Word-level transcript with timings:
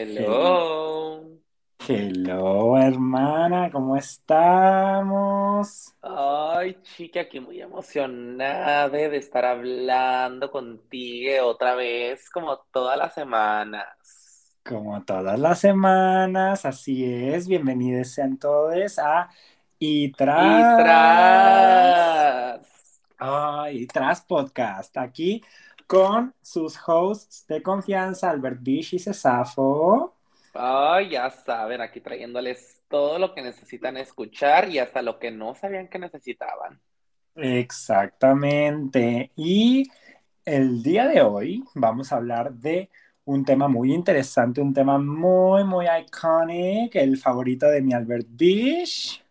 Hello. 0.00 1.26
Hello, 1.88 2.78
hermana, 2.78 3.68
¿cómo 3.72 3.96
estamos? 3.96 5.92
Ay, 6.00 6.78
chica, 6.82 7.22
aquí 7.22 7.40
muy 7.40 7.60
emocionada 7.60 8.90
de 8.90 9.16
estar 9.16 9.44
hablando 9.44 10.52
contigo 10.52 11.44
otra 11.46 11.74
vez, 11.74 12.30
como 12.30 12.58
todas 12.70 12.96
las 12.96 13.12
semanas. 13.12 14.54
Como 14.64 15.02
todas 15.04 15.36
las 15.36 15.58
semanas, 15.58 16.64
así 16.64 17.04
es. 17.04 17.48
Bienvenidos 17.48 18.12
sean 18.12 18.38
todos 18.38 19.00
a 19.00 19.28
Y 19.80 20.12
tras. 20.12 20.60
Y 20.60 20.82
tras. 20.84 22.60
Ay, 23.18 23.84
tras 23.88 24.20
podcast. 24.20 24.96
Aquí 24.96 25.42
con 25.88 26.34
sus 26.42 26.78
hosts 26.86 27.46
de 27.48 27.62
confianza, 27.64 28.30
Albert 28.30 28.60
Bish 28.62 28.94
y 28.96 29.00
Cesafo. 29.00 30.14
Ay, 30.52 31.10
ya 31.10 31.30
saben, 31.30 31.80
aquí 31.80 32.00
trayéndoles 32.02 32.82
todo 32.88 33.18
lo 33.18 33.34
que 33.34 33.40
necesitan 33.42 33.96
escuchar 33.96 34.68
y 34.70 34.78
hasta 34.78 35.00
lo 35.02 35.18
que 35.18 35.30
no 35.30 35.54
sabían 35.54 35.88
que 35.88 35.98
necesitaban. 35.98 36.80
Exactamente. 37.36 39.32
Y 39.36 39.84
el 40.44 40.82
día 40.82 41.06
de 41.08 41.22
hoy 41.22 41.64
vamos 41.74 42.12
a 42.12 42.16
hablar 42.16 42.52
de 42.54 42.90
un 43.24 43.44
tema 43.44 43.68
muy 43.68 43.92
interesante, 43.94 44.60
un 44.60 44.74
tema 44.74 44.98
muy, 44.98 45.64
muy 45.64 45.86
iconic, 45.88 46.96
el 46.96 47.16
favorito 47.18 47.66
de 47.68 47.82
mi 47.82 47.94
Albert 47.94 48.26
Bish. 48.30 49.22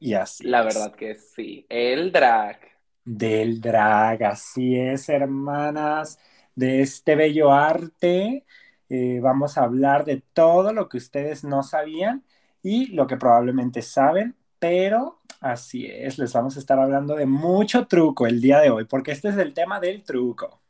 Y 0.00 0.14
así. 0.14 0.48
La 0.52 0.62
es. 0.64 0.64
verdad 0.64 0.94
que 0.96 1.14
sí, 1.14 1.66
el 1.68 2.10
drag. 2.12 2.77
Del 3.10 3.58
drag, 3.62 4.22
así 4.22 4.78
es, 4.78 5.08
hermanas, 5.08 6.18
de 6.54 6.82
este 6.82 7.16
bello 7.16 7.50
arte. 7.52 8.44
Eh, 8.90 9.20
vamos 9.22 9.56
a 9.56 9.62
hablar 9.62 10.04
de 10.04 10.22
todo 10.34 10.74
lo 10.74 10.90
que 10.90 10.98
ustedes 10.98 11.42
no 11.42 11.62
sabían 11.62 12.22
y 12.62 12.88
lo 12.88 13.06
que 13.06 13.16
probablemente 13.16 13.80
saben, 13.80 14.36
pero 14.58 15.20
así 15.40 15.86
es, 15.86 16.18
les 16.18 16.34
vamos 16.34 16.56
a 16.56 16.60
estar 16.60 16.78
hablando 16.78 17.14
de 17.16 17.24
mucho 17.24 17.86
truco 17.86 18.26
el 18.26 18.42
día 18.42 18.60
de 18.60 18.68
hoy, 18.68 18.84
porque 18.84 19.12
este 19.12 19.30
es 19.30 19.38
el 19.38 19.54
tema 19.54 19.80
del 19.80 20.02
truco. 20.04 20.60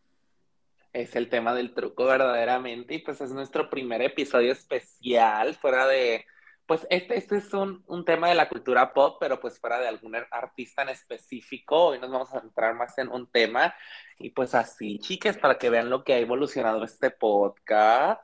Es 0.92 1.16
el 1.16 1.28
tema 1.28 1.54
del 1.54 1.74
truco 1.74 2.04
verdaderamente 2.04 2.94
y 2.94 2.98
pues 3.00 3.20
es 3.20 3.32
nuestro 3.32 3.68
primer 3.68 4.00
episodio 4.00 4.52
especial 4.52 5.56
fuera 5.56 5.88
de, 5.88 6.24
pues 6.68 6.86
este, 6.90 7.16
este 7.16 7.38
es 7.38 7.52
un, 7.54 7.82
un 7.86 8.04
tema 8.04 8.28
de 8.28 8.34
la 8.34 8.46
cultura 8.46 8.92
pop, 8.92 9.16
pero 9.18 9.40
pues 9.40 9.58
fuera 9.58 9.80
de 9.80 9.88
algún 9.88 10.14
artista 10.30 10.82
en 10.82 10.90
específico. 10.90 11.86
Hoy 11.86 11.98
nos 11.98 12.10
vamos 12.10 12.32
a 12.34 12.42
centrar 12.42 12.74
más 12.74 12.98
en 12.98 13.08
un 13.08 13.26
tema 13.26 13.74
y 14.18 14.30
pues 14.30 14.54
así, 14.54 14.98
chicas, 14.98 15.38
para 15.38 15.56
que 15.56 15.70
vean 15.70 15.88
lo 15.88 16.04
que 16.04 16.12
ha 16.12 16.18
evolucionado 16.18 16.84
este 16.84 17.10
podcast. 17.10 18.22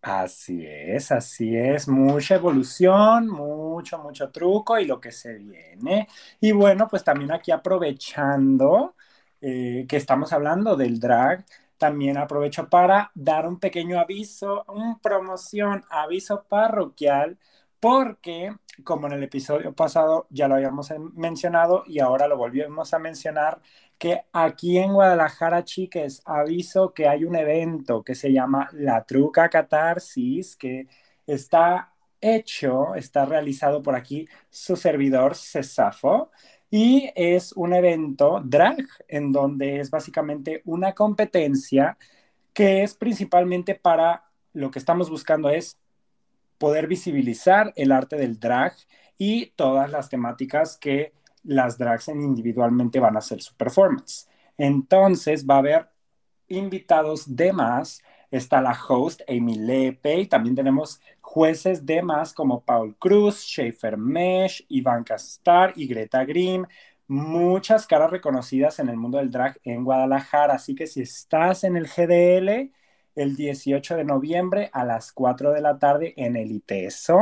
Así 0.00 0.64
es, 0.64 1.10
así 1.10 1.56
es, 1.56 1.88
mucha 1.88 2.36
evolución, 2.36 3.26
mucho, 3.26 3.98
mucho 3.98 4.30
truco 4.30 4.78
y 4.78 4.84
lo 4.84 5.00
que 5.00 5.10
se 5.10 5.34
viene. 5.34 6.06
Y 6.40 6.52
bueno, 6.52 6.86
pues 6.88 7.02
también 7.02 7.32
aquí 7.32 7.50
aprovechando 7.50 8.94
eh, 9.40 9.84
que 9.88 9.96
estamos 9.96 10.32
hablando 10.32 10.76
del 10.76 11.00
drag, 11.00 11.44
también 11.76 12.18
aprovecho 12.18 12.68
para 12.68 13.10
dar 13.14 13.48
un 13.48 13.58
pequeño 13.58 13.98
aviso, 13.98 14.64
un 14.68 15.00
promoción, 15.00 15.84
aviso 15.90 16.44
parroquial, 16.48 17.36
porque 17.84 18.50
como 18.82 19.08
en 19.08 19.12
el 19.12 19.24
episodio 19.24 19.74
pasado 19.74 20.26
ya 20.30 20.48
lo 20.48 20.54
habíamos 20.54 20.90
mencionado 21.12 21.84
y 21.86 21.98
ahora 21.98 22.26
lo 22.26 22.38
volvemos 22.38 22.94
a 22.94 22.98
mencionar, 22.98 23.60
que 23.98 24.22
aquí 24.32 24.78
en 24.78 24.94
Guadalajara, 24.94 25.64
chiques, 25.64 26.22
aviso 26.24 26.94
que 26.94 27.06
hay 27.06 27.26
un 27.26 27.36
evento 27.36 28.02
que 28.02 28.14
se 28.14 28.32
llama 28.32 28.70
La 28.72 29.04
Truca 29.04 29.50
Catarsis, 29.50 30.56
que 30.56 30.86
está 31.26 31.92
hecho, 32.22 32.94
está 32.94 33.26
realizado 33.26 33.82
por 33.82 33.94
aquí 33.96 34.26
su 34.48 34.76
servidor 34.76 35.34
Cesafo, 35.34 36.30
y 36.70 37.10
es 37.14 37.52
un 37.52 37.74
evento 37.74 38.40
drag 38.42 38.78
en 39.08 39.30
donde 39.30 39.80
es 39.80 39.90
básicamente 39.90 40.62
una 40.64 40.94
competencia 40.94 41.98
que 42.54 42.82
es 42.82 42.94
principalmente 42.94 43.74
para 43.74 44.24
lo 44.54 44.70
que 44.70 44.78
estamos 44.78 45.10
buscando 45.10 45.50
es 45.50 45.78
poder 46.58 46.86
visibilizar 46.86 47.72
el 47.76 47.92
arte 47.92 48.16
del 48.16 48.38
drag 48.38 48.74
y 49.18 49.46
todas 49.56 49.90
las 49.90 50.08
temáticas 50.08 50.76
que 50.76 51.12
las 51.42 51.78
drags 51.78 52.08
individualmente 52.08 53.00
van 53.00 53.16
a 53.16 53.20
hacer 53.20 53.42
su 53.42 53.54
performance. 53.54 54.28
Entonces 54.56 55.46
va 55.46 55.56
a 55.56 55.58
haber 55.58 55.88
invitados 56.48 57.36
de 57.36 57.52
más. 57.52 58.02
Está 58.30 58.60
la 58.60 58.76
host 58.88 59.20
Amy 59.28 59.56
Lepe 59.56 60.20
y 60.20 60.26
también 60.26 60.56
tenemos 60.56 61.00
jueces 61.20 61.86
de 61.86 62.02
más 62.02 62.32
como 62.32 62.64
Paul 62.64 62.96
Cruz, 62.96 63.42
Schaefer 63.42 63.96
Mesh, 63.96 64.64
Ivanka 64.68 65.14
Starr 65.14 65.72
y 65.76 65.86
Greta 65.86 66.24
Grimm. 66.24 66.66
Muchas 67.06 67.86
caras 67.86 68.10
reconocidas 68.10 68.78
en 68.78 68.88
el 68.88 68.96
mundo 68.96 69.18
del 69.18 69.30
drag 69.30 69.60
en 69.62 69.84
Guadalajara. 69.84 70.54
Así 70.54 70.74
que 70.74 70.86
si 70.86 71.02
estás 71.02 71.64
en 71.64 71.76
el 71.76 71.86
GDL 71.86 72.72
el 73.14 73.36
18 73.36 73.96
de 73.96 74.04
noviembre 74.04 74.70
a 74.72 74.84
las 74.84 75.12
4 75.12 75.52
de 75.52 75.60
la 75.60 75.78
tarde 75.78 76.14
en 76.16 76.36
el 76.36 76.52
ITESO, 76.52 77.18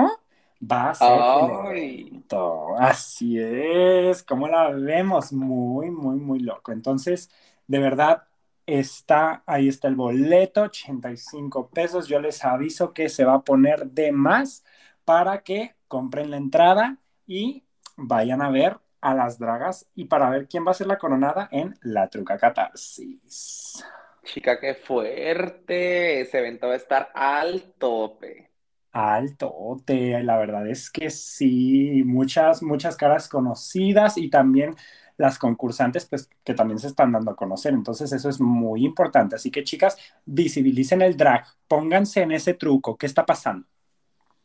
va 0.60 0.90
a 0.90 0.94
ser 0.94 1.28
el 1.34 1.50
Ay. 1.50 2.00
evento. 2.10 2.76
Así 2.78 3.38
es, 3.38 4.22
como 4.22 4.48
la 4.48 4.70
vemos, 4.70 5.32
muy, 5.32 5.90
muy, 5.90 6.16
muy 6.16 6.40
loco. 6.40 6.72
Entonces, 6.72 7.30
de 7.66 7.78
verdad, 7.78 8.24
está, 8.66 9.42
ahí 9.46 9.68
está 9.68 9.88
el 9.88 9.96
boleto, 9.96 10.62
85 10.62 11.70
pesos. 11.70 12.08
Yo 12.08 12.20
les 12.20 12.44
aviso 12.44 12.92
que 12.92 13.08
se 13.08 13.24
va 13.24 13.34
a 13.34 13.42
poner 13.44 13.86
de 13.90 14.12
más 14.12 14.64
para 15.04 15.42
que 15.42 15.74
compren 15.88 16.30
la 16.30 16.36
entrada 16.36 16.98
y 17.26 17.64
vayan 17.96 18.42
a 18.42 18.50
ver 18.50 18.78
a 19.00 19.14
las 19.14 19.38
dragas 19.38 19.88
y 19.94 20.04
para 20.06 20.30
ver 20.30 20.48
quién 20.48 20.66
va 20.66 20.70
a 20.70 20.74
ser 20.74 20.86
la 20.86 20.98
coronada 20.98 21.48
en 21.50 21.76
la 21.82 22.08
Truca 22.08 22.38
Catarsis. 22.38 23.84
Chica, 24.24 24.58
qué 24.60 24.74
fuerte. 24.74 26.20
Ese 26.22 26.38
evento 26.38 26.66
va 26.68 26.72
a 26.74 26.76
estar 26.76 27.10
al 27.14 27.72
tope. 27.78 28.50
Altote, 28.92 30.22
la 30.22 30.36
verdad 30.36 30.66
es 30.68 30.90
que 30.90 31.08
sí, 31.08 32.02
muchas, 32.04 32.62
muchas 32.62 32.96
caras 32.96 33.26
conocidas 33.28 34.18
y 34.18 34.28
también 34.28 34.76
las 35.16 35.38
concursantes, 35.38 36.04
pues 36.06 36.28
que 36.44 36.52
también 36.54 36.78
se 36.78 36.88
están 36.88 37.12
dando 37.12 37.30
a 37.30 37.36
conocer. 37.36 37.72
Entonces, 37.72 38.12
eso 38.12 38.28
es 38.28 38.40
muy 38.40 38.84
importante. 38.84 39.36
Así 39.36 39.50
que, 39.50 39.64
chicas, 39.64 39.96
visibilicen 40.26 41.00
el 41.02 41.16
drag, 41.16 41.46
pónganse 41.68 42.20
en 42.22 42.32
ese 42.32 42.52
truco. 42.54 42.96
¿Qué 42.98 43.06
está 43.06 43.24
pasando? 43.24 43.66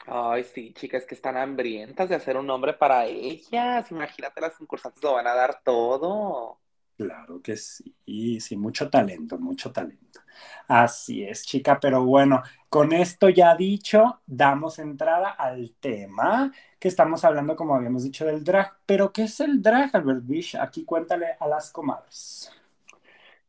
Ay, 0.05 0.44
sí, 0.44 0.73
chicas, 0.73 1.05
que 1.05 1.15
están 1.15 1.38
hambrientas 1.38 2.09
de 2.09 2.15
hacer 2.15 2.38
un 2.38 2.47
nombre 2.47 2.73
para 2.73 3.05
ellas. 3.05 3.91
Imagínate, 3.91 4.41
las 4.41 4.55
concursantes 4.57 5.03
lo 5.03 5.13
van 5.13 5.27
a 5.27 5.33
dar 5.35 5.61
todo. 5.63 6.59
Claro 6.97 7.41
que 7.44 7.56
sí, 7.58 7.96
sí, 8.40 8.58
mucho 8.58 8.90
talento, 8.90 9.38
mucho 9.38 9.72
talento. 9.72 10.22
Así 10.68 11.24
es, 11.24 11.46
chica, 11.46 11.80
pero 11.80 12.03
bueno, 12.06 12.41
con 12.69 12.91
esto 12.91 13.30
ya 13.30 13.56
dicho, 13.56 14.22
damos 14.25 14.80
entrada 14.80 15.30
al 15.30 15.75
tema 15.80 16.52
que 16.80 16.88
estamos 16.88 17.24
hablando, 17.24 17.56
como 17.56 17.75
habíamos 17.75 18.03
dicho, 18.03 18.25
del 18.25 18.44
drag. 18.44 18.80
Pero, 18.88 19.13
¿qué 19.13 19.24
es 19.24 19.40
el 19.41 19.62
drag, 19.62 19.96
Albert 19.96 20.22
Bish? 20.25 20.56
Aquí 20.57 20.86
cuéntale 20.86 21.36
a 21.40 21.47
las 21.47 21.72
comadres. 21.72 22.52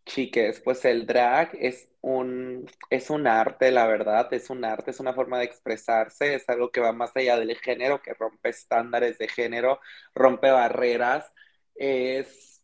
Chiques, 0.06 0.60
pues 0.60 0.84
el 0.86 1.06
drag 1.06 1.50
es 1.60 1.90
un, 2.00 2.66
es 2.88 3.10
un 3.10 3.26
arte, 3.26 3.70
la 3.70 3.86
verdad, 3.86 4.32
es 4.32 4.48
un 4.50 4.64
arte, 4.64 4.90
es 4.90 5.00
una 5.00 5.12
forma 5.12 5.38
de 5.38 5.44
expresarse, 5.44 6.34
es 6.34 6.48
algo 6.48 6.70
que 6.70 6.80
va 6.80 6.92
más 6.92 7.14
allá 7.14 7.38
del 7.38 7.54
género, 7.58 8.00
que 8.02 8.14
rompe 8.14 8.48
estándares 8.48 9.18
de 9.18 9.28
género, 9.28 9.80
rompe 10.14 10.50
barreras, 10.50 11.30
es 11.74 12.57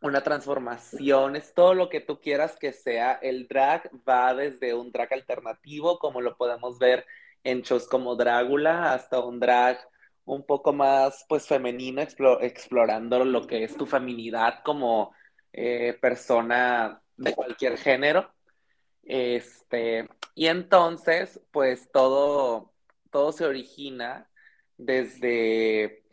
una 0.00 0.22
transformación, 0.22 1.36
es 1.36 1.54
todo 1.54 1.74
lo 1.74 1.88
que 1.88 2.00
tú 2.00 2.20
quieras 2.20 2.56
que 2.56 2.72
sea. 2.72 3.12
El 3.14 3.48
drag 3.48 3.90
va 4.08 4.34
desde 4.34 4.74
un 4.74 4.92
drag 4.92 5.12
alternativo, 5.12 5.98
como 5.98 6.20
lo 6.20 6.36
podemos 6.36 6.78
ver 6.78 7.04
en 7.44 7.62
shows 7.62 7.88
como 7.88 8.16
Drácula, 8.16 8.92
hasta 8.92 9.20
un 9.20 9.40
drag 9.40 9.78
un 10.24 10.44
poco 10.44 10.72
más, 10.72 11.24
pues, 11.28 11.46
femenino, 11.46 12.02
explo- 12.02 12.38
explorando 12.42 13.24
lo 13.24 13.46
que 13.46 13.64
es 13.64 13.76
tu 13.76 13.86
feminidad 13.86 14.62
como 14.62 15.14
eh, 15.52 15.96
persona 16.00 17.00
de 17.16 17.34
cualquier 17.34 17.78
género. 17.78 18.30
Este, 19.04 20.06
y 20.34 20.46
entonces, 20.48 21.40
pues, 21.50 21.90
todo, 21.90 22.72
todo 23.10 23.32
se 23.32 23.46
origina 23.46 24.28
desde, 24.76 26.04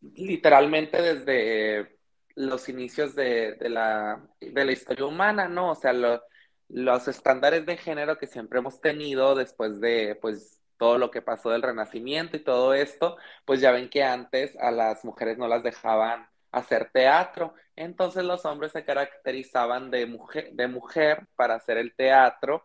literalmente 0.00 1.02
desde 1.02 1.97
los 2.38 2.68
inicios 2.68 3.14
de, 3.14 3.54
de 3.54 3.68
la, 3.70 4.26
de 4.40 4.64
la 4.64 4.72
historia 4.72 5.06
humana, 5.06 5.48
¿no? 5.48 5.72
O 5.72 5.74
sea, 5.74 5.92
lo- 5.92 6.22
los 6.68 7.08
estándares 7.08 7.64
de 7.66 7.76
género 7.78 8.18
que 8.18 8.26
siempre 8.26 8.58
hemos 8.60 8.80
tenido 8.80 9.34
después 9.34 9.80
de, 9.80 10.16
pues, 10.20 10.60
todo 10.76 10.98
lo 10.98 11.10
que 11.10 11.22
pasó 11.22 11.50
del 11.50 11.62
Renacimiento 11.62 12.36
y 12.36 12.44
todo 12.44 12.74
esto, 12.74 13.16
pues 13.44 13.60
ya 13.60 13.72
ven 13.72 13.88
que 13.90 14.04
antes 14.04 14.56
a 14.58 14.70
las 14.70 15.04
mujeres 15.04 15.38
no 15.38 15.48
las 15.48 15.62
dejaban 15.64 16.28
hacer 16.52 16.90
teatro, 16.92 17.54
entonces 17.76 18.24
los 18.24 18.44
hombres 18.44 18.72
se 18.72 18.84
caracterizaban 18.84 19.90
de 19.90 20.06
mujer, 20.06 20.52
de 20.52 20.68
mujer 20.68 21.26
para 21.36 21.56
hacer 21.56 21.78
el 21.78 21.94
teatro 21.94 22.64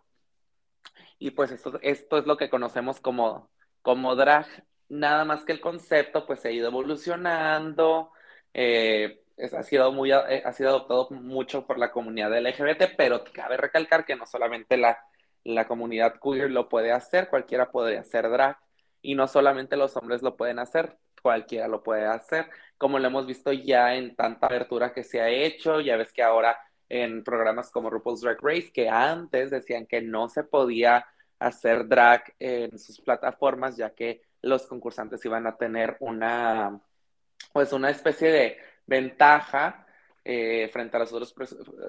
Y 1.19 1.31
pues 1.31 1.51
esto, 1.51 1.79
esto 1.81 2.17
es 2.17 2.25
lo 2.25 2.37
que 2.37 2.49
conocemos 2.49 2.99
como, 2.99 3.49
como 3.81 4.15
drag. 4.15 4.47
Nada 4.89 5.25
más 5.25 5.43
que 5.45 5.53
el 5.53 5.61
concepto 5.61 6.25
pues 6.25 6.41
se 6.41 6.49
ha 6.49 6.51
ido 6.51 6.67
evolucionando, 6.67 8.11
eh, 8.53 9.22
ha, 9.37 9.63
sido 9.63 9.91
muy, 9.91 10.11
eh, 10.11 10.43
ha 10.45 10.53
sido 10.53 10.69
adoptado 10.69 11.09
mucho 11.11 11.65
por 11.65 11.77
la 11.79 11.91
comunidad 11.91 12.37
LGBT, 12.37 12.95
pero 12.97 13.23
cabe 13.33 13.57
recalcar 13.57 14.05
que 14.05 14.15
no 14.15 14.25
solamente 14.25 14.77
la, 14.77 14.99
la 15.43 15.67
comunidad 15.67 16.15
queer 16.21 16.51
lo 16.51 16.69
puede 16.69 16.91
hacer, 16.91 17.29
cualquiera 17.29 17.71
puede 17.71 17.97
hacer 17.97 18.29
drag. 18.29 18.57
Y 19.01 19.15
no 19.15 19.27
solamente 19.27 19.75
los 19.75 19.97
hombres 19.97 20.21
lo 20.21 20.37
pueden 20.37 20.59
hacer, 20.59 20.97
cualquiera 21.21 21.67
lo 21.67 21.83
puede 21.83 22.05
hacer, 22.05 22.49
como 22.77 22.99
lo 22.99 23.07
hemos 23.07 23.25
visto 23.25 23.51
ya 23.51 23.95
en 23.95 24.15
tanta 24.15 24.47
abertura 24.47 24.93
que 24.93 25.03
se 25.03 25.21
ha 25.21 25.29
hecho, 25.29 25.79
ya 25.81 25.97
ves 25.97 26.13
que 26.13 26.23
ahora 26.23 26.57
en 26.89 27.23
programas 27.23 27.71
como 27.71 27.89
RuPaul's 27.89 28.21
Drag 28.21 28.37
Race, 28.41 28.71
que 28.71 28.89
antes 28.89 29.49
decían 29.49 29.85
que 29.87 30.01
no 30.01 30.29
se 30.29 30.43
podía 30.43 31.05
hacer 31.39 31.87
drag 31.87 32.33
en 32.39 32.77
sus 32.77 33.01
plataformas, 33.01 33.77
ya 33.77 33.91
que 33.91 34.21
los 34.41 34.67
concursantes 34.67 35.23
iban 35.25 35.47
a 35.47 35.57
tener 35.57 35.97
una, 35.99 36.79
pues 37.51 37.73
una 37.73 37.89
especie 37.89 38.31
de 38.31 38.57
ventaja 38.85 39.85
eh, 40.23 40.69
frente 40.71 40.97
a 40.97 40.99
los 40.99 41.13
otros, 41.13 41.35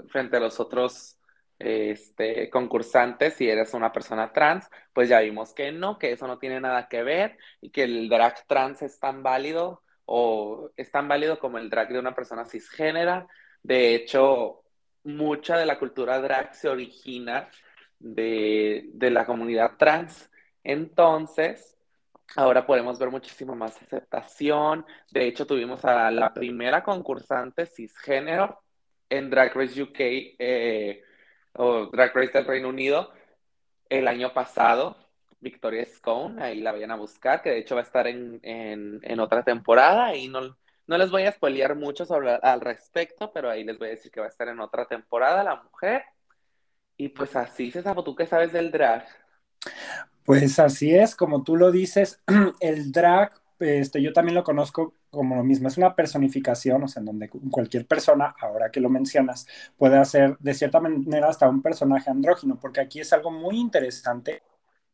frente 0.09 0.37
a 0.37 0.41
los 0.41 0.59
otros 0.61 1.19
este, 1.59 2.51
concursantes 2.51 3.35
si 3.35 3.49
eres 3.49 3.75
una 3.75 3.93
persona 3.93 4.33
trans, 4.33 4.69
pues 4.93 5.09
ya 5.09 5.21
vimos 5.21 5.55
que 5.55 5.73
no, 5.73 5.99
que 5.99 6.13
eso 6.13 6.27
no 6.27 6.39
tiene 6.39 6.61
nada 6.61 6.89
que 6.89 7.03
ver 7.03 7.39
y 7.61 7.71
que 7.71 7.85
el 7.85 8.09
drag 8.09 8.47
trans 8.47 8.83
es 8.83 8.99
tan 8.99 9.23
válido 9.23 9.83
o 10.07 10.71
es 10.77 10.91
tan 10.91 11.09
válido 11.09 11.39
como 11.39 11.59
el 11.59 11.71
drag 11.71 11.89
de 11.89 11.99
una 11.99 12.15
persona 12.15 12.45
cisgénera. 12.45 13.27
De 13.63 13.95
hecho, 13.95 14.63
mucha 15.05 15.57
de 15.57 15.67
la 15.67 15.79
cultura 15.79 16.21
drag 16.21 16.55
se 16.55 16.69
origina 16.69 17.49
de, 17.99 18.91
la 19.01 19.27
comunidad 19.27 19.77
trans. 19.79 20.31
Entonces, 20.63 21.74
ahora 22.37 22.67
podemos 22.67 22.99
ver 22.99 23.11
muchísimo 23.11 23.55
más 23.55 23.81
aceptación. 23.81 24.87
De 25.11 25.27
hecho, 25.27 25.47
tuvimos 25.47 25.85
a 25.85 26.11
la 26.11 26.33
primera 26.33 26.83
concursante 26.83 27.67
cisgénero 27.67 28.63
en 29.09 29.31
Drag 29.31 29.55
Race 29.55 29.83
UK 29.83 29.97
eh, 29.99 31.03
o 31.55 31.87
Drag 31.87 32.15
Race 32.15 32.33
del 32.33 32.47
Reino 32.47 32.69
Unido 32.69 33.13
el 33.89 34.09
año 34.09 34.33
pasado. 34.33 34.97
Victoria 35.41 35.85
Scone, 35.85 36.43
ahí 36.43 36.61
la 36.61 36.73
vayan 36.73 36.91
a 36.91 36.97
buscar, 36.97 37.43
que 37.43 37.51
de 37.51 37.59
hecho 37.59 37.75
va 37.75 37.83
a 37.83 37.85
estar 37.85 38.07
en, 38.07 38.41
en 38.43 39.21
otra 39.21 39.45
temporada 39.45 40.17
y 40.17 40.29
no, 40.29 40.57
no 40.87 40.99
les 40.99 41.11
voy 41.11 41.25
a 41.25 41.33
spoilear 41.33 41.77
mucho 41.77 42.05
sobre, 42.05 42.35
al 42.35 42.61
respecto, 42.61 43.33
pero 43.33 43.51
ahí 43.51 43.65
les 43.65 43.79
voy 43.79 43.89
a 43.89 43.91
decir 43.93 44.11
que 44.11 44.21
va 44.21 44.27
a 44.27 44.31
estar 44.31 44.49
en 44.49 44.61
otra 44.61 44.87
temporada 44.87 45.43
la 45.43 45.57
mujer. 45.57 46.05
Y 46.97 47.09
pues 47.09 47.35
así, 47.37 47.71
César, 47.71 48.01
¿tú 48.03 48.15
qué 48.15 48.27
sabes 48.27 48.53
del 48.53 48.71
drag? 48.71 49.07
Pues 50.25 50.59
así 50.59 50.95
es, 50.95 51.15
como 51.15 51.43
tú 51.43 51.57
lo 51.57 51.71
dices, 51.71 52.21
el 52.61 52.93
drag, 52.93 53.33
este, 53.59 54.03
yo 54.03 54.13
también 54.13 54.35
lo 54.35 54.45
conozco 54.45 54.95
como 55.11 55.37
lo 55.37 55.45
mismo, 55.45 55.69
es 55.69 55.77
una 55.77 55.95
personificación, 55.95 56.83
o 56.83 56.89
sea, 56.89 57.01
en 57.01 57.07
donde 57.07 57.31
cualquier 57.51 57.87
persona, 57.87 58.35
ahora 58.41 58.71
que 58.71 58.81
lo 58.81 58.89
mencionas, 58.89 59.47
puede 59.77 59.97
hacer 59.97 60.37
de 60.41 60.55
cierta 60.55 60.81
manera 60.81 61.29
hasta 61.29 61.49
un 61.49 61.63
personaje 61.63 62.11
andrógino, 62.11 62.59
porque 62.59 62.81
aquí 62.81 63.01
es 63.01 63.13
algo 63.13 63.31
muy 63.31 63.59
interesante. 63.59 64.43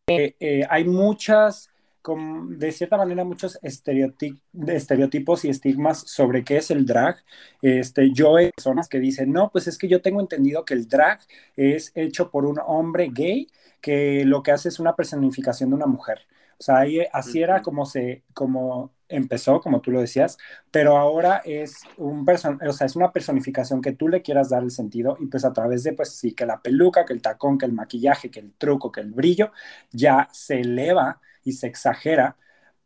Eh, 0.09 0.67
hay 0.69 0.85
muchas 0.85 1.71
de 2.03 2.73
cierta 2.73 2.97
manera 2.97 3.25
muchos 3.25 3.59
estereotipos 3.63 5.45
y 5.45 5.51
estigmas 5.51 5.99
sobre 5.99 6.45
qué 6.45 6.57
es 6.57 6.71
el 6.71 6.87
drag. 6.87 7.23
Este, 7.61 8.11
yo 8.13 8.37
hay 8.37 8.51
personas 8.53 8.89
que 8.89 8.99
dicen, 8.99 9.33
no, 9.33 9.51
pues 9.51 9.67
es 9.67 9.77
que 9.77 9.89
yo 9.89 10.01
tengo 10.01 10.21
entendido 10.21 10.65
que 10.65 10.75
el 10.75 10.89
drag 10.89 11.21
es 11.57 11.93
hecho 11.95 12.31
por 12.31 12.47
un 12.47 12.59
hombre 12.65 13.11
gay 13.13 13.49
que 13.81 14.25
lo 14.25 14.43
que 14.43 14.53
hace 14.53 14.69
es 14.69 14.81
una 14.81 14.97
personificación 14.97 15.71
de 15.71 15.77
una 15.77 15.87
mujer. 15.87 16.27
O 16.59 16.63
sea, 16.63 16.85
así 17.13 17.43
era 17.43 17.63
como 17.63 17.87
se, 17.87 18.23
como 18.35 18.93
empezó, 19.09 19.61
como 19.61 19.81
tú 19.81 19.91
lo 19.91 20.01
decías, 20.01 20.39
pero 20.71 20.97
ahora 20.99 21.43
es 21.45 21.81
un 21.97 22.27
o 22.29 22.73
sea, 22.73 22.87
es 22.87 22.97
una 22.97 23.13
personificación 23.13 23.81
que 23.83 23.93
tú 23.93 24.09
le 24.09 24.23
quieras 24.23 24.51
dar 24.51 24.63
el 24.63 24.71
sentido 24.71 25.17
y 25.21 25.27
pues 25.27 25.45
a 25.45 25.53
través 25.53 25.83
de, 25.85 25.93
pues 25.95 26.11
sí, 26.15 26.33
que 26.35 26.47
la 26.47 26.61
peluca, 26.63 27.05
que 27.07 27.13
el 27.15 27.23
tacón, 27.23 27.59
que 27.59 27.67
el 27.67 27.73
maquillaje, 27.73 28.31
que 28.31 28.41
el 28.41 28.53
truco, 28.55 28.93
que 28.93 29.01
el 29.01 29.11
brillo, 29.13 29.53
ya 29.91 30.29
se 30.33 30.61
eleva 30.61 31.21
y 31.45 31.53
se 31.53 31.67
exagera, 31.67 32.37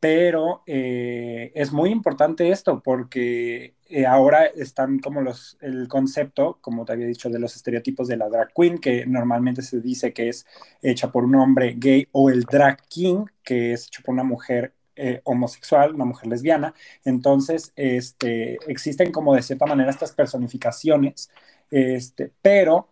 pero 0.00 0.62
eh, 0.66 1.50
es 1.54 1.72
muy 1.72 1.90
importante 1.90 2.50
esto 2.50 2.82
porque 2.82 3.74
eh, 3.96 4.06
ahora 4.06 4.46
están 4.46 4.98
como 4.98 5.20
los, 5.20 5.56
el 5.60 5.86
concepto, 5.86 6.58
como 6.60 6.84
te 6.84 6.92
había 6.94 7.06
dicho, 7.06 7.30
de 7.30 7.38
los 7.38 7.54
estereotipos 7.54 8.08
de 8.08 8.16
la 8.16 8.28
drag 8.28 8.52
queen, 8.52 8.78
que 8.78 9.06
normalmente 9.06 9.62
se 9.62 9.80
dice 9.80 10.12
que 10.12 10.28
es 10.30 10.46
hecha 10.82 11.12
por 11.12 11.22
un 11.22 11.36
hombre 11.36 11.76
gay, 11.78 12.08
o 12.10 12.28
el 12.28 12.42
drag 12.42 12.82
king, 12.88 13.24
que 13.44 13.72
es 13.72 13.86
hecho 13.86 14.02
por 14.02 14.12
una 14.14 14.24
mujer 14.24 14.74
eh, 14.96 15.20
homosexual, 15.22 15.94
una 15.94 16.06
mujer 16.06 16.26
lesbiana. 16.26 16.74
Entonces, 17.04 17.72
este, 17.76 18.58
existen 18.66 19.12
como 19.12 19.32
de 19.32 19.42
cierta 19.42 19.64
manera 19.66 19.90
estas 19.90 20.10
personificaciones, 20.10 21.30
este, 21.70 22.32
pero 22.42 22.88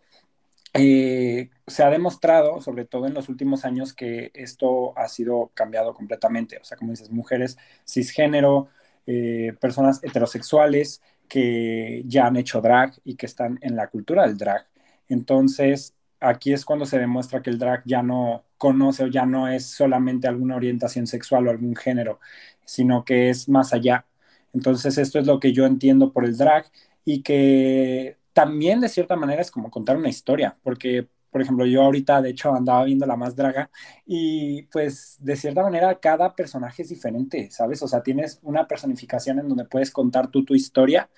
eh, 0.73 1.51
se 1.67 1.83
ha 1.83 1.91
demostrado, 1.91 2.61
sobre 2.61 2.85
todo 2.85 3.09
en 3.09 3.15
los 3.15 3.29
últimos 3.29 3.65
años, 3.65 3.93
que 3.93 4.31
esto 4.35 4.97
ha 4.97 5.09
sido 5.09 5.51
cambiado 5.55 5.95
completamente. 5.95 6.59
O 6.59 6.65
sea, 6.65 6.77
como 6.77 6.93
dices, 6.93 7.11
mujeres 7.11 7.59
cisgénero, 7.89 8.69
eh, 9.07 9.55
personas 9.61 10.01
heterosexuales 10.03 11.03
que 11.29 12.03
ya 12.07 12.27
han 12.27 12.37
hecho 12.37 12.61
drag 12.61 12.95
y 13.05 13.17
que 13.17 13.27
están 13.27 13.59
en 13.63 13.77
la 13.77 13.89
cultura 13.89 14.27
del 14.27 14.37
drag. 14.37 14.67
Entonces, 15.09 15.95
aquí 16.21 16.53
es 16.53 16.65
cuando 16.65 16.87
se 16.87 16.99
demuestra 16.99 17.43
que 17.43 17.51
el 17.51 17.59
drag 17.59 17.83
ya 17.87 18.03
no 18.03 18.45
conoce 18.59 19.05
o 19.05 19.07
ya 19.09 19.27
no 19.27 19.49
es 19.49 19.67
solamente 19.67 20.29
alguna 20.29 20.57
orientación 20.57 21.07
sexual 21.07 21.47
o 21.49 21.51
algún 21.51 21.75
género, 21.77 22.21
sino 22.65 23.05
que 23.05 23.31
es 23.31 23.49
más 23.49 23.73
allá. 23.73 24.07
Entonces, 24.53 24.99
esto 24.99 25.19
es 25.19 25.27
lo 25.27 25.41
que 25.41 25.53
yo 25.53 25.67
entiendo 25.67 26.13
por 26.13 26.25
el 26.25 26.37
drag 26.37 26.71
y 27.05 27.23
que 27.23 28.19
también 28.33 28.81
de 28.81 28.89
cierta 28.89 29.17
manera 29.17 29.43
es 29.43 29.51
como 29.51 29.71
contar 29.71 29.97
una 29.97 30.09
historia, 30.09 30.57
porque, 30.63 31.09
por 31.33 31.43
ejemplo, 31.43 31.67
yo 31.67 31.83
ahorita 31.83 32.23
de 32.23 32.31
hecho 32.31 32.55
andaba 32.55 32.85
viendo 32.85 33.07
La 33.07 33.17
Más 33.17 33.35
Draga 33.35 33.71
y 34.07 34.63
pues 34.65 35.17
de 35.21 35.35
cierta 35.37 35.63
manera 35.63 35.99
cada 35.99 36.35
personaje 36.37 36.83
es 36.83 36.91
diferente, 36.91 37.51
¿sabes? 37.51 37.83
O 37.83 37.89
sea, 37.89 38.03
tienes 38.03 38.39
una 38.43 38.69
personificación 38.69 39.39
en 39.41 39.49
donde 39.49 39.65
puedes 39.65 39.91
contar 39.91 40.29
tú 40.29 40.45
tu 40.45 40.55
historia. 40.55 41.11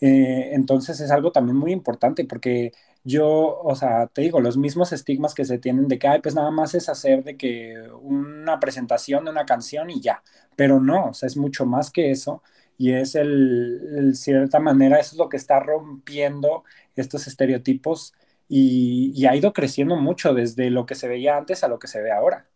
Eh, 0.00 0.50
entonces 0.54 1.00
es 1.00 1.10
algo 1.10 1.32
también 1.32 1.56
muy 1.56 1.72
importante 1.72 2.24
porque 2.24 2.72
yo, 3.04 3.60
o 3.62 3.74
sea, 3.74 4.06
te 4.06 4.22
digo, 4.22 4.40
los 4.40 4.56
mismos 4.56 4.92
estigmas 4.92 5.34
que 5.34 5.44
se 5.44 5.58
tienen 5.58 5.88
de 5.88 5.98
que, 5.98 6.08
ay, 6.08 6.20
pues 6.20 6.34
nada 6.34 6.50
más 6.50 6.74
es 6.74 6.88
hacer 6.88 7.24
de 7.24 7.36
que 7.36 7.74
una 8.02 8.60
presentación 8.60 9.24
de 9.24 9.30
una 9.30 9.46
canción 9.46 9.90
y 9.90 10.00
ya, 10.00 10.22
pero 10.56 10.80
no, 10.80 11.06
o 11.06 11.14
sea, 11.14 11.26
es 11.26 11.36
mucho 11.36 11.66
más 11.66 11.90
que 11.90 12.10
eso 12.10 12.42
y 12.76 12.92
es 12.92 13.14
el, 13.16 14.12
cierta 14.14 14.60
manera, 14.60 14.98
eso 15.00 15.12
es 15.12 15.18
lo 15.18 15.28
que 15.28 15.36
está 15.36 15.58
rompiendo 15.60 16.64
estos 16.96 17.26
estereotipos 17.26 18.14
y, 18.48 19.26
ha 19.26 19.36
ido 19.36 19.52
creciendo 19.52 19.96
mucho 19.96 20.32
desde 20.32 20.70
lo 20.70 20.86
que 20.86 20.94
se 20.94 21.06
veía 21.06 21.36
antes 21.36 21.62
a 21.62 21.68
lo 21.68 21.78
que 21.78 21.86
se 21.86 22.00
ve 22.00 22.10
ahora. 22.10 22.46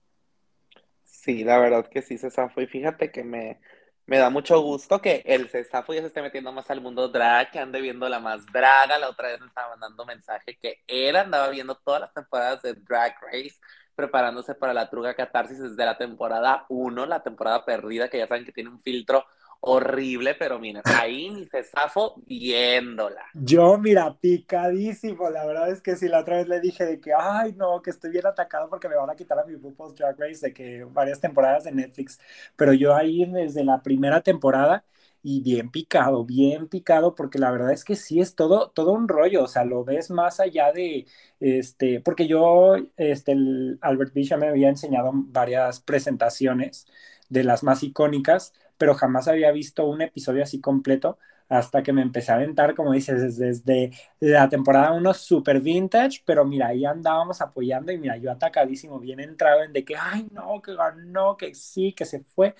Sí, 1.04 1.44
la 1.44 1.58
verdad 1.58 1.86
que 1.86 2.02
sí, 2.02 2.18
Cesafo. 2.18 2.60
Y 2.60 2.66
fíjate 2.66 3.12
que 3.12 3.22
me, 3.22 3.60
me 4.06 4.18
da 4.18 4.30
mucho 4.30 4.60
gusto 4.60 5.00
que 5.00 5.22
el 5.26 5.48
Cesafo 5.50 5.92
ya 5.92 6.00
se 6.00 6.06
esté 6.06 6.22
metiendo 6.22 6.50
más 6.50 6.70
al 6.70 6.80
mundo 6.80 7.08
drag, 7.08 7.50
que 7.50 7.58
ande 7.58 7.80
viendo 7.80 8.08
la 8.08 8.20
más 8.20 8.44
draga. 8.46 8.98
La 8.98 9.10
otra 9.10 9.28
vez 9.28 9.40
me 9.40 9.46
estaba 9.46 9.68
mandando 9.70 10.06
mensaje 10.06 10.58
que 10.60 10.82
él 10.86 11.14
andaba 11.16 11.50
viendo 11.50 11.74
todas 11.74 12.00
las 12.00 12.14
temporadas 12.14 12.62
de 12.62 12.74
Drag 12.74 13.14
Race, 13.20 13.60
preparándose 13.94 14.54
para 14.54 14.72
la 14.72 14.88
Truga 14.88 15.14
Catarsis 15.14 15.60
desde 15.60 15.84
la 15.84 15.98
temporada 15.98 16.64
1, 16.70 17.06
la 17.06 17.22
temporada 17.22 17.64
perdida, 17.66 18.08
que 18.08 18.18
ya 18.18 18.26
saben 18.26 18.46
que 18.46 18.52
tiene 18.52 18.70
un 18.70 18.80
filtro 18.80 19.26
horrible, 19.64 20.34
pero 20.34 20.58
mira, 20.58 20.82
ahí 20.84 21.30
mi 21.30 21.46
cesafo 21.46 22.20
viéndola. 22.26 23.22
Yo, 23.32 23.78
mira, 23.78 24.16
picadísimo. 24.20 25.30
La 25.30 25.46
verdad 25.46 25.70
es 25.70 25.80
que 25.80 25.94
si 25.94 26.08
la 26.08 26.20
otra 26.20 26.38
vez 26.38 26.48
le 26.48 26.60
dije 26.60 26.84
de 26.84 27.00
que, 27.00 27.12
ay, 27.16 27.54
no, 27.56 27.80
que 27.80 27.90
estoy 27.90 28.10
bien 28.10 28.26
atacado 28.26 28.68
porque 28.68 28.88
me 28.88 28.96
van 28.96 29.10
a 29.10 29.14
quitar 29.14 29.38
a 29.38 29.44
mi 29.44 29.54
RuPaul's 29.54 29.94
Drag 29.94 30.18
Race 30.18 30.44
de 30.44 30.52
que 30.52 30.84
varias 30.84 31.20
temporadas 31.20 31.62
de 31.62 31.70
Netflix. 31.72 32.18
Pero 32.56 32.72
yo 32.72 32.94
ahí 32.94 33.24
desde 33.24 33.64
la 33.64 33.82
primera 33.82 34.20
temporada 34.20 34.84
y 35.22 35.40
bien 35.42 35.70
picado, 35.70 36.24
bien 36.24 36.66
picado, 36.66 37.14
porque 37.14 37.38
la 37.38 37.52
verdad 37.52 37.72
es 37.72 37.84
que 37.84 37.94
sí 37.94 38.20
es 38.20 38.34
todo, 38.34 38.70
todo 38.70 38.90
un 38.92 39.06
rollo, 39.06 39.44
o 39.44 39.46
sea, 39.46 39.64
lo 39.64 39.84
ves 39.84 40.10
más 40.10 40.40
allá 40.40 40.72
de, 40.72 41.06
este, 41.38 42.00
porque 42.00 42.26
yo, 42.26 42.74
este, 42.96 43.36
Albert 43.80 44.12
Bishop 44.12 44.40
me 44.40 44.48
había 44.48 44.68
enseñado 44.68 45.12
varias 45.14 45.80
presentaciones 45.80 46.86
de 47.28 47.44
las 47.44 47.62
más 47.62 47.82
icónicas, 47.84 48.52
pero 48.78 48.94
jamás 48.94 49.28
había 49.28 49.52
visto 49.52 49.86
un 49.86 50.02
episodio 50.02 50.42
así 50.42 50.60
completo 50.60 51.18
hasta 51.48 51.82
que 51.82 51.92
me 51.92 52.00
empecé 52.02 52.32
a 52.32 52.36
aventar, 52.36 52.74
como 52.74 52.92
dices, 52.92 53.36
desde 53.36 53.90
la 54.20 54.48
temporada 54.48 54.92
1 54.92 55.12
super 55.12 55.60
vintage, 55.60 56.22
pero 56.24 56.44
mira, 56.46 56.68
ahí 56.68 56.84
andábamos 56.86 57.42
apoyando 57.42 57.92
y 57.92 57.98
mira, 57.98 58.16
yo 58.16 58.32
atacadísimo, 58.32 58.98
bien 58.98 59.20
entrado 59.20 59.62
en 59.62 59.72
de 59.72 59.84
que, 59.84 59.94
ay, 59.96 60.26
no, 60.32 60.62
que 60.62 60.74
ganó, 60.74 61.36
que 61.36 61.54
sí, 61.54 61.92
que 61.92 62.06
se 62.06 62.20
fue. 62.20 62.54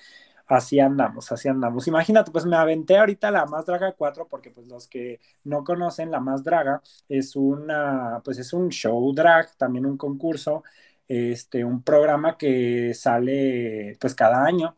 Así 0.47 0.81
andamos, 0.81 1.33
así 1.33 1.49
andamos. 1.49 1.87
Imagínate, 1.87 2.31
pues 2.31 2.45
me 2.45 2.57
aventé 2.57 2.99
ahorita 2.99 3.31
la 3.31 3.47
Más 3.47 3.65
Draga 3.65 3.93
4 3.93 4.29
porque 4.29 4.51
pues 4.51 4.67
los 4.69 4.87
que 4.89 5.21
no 5.45 5.65
conocen 5.65 6.11
la 6.11 6.21
Más 6.21 6.45
Draga 6.45 6.83
es 7.09 7.37
una, 7.37 8.21
pues 8.25 8.39
es 8.39 8.53
un 8.53 8.69
show 8.69 9.13
drag, 9.15 9.57
también 9.57 9.87
un 9.87 9.97
concurso 9.97 10.63
este, 11.09 11.65
un 11.65 11.83
programa 11.83 12.37
que 12.39 12.95
sale 12.95 13.97
pues 14.01 14.15
cada 14.15 14.45
año. 14.45 14.75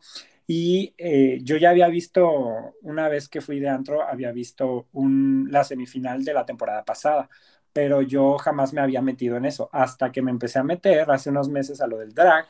Y 0.47 0.93
eh, 0.97 1.39
yo 1.41 1.57
ya 1.57 1.71
había 1.71 1.87
visto, 1.87 2.75
una 2.81 3.09
vez 3.09 3.27
que 3.29 3.41
fui 3.41 3.59
de 3.59 3.69
antro, 3.69 4.03
había 4.03 4.31
visto 4.31 4.87
un, 4.93 5.47
la 5.51 5.63
semifinal 5.63 6.23
de 6.23 6.33
la 6.33 6.45
temporada 6.45 6.85
pasada, 6.85 7.29
pero 7.73 8.01
yo 8.01 8.37
jamás 8.37 8.71
me 8.73 8.81
había 8.81 9.01
metido 9.01 9.37
en 9.37 9.45
eso, 9.45 9.69
hasta 9.73 10.11
que 10.11 10.21
me 10.21 10.31
empecé 10.31 10.59
a 10.59 10.63
meter 10.63 11.09
hace 11.11 11.29
unos 11.31 11.49
meses 11.49 11.81
a 11.81 11.87
lo 11.87 11.97
del 11.97 12.13
drag. 12.13 12.45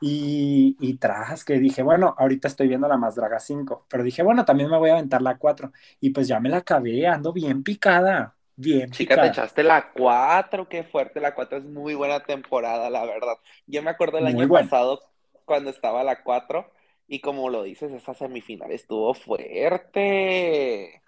Y, 0.00 0.76
y 0.78 0.98
tras 0.98 1.44
que 1.44 1.58
dije, 1.58 1.82
bueno, 1.82 2.14
ahorita 2.18 2.48
estoy 2.48 2.68
viendo 2.68 2.86
la 2.86 2.98
más 2.98 3.14
draga 3.14 3.40
5, 3.40 3.86
pero 3.88 4.02
dije, 4.02 4.22
bueno, 4.22 4.44
también 4.44 4.68
me 4.68 4.76
voy 4.76 4.90
a 4.90 4.94
aventar 4.94 5.22
la 5.22 5.38
4. 5.38 5.72
Y 6.00 6.10
pues 6.10 6.28
ya 6.28 6.38
me 6.40 6.50
la 6.50 6.58
acabé, 6.58 7.06
ando 7.06 7.32
bien 7.32 7.62
picada. 7.62 8.34
Bien, 8.56 8.90
Chica, 8.90 9.20
te 9.20 9.28
echaste 9.28 9.62
la 9.62 9.92
4, 9.92 10.68
qué 10.68 10.82
fuerte. 10.84 11.20
La 11.20 11.34
4 11.34 11.58
es 11.58 11.64
muy 11.64 11.94
buena 11.94 12.20
temporada, 12.20 12.90
la 12.90 13.04
verdad. 13.06 13.36
Yo 13.66 13.82
me 13.82 13.90
acuerdo 13.90 14.18
el 14.18 14.26
año 14.26 14.48
pasado 14.48 15.00
cuando 15.46 15.70
estaba 15.70 16.02
la 16.04 16.22
4 16.22 16.70
y 17.08 17.20
como 17.20 17.48
lo 17.50 17.62
dices, 17.62 17.92
esa 17.92 18.14
semifinal 18.14 18.72
estuvo 18.72 19.14
fuerte. 19.14 21.02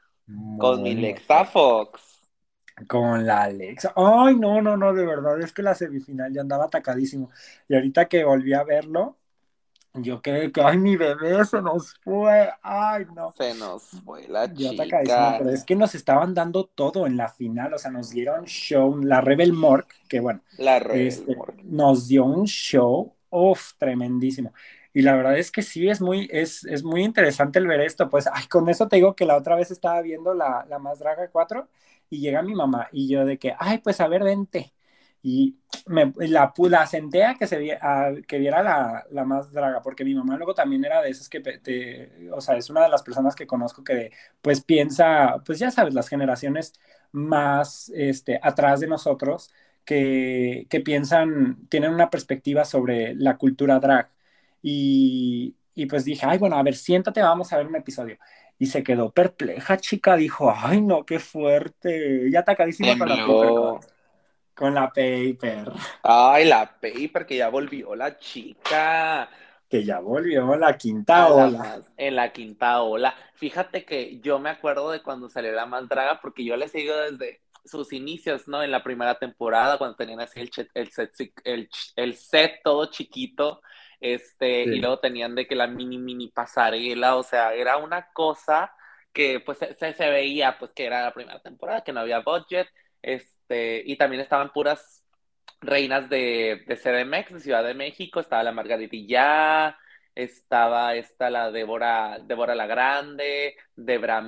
con 0.58 0.82
mi 0.82 0.94
Lexa 0.94 1.44
Fox. 1.44 2.20
Con 2.86 3.26
la 3.26 3.44
Alexa. 3.44 3.92
Ay, 3.96 4.36
no, 4.36 4.62
no, 4.62 4.76
no, 4.76 4.94
de 4.94 5.04
verdad, 5.04 5.40
es 5.40 5.52
que 5.52 5.62
la 5.62 5.74
semifinal 5.74 6.32
ya 6.32 6.42
andaba 6.42 6.66
atacadísimo. 6.66 7.30
Y 7.68 7.74
ahorita 7.74 8.06
que 8.06 8.22
volví 8.22 8.52
a 8.52 8.62
verlo, 8.62 9.16
yo 9.94 10.22
creo 10.22 10.52
que, 10.52 10.60
ay, 10.60 10.78
mi 10.78 10.96
bebé 10.96 11.44
se 11.44 11.60
nos 11.60 11.94
fue, 12.04 12.50
ay, 12.62 13.06
no. 13.14 13.32
Se 13.36 13.54
nos 13.54 13.82
fue 14.04 14.28
la 14.28 14.52
chica. 14.52 15.36
Pero 15.38 15.50
es 15.50 15.64
que 15.64 15.74
nos 15.74 15.94
estaban 15.94 16.34
dando 16.34 16.66
todo 16.66 17.06
en 17.06 17.16
la 17.16 17.28
final, 17.28 17.74
o 17.74 17.78
sea, 17.78 17.90
nos 17.90 18.10
dieron 18.10 18.44
show, 18.44 18.96
la 19.02 19.20
Rebel 19.20 19.52
Mork, 19.52 19.92
que 20.08 20.20
bueno, 20.20 20.40
la 20.58 20.78
Rebel 20.78 21.08
este, 21.08 21.36
nos 21.64 22.06
dio 22.06 22.24
un 22.24 22.46
show, 22.46 23.12
uff, 23.30 23.72
tremendísimo. 23.78 24.52
Y 24.98 25.02
la 25.02 25.14
verdad 25.16 25.38
es 25.38 25.50
que 25.52 25.62
sí, 25.62 25.88
es 25.88 26.00
muy, 26.00 26.28
es, 26.32 26.64
es 26.64 26.82
muy 26.82 27.04
interesante 27.04 27.58
el 27.60 27.66
ver 27.68 27.80
esto. 27.80 28.08
Pues, 28.10 28.28
ay, 28.32 28.46
con 28.48 28.68
eso 28.68 28.88
te 28.88 28.96
digo 28.96 29.14
que 29.14 29.26
la 29.26 29.36
otra 29.36 29.54
vez 29.56 29.70
estaba 29.70 30.02
viendo 30.02 30.34
la, 30.34 30.66
la 30.68 30.78
Más 30.80 30.98
Draga 30.98 31.28
4 31.30 31.68
y 32.10 32.20
llega 32.20 32.42
mi 32.42 32.54
mamá 32.54 32.88
y 32.92 33.08
yo 33.08 33.24
de 33.24 33.38
que, 33.38 33.54
ay, 33.58 33.78
pues 33.78 34.00
a 34.00 34.08
ver, 34.08 34.24
vente 34.24 34.74
y 35.22 35.56
me, 35.86 36.12
la, 36.28 36.52
la 36.56 36.86
senté 36.86 37.24
a 37.24 37.34
que, 37.34 37.46
se, 37.46 37.72
a, 37.80 38.12
que 38.26 38.38
viera 38.38 38.62
la, 38.62 39.04
la, 39.10 39.24
más 39.24 39.52
draga, 39.52 39.82
porque 39.82 40.04
mi 40.04 40.14
mamá 40.14 40.36
luego 40.36 40.54
también 40.54 40.84
era 40.84 41.02
de 41.02 41.10
esas 41.10 41.28
que, 41.28 41.40
te, 41.40 42.30
o 42.32 42.40
sea, 42.40 42.56
es 42.56 42.70
una 42.70 42.82
de 42.82 42.88
las 42.88 43.02
personas 43.02 43.34
que 43.34 43.46
conozco 43.46 43.82
que 43.84 44.12
pues 44.40 44.62
piensa, 44.62 45.36
pues 45.44 45.58
ya 45.58 45.70
sabes, 45.70 45.94
las 45.94 46.08
generaciones 46.08 46.72
más 47.12 47.90
este, 47.94 48.38
atrás 48.42 48.80
de 48.80 48.86
nosotros, 48.86 49.52
que, 49.84 50.66
que 50.70 50.80
piensan, 50.80 51.66
tienen 51.68 51.92
una 51.94 52.10
perspectiva 52.10 52.64
sobre 52.64 53.14
la 53.14 53.36
cultura 53.38 53.78
drag. 53.80 54.10
Y, 54.62 55.54
y 55.74 55.86
pues 55.86 56.04
dije, 56.04 56.26
ay, 56.26 56.38
bueno, 56.38 56.56
a 56.56 56.62
ver, 56.62 56.74
siéntate, 56.74 57.22
vamos 57.22 57.52
a 57.52 57.56
ver 57.56 57.66
un 57.66 57.76
episodio. 57.76 58.18
Y 58.58 58.66
se 58.66 58.82
quedó 58.82 59.10
perpleja, 59.10 59.76
chica, 59.76 60.16
dijo, 60.16 60.52
ay, 60.54 60.80
no, 60.80 61.04
qué 61.04 61.18
fuerte, 61.18 62.30
ya 62.30 62.40
atacadísima 62.40 62.98
con 62.98 63.08
la 63.08 63.80
con 64.58 64.74
la 64.74 64.88
Paper. 64.88 65.70
Ay, 66.02 66.44
la 66.44 66.78
Paper, 66.80 67.24
que 67.24 67.36
ya 67.36 67.48
volvió 67.48 67.94
la 67.94 68.18
chica. 68.18 69.30
Que 69.70 69.84
ya 69.84 70.00
volvió 70.00 70.56
la 70.56 70.76
quinta 70.76 71.28
ola. 71.28 71.80
en 71.96 72.16
la 72.16 72.32
quinta 72.32 72.82
ola. 72.82 73.14
Fíjate 73.34 73.84
que 73.84 74.18
yo 74.18 74.40
me 74.40 74.50
acuerdo 74.50 74.90
de 74.90 75.00
cuando 75.00 75.28
salió 75.28 75.52
la 75.52 75.66
más 75.66 75.88
draga, 75.88 76.20
porque 76.20 76.44
yo 76.44 76.56
le 76.56 76.66
sigo 76.66 76.96
desde 76.96 77.40
sus 77.64 77.92
inicios, 77.92 78.48
¿no? 78.48 78.62
En 78.62 78.72
la 78.72 78.82
primera 78.82 79.16
temporada, 79.16 79.78
cuando 79.78 79.96
tenían 79.96 80.20
así 80.20 80.40
el, 80.40 80.50
el, 80.74 80.90
set, 80.90 81.12
el, 81.94 82.16
set 82.16 82.60
todo 82.64 82.86
chiquito, 82.86 83.60
este, 84.00 84.62
y 84.64 84.80
luego 84.80 85.00
tenían 85.00 85.34
de 85.34 85.46
que 85.46 85.54
la 85.56 85.66
mini, 85.66 85.98
mini 85.98 86.28
pasarela, 86.28 87.16
o 87.16 87.22
sea, 87.22 87.54
era 87.54 87.76
una 87.78 88.10
cosa 88.12 88.72
que 89.12 89.40
pues 89.40 89.58
se, 89.58 89.94
se 89.94 90.10
veía, 90.10 90.58
pues 90.58 90.72
que 90.72 90.86
era 90.86 91.02
la 91.02 91.14
primera 91.14 91.40
temporada, 91.40 91.82
que 91.82 91.92
no 91.92 92.00
había 92.00 92.20
budget, 92.20 92.68
este, 93.02 93.82
y 93.84 93.96
también 93.96 94.22
estaban 94.22 94.52
puras 94.52 95.04
reinas 95.60 96.08
de, 96.08 96.64
de 96.66 96.76
CDMX, 96.76 97.32
de 97.34 97.40
Ciudad 97.40 97.64
de 97.64 97.74
México, 97.74 98.20
estaba 98.20 98.42
la 98.42 98.52
Margaritilla, 98.52 99.76
estaba 100.14 100.94
esta, 100.96 101.30
la 101.30 101.50
Débora, 101.50 102.18
Débora 102.24 102.54
la 102.54 102.66
Grande, 102.66 103.56
Debra 103.76 104.20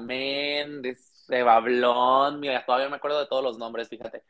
de 1.30 1.42
Blond, 1.62 2.40
mira, 2.40 2.64
todavía 2.64 2.88
me 2.88 2.96
acuerdo 2.96 3.20
de 3.20 3.26
todos 3.26 3.42
los 3.44 3.58
nombres, 3.58 3.88
fíjate. 3.88 4.24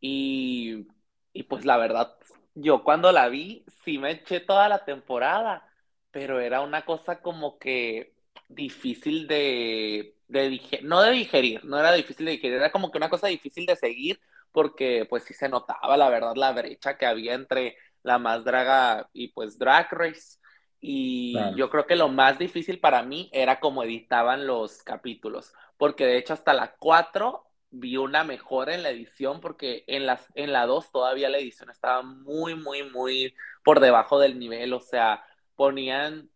Y, 0.00 0.86
y 1.32 1.44
pues 1.44 1.64
la 1.64 1.76
verdad, 1.76 2.16
yo 2.62 2.84
cuando 2.84 3.12
la 3.12 3.28
vi, 3.28 3.64
sí 3.84 3.98
me 3.98 4.12
eché 4.12 4.40
toda 4.40 4.68
la 4.68 4.84
temporada, 4.84 5.66
pero 6.10 6.40
era 6.40 6.60
una 6.60 6.84
cosa 6.84 7.20
como 7.22 7.58
que 7.58 8.14
difícil 8.48 9.26
de, 9.28 10.16
de 10.28 10.48
digerir, 10.48 10.84
no 10.86 11.02
de 11.02 11.12
digerir, 11.12 11.64
no 11.64 11.78
era 11.78 11.92
difícil 11.92 12.26
de 12.26 12.32
digerir, 12.32 12.56
era 12.56 12.72
como 12.72 12.90
que 12.90 12.98
una 12.98 13.10
cosa 13.10 13.28
difícil 13.28 13.66
de 13.66 13.76
seguir 13.76 14.20
porque 14.52 15.06
pues 15.08 15.24
sí 15.24 15.34
se 15.34 15.48
notaba 15.48 15.96
la 15.96 16.08
verdad 16.08 16.34
la 16.36 16.52
brecha 16.52 16.96
que 16.98 17.06
había 17.06 17.34
entre 17.34 17.76
la 18.02 18.18
más 18.18 18.44
draga 18.44 19.08
y 19.12 19.28
pues 19.28 19.58
Drag 19.58 19.88
Race. 19.92 20.38
Y 20.82 21.36
yo 21.56 21.68
creo 21.68 21.86
que 21.86 21.94
lo 21.96 22.08
más 22.08 22.38
difícil 22.38 22.80
para 22.80 23.02
mí 23.02 23.28
era 23.32 23.60
cómo 23.60 23.82
editaban 23.82 24.46
los 24.46 24.82
capítulos, 24.82 25.52
porque 25.76 26.06
de 26.06 26.16
hecho 26.16 26.32
hasta 26.32 26.54
la 26.54 26.74
4 26.78 27.49
vi 27.70 27.96
una 27.96 28.24
mejora 28.24 28.74
en 28.74 28.82
la 28.82 28.90
edición, 28.90 29.40
porque 29.40 29.84
en, 29.86 30.06
las, 30.06 30.26
en 30.34 30.52
la 30.52 30.66
2 30.66 30.90
todavía 30.92 31.28
la 31.30 31.38
edición 31.38 31.70
estaba 31.70 32.02
muy, 32.02 32.54
muy, 32.54 32.82
muy 32.90 33.34
por 33.64 33.80
debajo 33.80 34.18
del 34.18 34.38
nivel, 34.38 34.72
o 34.72 34.80
sea, 34.80 35.24
ponían 35.56 36.30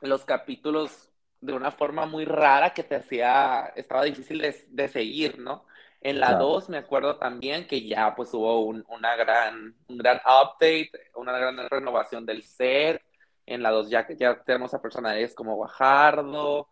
los 0.00 0.24
capítulos 0.24 1.10
de 1.40 1.52
una 1.52 1.70
forma 1.70 2.06
muy 2.06 2.24
rara 2.24 2.74
que 2.74 2.82
te 2.82 2.96
hacía, 2.96 3.72
estaba 3.76 4.04
difícil 4.04 4.38
de, 4.40 4.54
de 4.68 4.88
seguir, 4.88 5.38
¿no? 5.38 5.66
En 6.00 6.20
la 6.20 6.34
2 6.34 6.68
me 6.68 6.78
acuerdo 6.78 7.18
también 7.18 7.66
que 7.66 7.84
ya 7.84 8.14
pues 8.14 8.32
hubo 8.32 8.60
un, 8.64 8.84
una 8.88 9.16
gran, 9.16 9.74
un 9.88 9.98
gran 9.98 10.18
update, 10.18 10.90
una 11.16 11.32
gran 11.32 11.58
renovación 11.68 12.24
del 12.24 12.42
set. 12.44 13.02
En 13.44 13.62
la 13.62 13.70
2 13.70 13.90
ya, 13.90 14.06
ya 14.16 14.40
tenemos 14.44 14.72
a 14.74 14.80
personajes 14.80 15.34
como 15.34 15.56
Guajardo, 15.56 16.68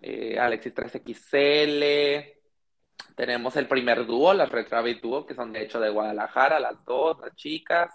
eh, 0.00 0.38
Alexis 0.38 0.74
3XL, 0.74 2.34
tenemos 3.14 3.56
el 3.56 3.68
primer 3.68 4.06
dúo, 4.06 4.34
las 4.34 4.50
Rabbit 4.50 5.00
Dúo, 5.00 5.26
que 5.26 5.34
son 5.34 5.52
de 5.52 5.62
hecho 5.62 5.80
de 5.80 5.90
Guadalajara, 5.90 6.60
las 6.60 6.84
dos, 6.84 7.18
las 7.20 7.34
chicas. 7.36 7.92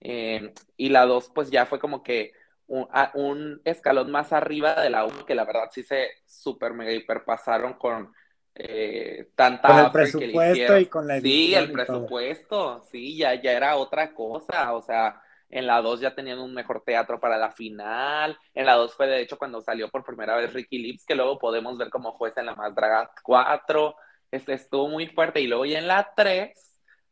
Eh, 0.00 0.52
y 0.76 0.90
la 0.90 1.06
2 1.06 1.32
pues 1.34 1.50
ya 1.50 1.66
fue 1.66 1.80
como 1.80 2.02
que 2.04 2.32
un, 2.68 2.86
un, 3.14 3.60
escalón 3.64 4.10
más 4.12 4.32
arriba 4.32 4.80
de 4.80 4.90
la 4.90 5.04
1, 5.04 5.24
que 5.26 5.34
la 5.34 5.44
verdad 5.44 5.70
sí 5.72 5.82
se 5.82 6.08
super 6.24 6.72
mega 6.72 6.92
hiper 6.92 7.24
pasaron 7.24 7.74
con 7.74 8.12
eh, 8.54 9.30
tanta 9.34 9.68
con 9.68 9.78
el 9.78 9.90
presupuesto 9.90 10.78
y 10.78 10.86
con 10.86 11.06
la 11.06 11.20
Sí, 11.20 11.54
el 11.54 11.72
presupuesto, 11.72 12.82
sí, 12.90 13.16
ya, 13.16 13.34
ya 13.34 13.52
era 13.52 13.76
otra 13.76 14.14
cosa, 14.14 14.72
o 14.74 14.82
sea, 14.82 15.20
en 15.48 15.66
la 15.66 15.80
2 15.80 16.00
ya 16.00 16.14
tenían 16.14 16.38
un 16.38 16.54
mejor 16.54 16.82
teatro 16.84 17.18
para 17.18 17.38
la 17.38 17.50
final, 17.50 18.38
en 18.54 18.66
la 18.66 18.74
2 18.74 18.94
fue 18.94 19.06
de 19.06 19.20
hecho 19.20 19.38
cuando 19.38 19.60
salió 19.62 19.88
por 19.88 20.04
primera 20.04 20.36
vez 20.36 20.52
Ricky 20.52 20.78
Lips, 20.78 21.04
que 21.06 21.14
luego 21.14 21.38
podemos 21.38 21.76
ver 21.78 21.90
como 21.90 22.12
juez 22.12 22.36
en 22.36 22.46
la 22.46 22.54
Más 22.54 22.74
Draga 22.74 23.10
4, 23.22 23.96
este 24.30 24.54
estuvo 24.54 24.88
muy 24.88 25.06
fuerte, 25.08 25.40
y 25.40 25.46
luego 25.46 25.64
ya 25.66 25.78
en 25.78 25.88
la 25.88 26.12
3 26.16 26.52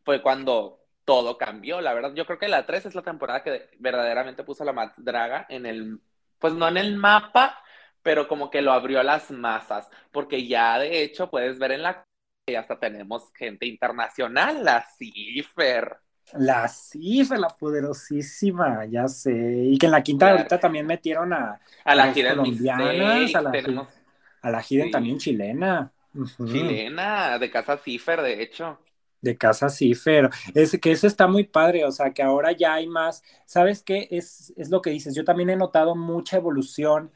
fue 0.05 0.23
cuando 0.23 0.81
todo 1.05 1.39
cambió, 1.39 1.81
la 1.81 1.95
verdad, 1.95 2.13
yo 2.15 2.27
creo 2.27 2.39
que 2.39 2.49
la 2.49 2.67
3 2.67 2.87
es 2.87 2.95
la 2.95 3.03
temporada 3.03 3.43
que 3.43 3.71
verdaderamente 3.79 4.43
puso 4.43 4.65
la 4.65 4.73
Más 4.73 4.93
Draga 4.97 5.47
en 5.49 5.67
el, 5.67 6.01
pues 6.39 6.53
no 6.53 6.69
en 6.69 6.77
el 6.77 6.97
mapa, 6.97 7.63
pero 8.03 8.29
como 8.29 8.51
que 8.51 8.63
lo 8.63 8.73
abrió 8.73 9.01
a 9.01 9.05
las 9.05 9.31
masas, 9.31 9.89
porque 10.13 10.47
ya 10.47 10.79
de 10.79 11.03
hecho 11.03 11.31
puedes 11.31 11.59
ver 11.59 11.73
en 11.73 11.83
la 11.83 12.05
que 12.47 12.57
hasta 12.57 12.79
tenemos 12.79 13.33
gente 13.35 13.67
internacional, 13.67 14.65
la 14.65 14.87
Cifer. 14.97 15.97
La 16.35 16.69
Cifer, 16.69 17.39
la 17.39 17.49
poderosísima, 17.49 18.85
ya 18.87 19.09
sé. 19.09 19.33
Y 19.33 19.79
que 19.79 19.87
en 19.87 19.93
la 19.93 20.03
quinta 20.03 20.31
ahorita 20.31 20.59
también 20.59 20.87
metieron 20.87 21.33
a, 21.33 21.61
a 21.85 21.95
la 21.95 22.13
gira 22.13 22.37
colombianas, 22.37 23.35
a 23.35 23.43
la, 23.43 23.89
a 24.43 24.51
la 24.51 24.65
también 24.91 25.19
chilena. 25.19 25.93
Chilena, 26.45 27.39
de 27.39 27.51
Casa 27.51 27.77
Cifer, 27.79 28.21
de 28.23 28.43
hecho 28.43 28.79
de 29.21 29.37
Casa 29.37 29.69
Cifer. 29.69 30.31
Es 30.55 30.79
que 30.81 30.93
eso 30.93 31.07
está 31.07 31.27
muy 31.27 31.45
padre, 31.45 31.85
o 31.85 31.91
sea, 31.93 32.13
que 32.13 32.23
ahora 32.23 32.53
ya 32.53 32.75
hay 32.75 32.87
más. 32.87 33.23
¿Sabes 33.47 33.83
qué? 33.83 34.09
Es, 34.11 34.53
es 34.57 34.71
lo 34.71 34.83
que 34.83 34.91
dices. 34.91 35.15
Yo 35.15 35.25
también 35.25 35.51
he 35.51 35.57
notado 35.57 35.95
mucha 35.97 36.37
evolución 36.37 37.11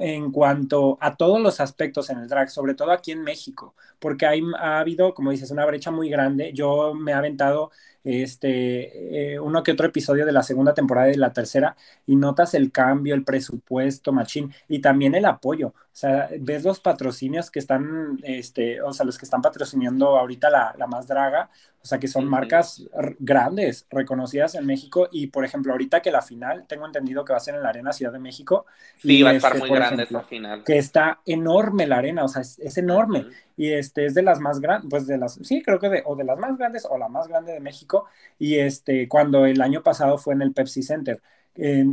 en 0.00 0.30
cuanto 0.30 0.96
a 1.00 1.16
todos 1.16 1.40
los 1.40 1.58
aspectos 1.60 2.08
en 2.10 2.18
el 2.18 2.28
drag, 2.28 2.48
sobre 2.50 2.74
todo 2.74 2.92
aquí 2.92 3.10
en 3.10 3.22
México, 3.22 3.74
porque 3.98 4.26
hay, 4.26 4.40
ha 4.58 4.78
habido, 4.78 5.12
como 5.12 5.32
dices, 5.32 5.50
una 5.50 5.66
brecha 5.66 5.90
muy 5.90 6.08
grande. 6.08 6.52
Yo 6.54 6.94
me 6.94 7.10
he 7.12 7.14
aventado 7.14 7.70
este, 8.04 9.34
eh, 9.34 9.40
uno 9.40 9.62
que 9.62 9.72
otro 9.72 9.86
episodio 9.86 10.26
de 10.26 10.32
la 10.32 10.42
segunda 10.42 10.74
temporada 10.74 11.08
y 11.08 11.12
de 11.12 11.18
la 11.18 11.32
tercera 11.32 11.76
y 12.06 12.16
notas 12.16 12.54
el 12.54 12.72
cambio, 12.72 13.14
el 13.14 13.24
presupuesto, 13.24 14.12
machín, 14.12 14.52
y 14.68 14.80
también 14.80 15.14
el 15.14 15.24
apoyo. 15.24 15.68
O 15.68 15.94
sea, 15.94 16.28
ves 16.40 16.64
los 16.64 16.80
patrocinios 16.80 17.50
que 17.50 17.58
están, 17.58 18.18
este, 18.22 18.80
o 18.82 18.92
sea, 18.92 19.04
los 19.04 19.18
que 19.18 19.24
están 19.24 19.42
patrocinando 19.42 20.18
ahorita 20.18 20.50
la, 20.50 20.74
la 20.78 20.86
más 20.86 21.06
draga, 21.06 21.50
o 21.82 21.84
sea, 21.84 21.98
que 21.98 22.06
son 22.06 22.28
marcas 22.28 22.84
grandes, 23.18 23.86
reconocidas 23.90 24.54
en 24.54 24.64
México. 24.64 25.08
Y, 25.10 25.26
por 25.26 25.44
ejemplo, 25.44 25.72
ahorita 25.72 26.00
que 26.00 26.12
la 26.12 26.22
final, 26.22 26.64
tengo 26.68 26.86
entendido 26.86 27.24
que 27.24 27.32
va 27.32 27.38
a 27.38 27.40
ser 27.40 27.56
en 27.56 27.62
la 27.62 27.70
Arena 27.70 27.92
Ciudad 27.92 28.12
de 28.12 28.20
México. 28.20 28.66
Sí, 28.98 29.20
va 29.22 29.30
a 29.30 29.34
estar 29.34 29.52
este, 29.56 29.66
muy 29.66 29.76
grande 29.76 30.04
esa 30.04 30.22
final. 30.22 30.62
Que 30.62 30.78
está 30.78 31.20
enorme 31.26 31.88
la 31.88 31.96
arena, 31.96 32.22
o 32.22 32.28
sea, 32.28 32.42
es, 32.42 32.78
enorme. 32.78 33.26
Y 33.56 33.72
este 33.72 34.06
es 34.06 34.14
de 34.14 34.22
las 34.22 34.40
más 34.40 34.60
grandes, 34.60 34.88
pues 34.90 35.06
de 35.06 35.18
las, 35.18 35.34
sí, 35.34 35.62
creo 35.62 35.78
que 35.78 35.88
de, 35.88 36.02
o 36.06 36.16
de 36.16 36.24
las 36.24 36.38
más 36.38 36.56
grandes 36.56 36.86
o 36.88 36.98
la 36.98 37.08
más 37.08 37.28
grande 37.28 37.52
de 37.52 37.60
México. 37.60 38.06
Y 38.38 38.58
este, 38.58 39.08
cuando 39.08 39.46
el 39.46 39.60
año 39.60 39.82
pasado 39.82 40.18
fue 40.18 40.34
en 40.34 40.42
el 40.42 40.52
Pepsi 40.52 40.82
Center 40.82 41.20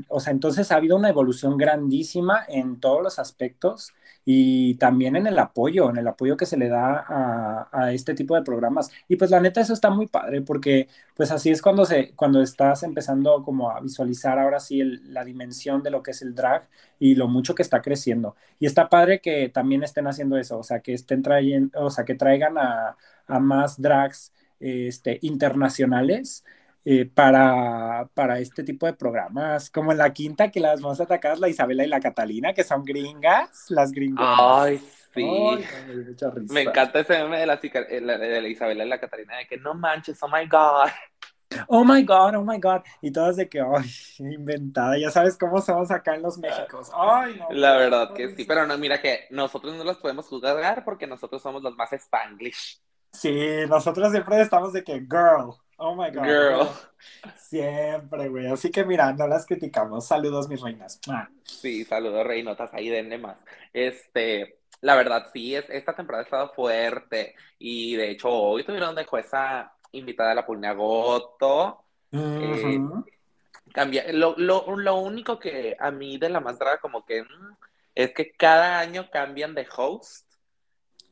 o 0.07 0.19
sea, 0.19 0.31
entonces 0.31 0.71
ha 0.71 0.75
habido 0.77 0.95
una 0.95 1.09
evolución 1.09 1.57
grandísima 1.57 2.45
en 2.47 2.79
todos 2.79 3.03
los 3.03 3.19
aspectos 3.19 3.93
y 4.31 4.75
también 4.75 5.15
en 5.15 5.25
el 5.25 5.39
apoyo, 5.39 5.89
en 5.89 5.97
el 5.97 6.07
apoyo 6.07 6.37
que 6.37 6.45
se 6.45 6.55
le 6.55 6.69
da 6.69 7.03
a, 7.71 7.91
este 7.93 8.13
tipo 8.13 8.35
de 8.35 8.43
programas. 8.43 8.91
Y 9.07 9.15
pues 9.15 9.31
la 9.31 9.39
neta 9.39 9.59
eso 9.59 9.73
está 9.73 9.89
muy 9.89 10.05
padre 10.05 10.43
porque 10.43 10.87
pues 11.15 11.31
así 11.31 11.49
es 11.49 11.63
cuando, 11.63 11.83
se, 11.83 12.13
cuando 12.15 12.39
estás 12.43 12.83
empezando 12.83 13.43
como 13.43 13.71
a 13.71 13.79
visualizar 13.81 14.37
ahora 14.37 14.59
sí 14.59 14.83
la 14.83 15.25
dimensión 15.25 15.81
de 15.81 15.89
lo 15.89 16.03
que 16.03 16.11
es 16.11 16.21
el 16.21 16.35
drag 16.35 16.69
y 16.99 17.15
lo 17.15 17.27
mucho 17.27 17.55
que 17.55 17.63
está 17.63 17.81
creciendo. 17.81 18.35
Y 18.59 18.67
está 18.67 18.87
padre 18.87 19.19
que 19.19 19.49
también 19.49 19.81
estén 19.81 20.05
haciendo 20.05 20.37
eso, 20.37 20.59
o 20.59 20.63
sea, 20.63 20.81
que 20.81 20.93
estén 20.93 21.23
trayendo, 21.23 21.83
o 21.83 21.89
sea, 21.89 22.05
que 22.05 22.13
traigan 22.13 22.59
a, 22.59 22.97
a 23.25 23.39
más 23.39 23.81
drags 23.81 24.31
este, 24.59 25.17
internacionales 25.23 26.43
eh, 26.85 27.05
para, 27.05 28.09
para 28.13 28.39
este 28.39 28.63
tipo 28.63 28.85
de 28.85 28.93
programas, 28.93 29.69
como 29.69 29.91
en 29.91 29.97
la 29.97 30.13
quinta 30.13 30.49
que 30.49 30.59
las 30.59 30.81
más 30.81 30.99
atacadas, 31.01 31.39
la 31.39 31.49
Isabela 31.49 31.83
y 31.83 31.87
la 31.87 31.99
Catalina, 31.99 32.53
que 32.53 32.63
son 32.63 32.83
gringas, 32.83 33.65
las 33.69 33.91
gringas. 33.91 34.25
Ay, 34.39 34.77
sí. 35.13 35.25
me, 36.49 36.61
encanta 36.61 36.99
ese 36.99 37.21
meme 37.23 37.39
de 37.39 37.45
la, 37.45 38.17
de 38.17 38.41
la 38.41 38.47
Isabela 38.47 38.85
y 38.85 38.89
la 38.89 38.99
Catalina, 38.99 39.37
de 39.37 39.47
que 39.47 39.57
no 39.57 39.73
manches, 39.73 40.21
oh 40.23 40.29
my 40.29 40.47
god. 40.47 40.89
Oh 41.67 41.83
my 41.83 42.03
God, 42.03 42.35
oh 42.35 42.43
my 42.43 42.59
God. 42.59 42.83
Y 43.01 43.11
todas 43.11 43.35
de 43.35 43.49
que, 43.49 43.59
ay, 43.59 43.89
inventada. 44.19 44.97
Ya 44.97 45.09
sabes 45.09 45.37
cómo 45.37 45.59
somos 45.61 45.89
acá 45.89 46.15
en 46.15 46.21
los 46.21 46.37
Méxicos. 46.37 46.91
Ay, 46.93 47.37
no. 47.39 47.47
La 47.51 47.75
verdad 47.75 48.13
que 48.13 48.35
sí, 48.35 48.45
pero 48.45 48.67
no, 48.67 48.77
mira 48.77 49.01
que 49.01 49.25
nosotros 49.31 49.75
no 49.75 49.83
los 49.83 49.97
podemos 49.97 50.27
juzgar 50.27 50.83
porque 50.85 51.07
nosotros 51.07 51.41
somos 51.41 51.63
los 51.63 51.75
más 51.75 51.91
spanglish. 51.93 52.79
Sí, 53.11 53.65
nosotros 53.67 54.11
siempre 54.11 54.41
estamos 54.41 54.73
de 54.73 54.83
que, 54.83 54.99
girl, 54.99 55.55
Oh 55.81 55.95
my 55.95 56.11
God. 56.11 56.25
Girl. 56.25 56.67
Siempre, 57.37 58.27
güey. 58.27 58.47
Así 58.47 58.69
que 58.69 58.83
mira, 58.83 59.13
no 59.13 59.27
las 59.27 59.45
criticamos. 59.45 60.05
Saludos, 60.05 60.49
mis 60.49 60.61
reinas. 60.61 60.99
Sí, 61.43 61.85
saludos, 61.85 62.27
reinotas. 62.27 62.73
Ahí 62.73 62.89
denle 62.89 63.17
más. 63.17 63.37
Este, 63.71 64.59
la 64.81 64.95
verdad, 64.95 65.29
sí, 65.31 65.55
es, 65.55 65.69
esta 65.69 65.95
temporada 65.95 66.23
ha 66.23 66.25
estado 66.25 66.53
fuerte. 66.53 67.33
Y 67.57 67.95
de 67.95 68.11
hecho, 68.11 68.29
hoy 68.29 68.65
tuvieron 68.65 68.93
de 68.93 69.05
jueza 69.05 69.71
invitada 69.93 70.31
a 70.31 70.35
la 70.35 70.45
Pulnia 70.45 70.73
Goto. 70.73 71.85
Eh, 72.11 72.79
cambia. 73.73 74.11
Lo, 74.11 74.35
lo, 74.37 74.75
lo, 74.75 74.95
único 74.97 75.39
que 75.39 75.77
a 75.79 75.91
mí 75.91 76.17
de 76.17 76.27
la 76.27 76.41
más 76.41 76.59
draga, 76.59 76.79
como 76.81 77.05
que 77.05 77.23
mm, 77.23 77.55
es 77.95 78.13
que 78.13 78.33
cada 78.33 78.79
año 78.79 79.09
cambian 79.09 79.55
de 79.55 79.65
host. 79.77 80.27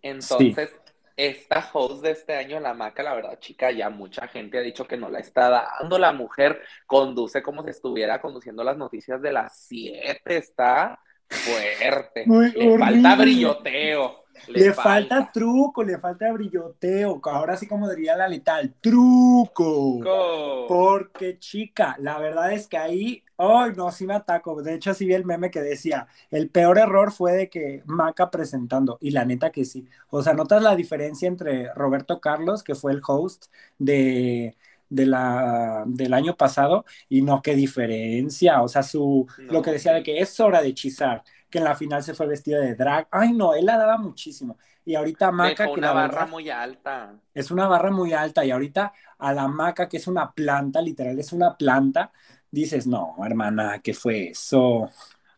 Entonces, 0.01 0.77
esta 1.17 1.67
host 1.73 2.03
de 2.03 2.11
este 2.11 2.35
año, 2.35 2.59
la 2.59 2.75
maca, 2.75 3.01
la 3.01 3.15
verdad, 3.15 3.39
chica, 3.39 3.71
ya 3.71 3.89
mucha 3.89 4.27
gente 4.27 4.59
ha 4.59 4.61
dicho 4.61 4.87
que 4.87 4.97
no 4.97 5.09
la 5.09 5.19
está 5.19 5.49
dando. 5.49 5.97
La 5.97 6.13
mujer 6.13 6.61
conduce 6.85 7.41
como 7.41 7.63
si 7.63 7.71
estuviera 7.71 8.21
conduciendo 8.21 8.63
las 8.63 8.77
noticias 8.77 9.19
de 9.19 9.33
las 9.33 9.57
7, 9.67 10.37
está 10.37 10.99
fuerte. 11.27 12.25
Le 12.27 12.77
falta 12.77 13.15
brilloteo. 13.15 14.23
Le, 14.49 14.71
falta. 14.71 15.31
truco, 15.33 15.83
le 15.83 15.97
falta 15.97 16.31
brilloteo. 16.31 17.19
Ahora 17.23 17.57
sí, 17.57 17.67
como 17.67 17.89
diría 17.89 18.15
la 18.15 18.27
letal, 18.27 18.75
truco. 18.79 20.67
Porque, 20.67 21.39
chica, 21.39 21.95
la 21.99 22.19
verdad 22.19 22.53
es 22.53 22.67
que 22.67 22.77
ahí, 22.77 23.23
ay, 23.37 23.71
no, 23.75 23.91
sí 23.91 24.05
me 24.05 24.15
ataco. 24.15 24.61
De 24.61 24.73
hecho, 24.75 24.93
sí 24.93 25.05
vi 25.05 25.13
el 25.13 25.25
meme 25.25 25.51
que 25.51 25.61
decía, 25.61 26.07
el 26.31 26.49
peor 26.49 26.77
error 26.79 27.11
fue 27.11 27.33
de 27.33 27.49
que 27.49 27.83
Maca 27.85 28.29
presentando. 28.31 28.97
Y 29.01 29.11
la 29.11 29.25
neta 29.25 29.51
que 29.51 29.65
sí. 29.65 29.87
O 30.09 30.21
sea, 30.23 30.33
notas 30.33 30.61
la 30.63 30.75
diferencia 30.75 31.27
entre 31.27 31.73
Roberto 31.73 32.19
Carlos, 32.19 32.63
que 32.63 32.75
fue 32.75 32.91
el 32.93 33.01
host 33.05 33.47
de 33.77 34.55
de 34.89 35.05
la, 35.05 35.83
del 35.85 36.13
año 36.13 36.35
pasado 36.35 36.85
y 37.09 37.21
no, 37.21 37.41
qué 37.41 37.55
diferencia, 37.55 38.61
o 38.61 38.67
sea, 38.67 38.83
su, 38.83 39.27
lo 39.37 39.61
que 39.61 39.71
decía 39.71 39.93
de 39.93 40.03
que 40.03 40.19
es 40.19 40.39
hora 40.39 40.61
de 40.61 40.69
hechizar, 40.69 41.23
que 41.49 41.57
en 41.59 41.63
la 41.65 41.75
final 41.75 42.03
se 42.03 42.13
fue 42.13 42.27
vestida 42.27 42.59
de 42.59 42.75
drag. 42.75 43.07
Ay, 43.11 43.33
no, 43.33 43.53
él 43.53 43.65
la 43.65 43.77
daba 43.77 43.97
muchísimo. 43.97 44.57
Y 44.85 44.95
ahorita 44.95 45.31
Maca. 45.31 45.65
que 45.65 45.71
una 45.71 45.91
barra 45.91 46.25
muy 46.25 46.49
alta. 46.49 47.13
Es 47.33 47.51
una 47.51 47.67
barra 47.67 47.91
muy 47.91 48.13
alta. 48.13 48.45
Y 48.45 48.51
ahorita 48.51 48.93
a 49.17 49.33
la 49.33 49.47
Maca, 49.47 49.89
que 49.89 49.97
es 49.97 50.07
una 50.07 50.31
planta, 50.31 50.81
literal, 50.81 51.17
es 51.19 51.33
una 51.33 51.57
planta, 51.57 52.11
dices, 52.51 52.87
no, 52.87 53.15
hermana, 53.25 53.79
¿qué 53.83 53.93
fue 53.93 54.29
eso? 54.29 54.89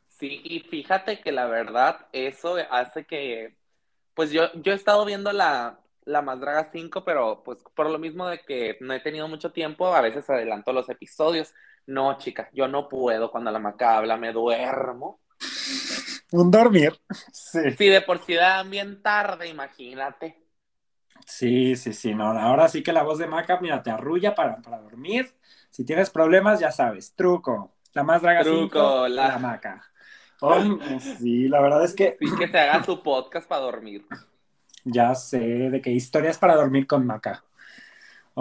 Sí, 0.08 0.42
y 0.44 0.60
fíjate 0.62 1.22
que 1.22 1.32
la 1.32 1.46
verdad, 1.48 2.08
eso 2.12 2.58
hace 2.70 3.06
que. 3.06 3.56
Pues 4.14 4.32
yo, 4.32 4.52
yo 4.62 4.74
he 4.74 4.76
estado 4.76 5.06
viendo 5.06 5.32
la, 5.32 5.80
la 6.04 6.22
Más 6.22 6.40
Draga 6.40 6.70
5, 6.72 7.06
pero 7.06 7.42
pues 7.44 7.60
por 7.74 7.90
lo 7.90 8.00
mismo 8.00 8.28
de 8.28 8.40
que 8.42 8.78
no 8.82 8.94
he 8.94 9.00
tenido 9.00 9.28
mucho 9.28 9.52
tiempo, 9.52 9.94
a 9.96 10.02
veces 10.02 10.30
adelanto 10.30 10.74
los 10.74 10.90
episodios. 10.90 11.54
No, 11.86 12.18
chica, 12.18 12.50
yo 12.54 12.68
no 12.68 12.90
puedo. 12.90 13.32
Cuando 13.32 13.50
la 13.52 13.60
Maca 13.60 13.98
habla, 13.98 14.18
me 14.18 14.34
duermo. 14.34 15.22
Un 16.32 16.52
dormir. 16.52 17.00
Sí. 17.32 17.60
De 17.60 18.02
por 18.02 18.24
sí 18.26 18.36
da 18.36 18.62
bien 18.64 19.02
tarde, 19.02 19.48
imagínate. 19.48 20.44
Sí, 21.26 21.76
sí, 21.76 21.94
sí. 21.94 22.14
No, 22.14 22.26
ahora 22.26 22.68
sí 22.68 22.84
que 22.84 22.94
la 22.94 23.04
voz 23.04 23.20
de 23.20 23.28
Maca, 23.28 23.60
mira, 23.62 23.82
te 23.82 23.90
arrulla 23.90 24.36
para, 24.36 24.58
para 24.58 24.80
dormir. 24.80 25.34
Si 25.70 25.86
tienes 25.86 26.10
problemas, 26.10 26.60
ya 26.60 26.72
sabes. 26.72 27.14
Truco. 27.16 27.76
La 27.94 28.04
más 28.04 28.22
draga 28.22 28.44
Truco, 28.44 29.08
la... 29.08 29.38
Maca. 29.40 29.84
sí, 31.20 31.48
la 31.48 31.62
verdad 31.62 31.84
es 31.84 31.94
que. 31.94 32.18
Sí, 32.20 32.28
que 32.38 32.48
te 32.48 32.60
haga 32.60 32.84
su 32.84 33.02
podcast 33.02 33.48
para 33.48 33.62
dormir. 33.62 34.06
Ya 34.86 35.14
sé, 35.14 35.38
de 35.38 35.82
qué 35.82 35.92
historias 35.92 36.38
para 36.38 36.56
dormir 36.56 36.88
con 36.88 37.06
Maca. 37.06 37.44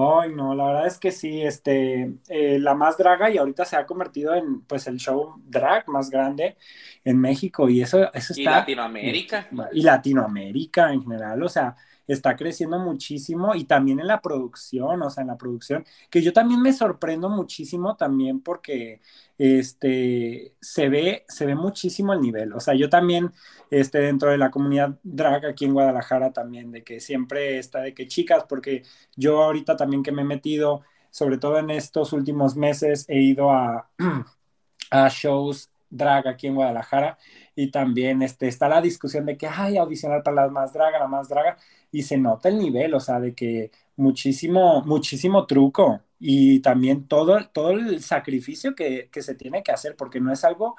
Ay, 0.01 0.33
no, 0.33 0.55
la 0.55 0.67
verdad 0.67 0.87
es 0.87 0.97
que 0.97 1.11
sí, 1.11 1.43
este, 1.43 2.13
eh, 2.29 2.59
la 2.61 2.75
más 2.75 2.97
draga 2.97 3.29
y 3.29 3.37
ahorita 3.37 3.65
se 3.65 3.77
ha 3.77 3.85
convertido 3.85 4.33
en, 4.37 4.61
pues, 4.61 4.87
el 4.87 4.99
show 4.99 5.35
drag 5.45 5.89
más 5.89 6.09
grande 6.09 6.57
en 7.05 7.21
México 7.21 7.69
y 7.69 7.83
eso, 7.83 8.05
eso 8.15 8.33
está... 8.33 8.41
Y 8.41 8.45
Latinoamérica. 8.45 9.49
Y 9.73 9.83
Latinoamérica 9.83 10.93
en 10.93 11.03
general, 11.03 11.43
o 11.43 11.49
sea, 11.49 11.75
está 12.09 12.37
creciendo 12.37 12.79
muchísimo 12.79 13.55
y 13.55 13.65
también 13.65 14.01
en 14.01 14.09
la 14.09 14.21
producción, 14.21 15.03
o 15.03 15.11
sea, 15.11 15.23
en 15.23 15.29
la 15.29 15.37
producción, 15.37 15.85
que 16.11 16.23
yo 16.23 16.33
también 16.33 16.61
me 16.63 16.73
sorprendo 16.73 17.29
muchísimo 17.29 17.97
también 17.97 18.41
porque 18.41 19.01
este, 19.39 20.55
se, 20.61 20.89
ve, 20.89 21.25
se 21.29 21.47
ve 21.47 21.55
muchísimo 21.55 22.13
el 22.13 22.21
nivel, 22.21 22.53
o 22.55 22.61
sea, 22.61 22.75
yo 22.75 22.89
también 22.89 23.33
este, 23.71 23.99
dentro 23.99 24.31
de 24.31 24.39
la 24.39 24.51
comunidad 24.51 24.99
drag 25.03 25.47
aquí 25.47 25.67
en 25.67 25.75
Guadalajara 25.75 26.33
también, 26.33 26.73
de 26.73 26.83
que 26.83 27.01
siempre 27.01 27.59
está 27.59 27.81
de 27.81 27.95
que 27.95 28.09
chicas, 28.09 28.45
porque 28.49 28.83
yo 29.17 29.43
ahorita 29.43 29.77
también 29.77 30.03
que 30.03 30.13
me 30.13 30.23
he 30.23 30.25
metido, 30.25 30.83
sobre 31.11 31.39
todo 31.39 31.59
en 31.59 31.71
estos 31.71 32.13
últimos 32.13 32.57
meses, 32.57 33.05
he 33.09 33.21
ido 33.21 33.51
a, 33.53 33.91
a 34.91 35.09
shows 35.09 35.71
drag 35.91 36.29
aquí 36.29 36.47
en 36.47 36.55
Guadalajara 36.55 37.19
y 37.55 37.71
también 37.71 38.23
este, 38.23 38.49
está 38.49 38.69
la 38.69 38.81
discusión 38.81 39.27
de 39.27 39.37
que, 39.37 39.47
hay 39.47 39.77
audicionar 39.77 40.23
para 40.23 40.47
la 40.47 40.49
más 40.49 40.73
draga, 40.73 40.99
la 40.99 41.09
más 41.09 41.29
draga, 41.29 41.57
y 41.91 42.03
se 42.03 42.19
nota 42.19 42.49
el 42.49 42.59
nivel, 42.59 42.95
o 42.95 43.01
sea, 43.01 43.21
de 43.21 43.35
que 43.35 43.71
muchísimo, 43.97 44.83
muchísimo 44.83 45.47
truco 45.47 46.03
y 46.19 46.61
también 46.61 47.07
todo, 47.09 47.39
todo 47.53 47.71
el 47.71 48.03
sacrificio 48.03 48.75
que, 48.75 49.09
se 49.13 49.35
tiene 49.35 49.63
que 49.63 49.73
hacer, 49.73 49.97
porque 49.97 50.21
no 50.21 50.33
es 50.33 50.45
algo 50.45 50.77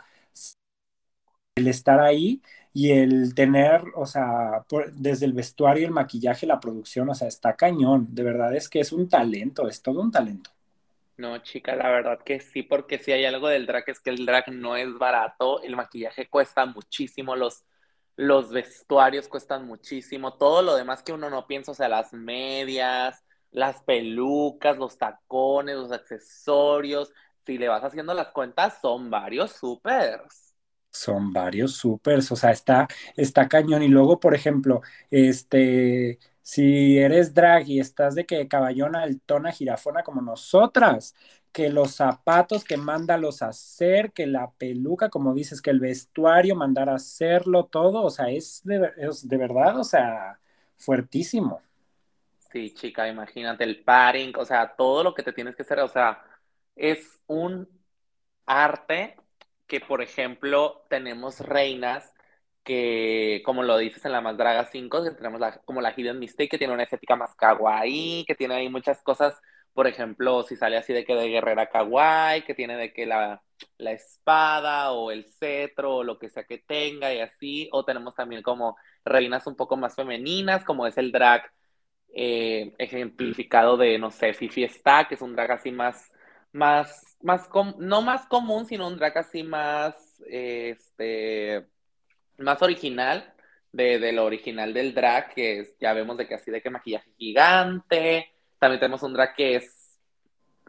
el 1.55 1.67
estar 1.67 1.99
ahí 1.99 2.41
y 2.73 2.91
el 2.91 3.33
tener, 3.35 3.83
o 3.95 4.05
sea, 4.05 4.65
desde 4.93 5.25
el 5.25 5.33
vestuario, 5.33 5.85
el 5.85 5.91
maquillaje, 5.93 6.45
la 6.47 6.59
producción, 6.59 7.09
o 7.09 7.15
sea, 7.15 7.27
está 7.27 7.55
cañón, 7.55 8.07
de 8.15 8.23
verdad 8.23 8.55
es 8.55 8.69
que 8.69 8.79
es 8.79 8.91
un 8.91 9.09
talento, 9.09 9.67
es 9.67 9.81
todo 9.81 10.01
un 10.01 10.11
talento. 10.11 10.51
No, 11.19 11.38
chica, 11.39 11.75
la 11.75 11.89
verdad 11.89 12.19
que 12.23 12.39
sí, 12.39 12.63
porque 12.63 12.97
si 12.97 13.12
hay 13.12 13.25
algo 13.25 13.49
del 13.49 13.65
drag 13.65 13.84
es 13.89 13.99
que 13.99 14.10
el 14.10 14.25
drag 14.25 14.47
no 14.53 14.77
es 14.77 14.97
barato, 14.97 15.62
el 15.63 15.75
maquillaje 15.75 16.29
cuesta 16.29 16.65
muchísimo, 16.65 17.36
los, 17.36 17.65
los 18.15 18.51
vestuarios 18.51 19.27
cuestan 19.27 19.65
muchísimo, 19.65 20.38
todo 20.38 20.62
lo 20.62 20.75
demás 20.77 21.03
que 21.03 21.12
uno 21.12 21.29
no 21.29 21.45
piensa, 21.45 21.71
o 21.73 21.75
sea, 21.75 21.89
las 21.89 22.13
medias, 22.13 23.21
las 23.51 23.82
pelucas, 23.84 24.77
los 24.77 24.97
tacones, 24.97 25.75
los 25.75 25.91
accesorios, 25.91 27.12
si 27.45 27.58
le 27.58 27.67
vas 27.67 27.84
haciendo 27.84 28.13
las 28.13 28.29
cuentas, 28.29 28.79
son 28.82 29.10
varios 29.10 29.51
supers. 29.51 30.48
Son 30.91 31.32
varios 31.34 31.73
supers, 31.75 32.32
o 32.32 32.36
sea, 32.36 32.52
está, 32.52 32.88
está 33.15 33.47
cañón. 33.47 33.84
Y 33.84 33.88
luego, 33.89 34.19
por 34.19 34.34
ejemplo, 34.36 34.82
este, 35.12 36.19
si 36.41 36.97
eres 36.97 37.34
drag 37.34 37.69
y 37.69 37.80
estás 37.80 38.15
de 38.15 38.25
que 38.25 38.47
caballona, 38.47 39.04
altona, 39.04 39.52
girafona 39.52 40.04
como 40.04 40.21
nosotras, 40.21 41.15
que 41.52 41.69
los 41.69 41.95
zapatos 41.95 42.63
que 42.63 42.78
mándalos 42.78 43.41
a 43.41 43.49
hacer, 43.49 44.12
que 44.13 44.28
la 44.28 44.52
peluca, 44.52 45.10
como 45.10 45.34
dices, 45.34 45.62
que 45.62 45.69
el 45.71 45.80
vestuario, 45.80 46.56
mandar 46.56 46.89
a 46.89 46.95
hacerlo, 46.95 47.65
todo, 47.65 48.04
o 48.04 48.10
sea, 48.10 48.30
es 48.30 48.62
de, 48.63 48.91
es 48.97 49.28
de 49.28 49.38
verdad, 49.38 49.80
o 49.80 49.84
sea, 49.84 50.39
fuertísimo. 50.78 51.62
Sí, 52.52 52.73
chica, 52.73 53.08
imagínate 53.08 53.63
el 53.63 53.84
padding, 53.84 54.34
o 54.38 54.45
sea, 54.45 54.75
todo 54.75 55.04
lo 55.04 55.13
que 55.13 55.21
te 55.23 55.34
tienes 55.34 55.56
que 55.56 55.62
hacer, 55.62 55.80
o 55.82 55.88
sea, 55.88 56.23
es 56.75 57.21
un 57.28 57.69
arte 58.45 59.17
que, 59.69 59.82
por 59.82 60.01
ejemplo, 60.01 60.86
tenemos 60.89 61.39
reinas 61.41 62.13
que, 62.63 63.41
como 63.45 63.63
lo 63.63 63.77
dices 63.77 64.05
en 64.05 64.12
la 64.13 64.21
Más 64.21 64.38
Draga 64.38 64.65
5, 64.65 65.03
que 65.03 65.12
tenemos 65.12 65.39
la, 65.39 65.60
como 65.62 65.82
la 65.82 65.93
Hidden 65.95 66.19
Mistake, 66.19 66.49
que 66.49 66.58
tiene 66.58 66.73
una 66.73 66.84
estética 66.84 67.15
más 67.15 67.36
kawaii, 67.36 68.25
que 68.27 68.36
tiene 68.36 68.55
ahí 68.55 68.69
muchas 68.69 69.01
cosas, 69.03 69.39
por 69.73 69.88
ejemplo, 69.88 70.43
si 70.43 70.55
sale 70.58 70.77
así 70.77 70.93
de 70.93 71.05
que 71.05 71.15
de 71.15 71.29
guerrera 71.29 71.69
kawaii, 71.69 72.43
que 72.43 72.55
tiene 72.55 72.75
de 72.77 72.93
que 72.93 73.05
la, 73.05 73.41
la 73.77 73.91
espada 73.93 74.91
o 74.93 75.12
el 75.12 75.25
cetro 75.25 75.97
o 75.97 76.03
lo 76.03 76.19
que 76.19 76.29
sea 76.29 76.43
que 76.45 76.58
tenga 76.60 77.13
y 77.13 77.19
así, 77.21 77.69
o 77.71 77.86
tenemos 77.86 78.15
también 78.15 78.41
como 78.43 78.77
reinas 79.05 79.47
un 79.47 79.55
poco 79.55 79.77
más 79.77 79.95
femeninas, 79.95 80.63
como 80.65 80.86
es 80.88 80.97
el 80.97 81.12
drag 81.12 81.51
eh, 82.13 82.73
ejemplificado 82.77 83.77
de, 83.77 83.97
no 83.99 84.12
sé, 84.12 84.34
Fifi 84.34 84.63
Está, 84.63 85.08
que 85.08 85.15
es 85.15 85.21
un 85.21 85.36
drag 85.36 85.51
así 85.51 85.71
más, 85.71 86.12
más, 86.51 87.17
más, 87.21 87.49
no 87.77 88.01
más 88.01 88.25
común, 88.25 88.65
sino 88.65 88.88
un 88.88 88.97
drag 88.97 89.17
así 89.17 89.43
más, 89.43 89.95
este, 90.27 91.67
más 92.38 92.62
original, 92.62 93.33
de, 93.71 94.12
lo 94.12 94.25
original 94.25 94.73
del 94.73 94.93
drag, 94.93 95.33
que 95.33 95.59
es, 95.59 95.77
ya 95.79 95.93
vemos 95.93 96.17
de 96.17 96.27
que 96.27 96.35
así 96.35 96.51
de 96.51 96.62
que 96.62 96.69
maquillaje 96.69 97.12
gigante, 97.17 98.29
también 98.57 98.79
tenemos 98.79 99.03
un 99.03 99.13
drag 99.13 99.35
que 99.35 99.55
es 99.55 99.97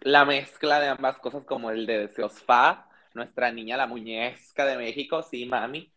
la 0.00 0.24
mezcla 0.24 0.80
de 0.80 0.88
ambas 0.88 1.18
cosas, 1.18 1.44
como 1.44 1.70
el 1.70 1.86
de 1.86 2.06
Deseos 2.06 2.40
Fa, 2.42 2.88
nuestra 3.14 3.50
niña, 3.50 3.76
la 3.76 3.86
muñeca 3.86 4.64
de 4.64 4.76
México, 4.76 5.22
sí, 5.22 5.46
mami. 5.46 5.92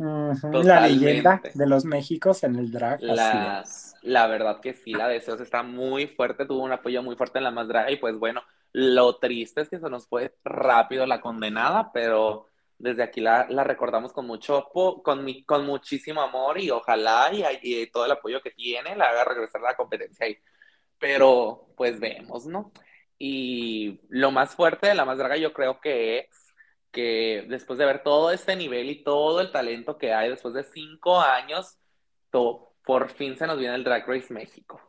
La 0.00 0.80
leyenda 0.80 1.42
de 1.52 1.66
los 1.66 1.84
Méxicos 1.84 2.42
en 2.44 2.56
el 2.56 2.70
drag. 2.70 3.02
La, 3.02 3.64
la 4.02 4.26
verdad 4.26 4.60
que 4.60 4.72
sí, 4.72 4.92
la 4.92 5.08
Deseos 5.08 5.40
está 5.40 5.62
muy 5.62 6.06
fuerte, 6.06 6.46
tuvo 6.46 6.62
un 6.62 6.72
apoyo 6.72 7.02
muy 7.02 7.16
fuerte 7.16 7.38
en 7.38 7.44
la 7.44 7.50
más 7.50 7.68
drag 7.68 7.90
y 7.90 7.96
pues 7.96 8.16
bueno, 8.16 8.42
lo 8.72 9.16
triste 9.16 9.62
es 9.62 9.68
que 9.68 9.78
se 9.78 9.90
nos 9.90 10.06
fue 10.06 10.34
rápido 10.44 11.04
la 11.06 11.20
condenada, 11.20 11.92
pero 11.92 12.46
desde 12.78 13.02
aquí 13.02 13.20
la, 13.20 13.44
recordamos 13.62 14.12
con 14.12 14.26
mucho, 14.26 14.68
con, 14.72 15.02
con 15.44 15.66
muchísimo 15.66 16.22
amor 16.22 16.58
y 16.58 16.70
ojalá 16.70 17.30
y, 17.32 17.86
todo 17.88 18.06
el 18.06 18.12
apoyo 18.12 18.40
que 18.40 18.52
tiene 18.52 18.96
la 18.96 19.10
haga 19.10 19.24
regresar 19.24 19.60
a 19.60 19.70
la 19.70 19.76
competencia 19.76 20.26
ahí. 20.26 20.38
Pero 20.98 21.68
pues 21.76 22.00
vemos, 22.00 22.46
¿no? 22.46 22.72
Y 23.18 24.00
lo 24.08 24.30
más 24.30 24.54
fuerte 24.54 24.88
de 24.88 24.94
la 24.94 25.04
más 25.04 25.18
draga 25.18 25.36
yo 25.36 25.52
creo 25.52 25.78
que 25.80 26.20
es 26.20 26.39
que 26.90 27.46
después 27.48 27.78
de 27.78 27.84
ver 27.84 28.02
todo 28.02 28.30
este 28.30 28.56
nivel 28.56 28.90
y 28.90 29.02
todo 29.02 29.40
el 29.40 29.52
talento 29.52 29.98
que 29.98 30.12
hay, 30.12 30.30
después 30.30 30.54
de 30.54 30.64
cinco 30.64 31.20
años, 31.20 31.78
por 32.30 33.08
fin 33.10 33.36
se 33.36 33.46
nos 33.46 33.58
viene 33.58 33.74
el 33.74 33.84
Drag 33.84 34.06
Race 34.06 34.32
México. 34.32 34.80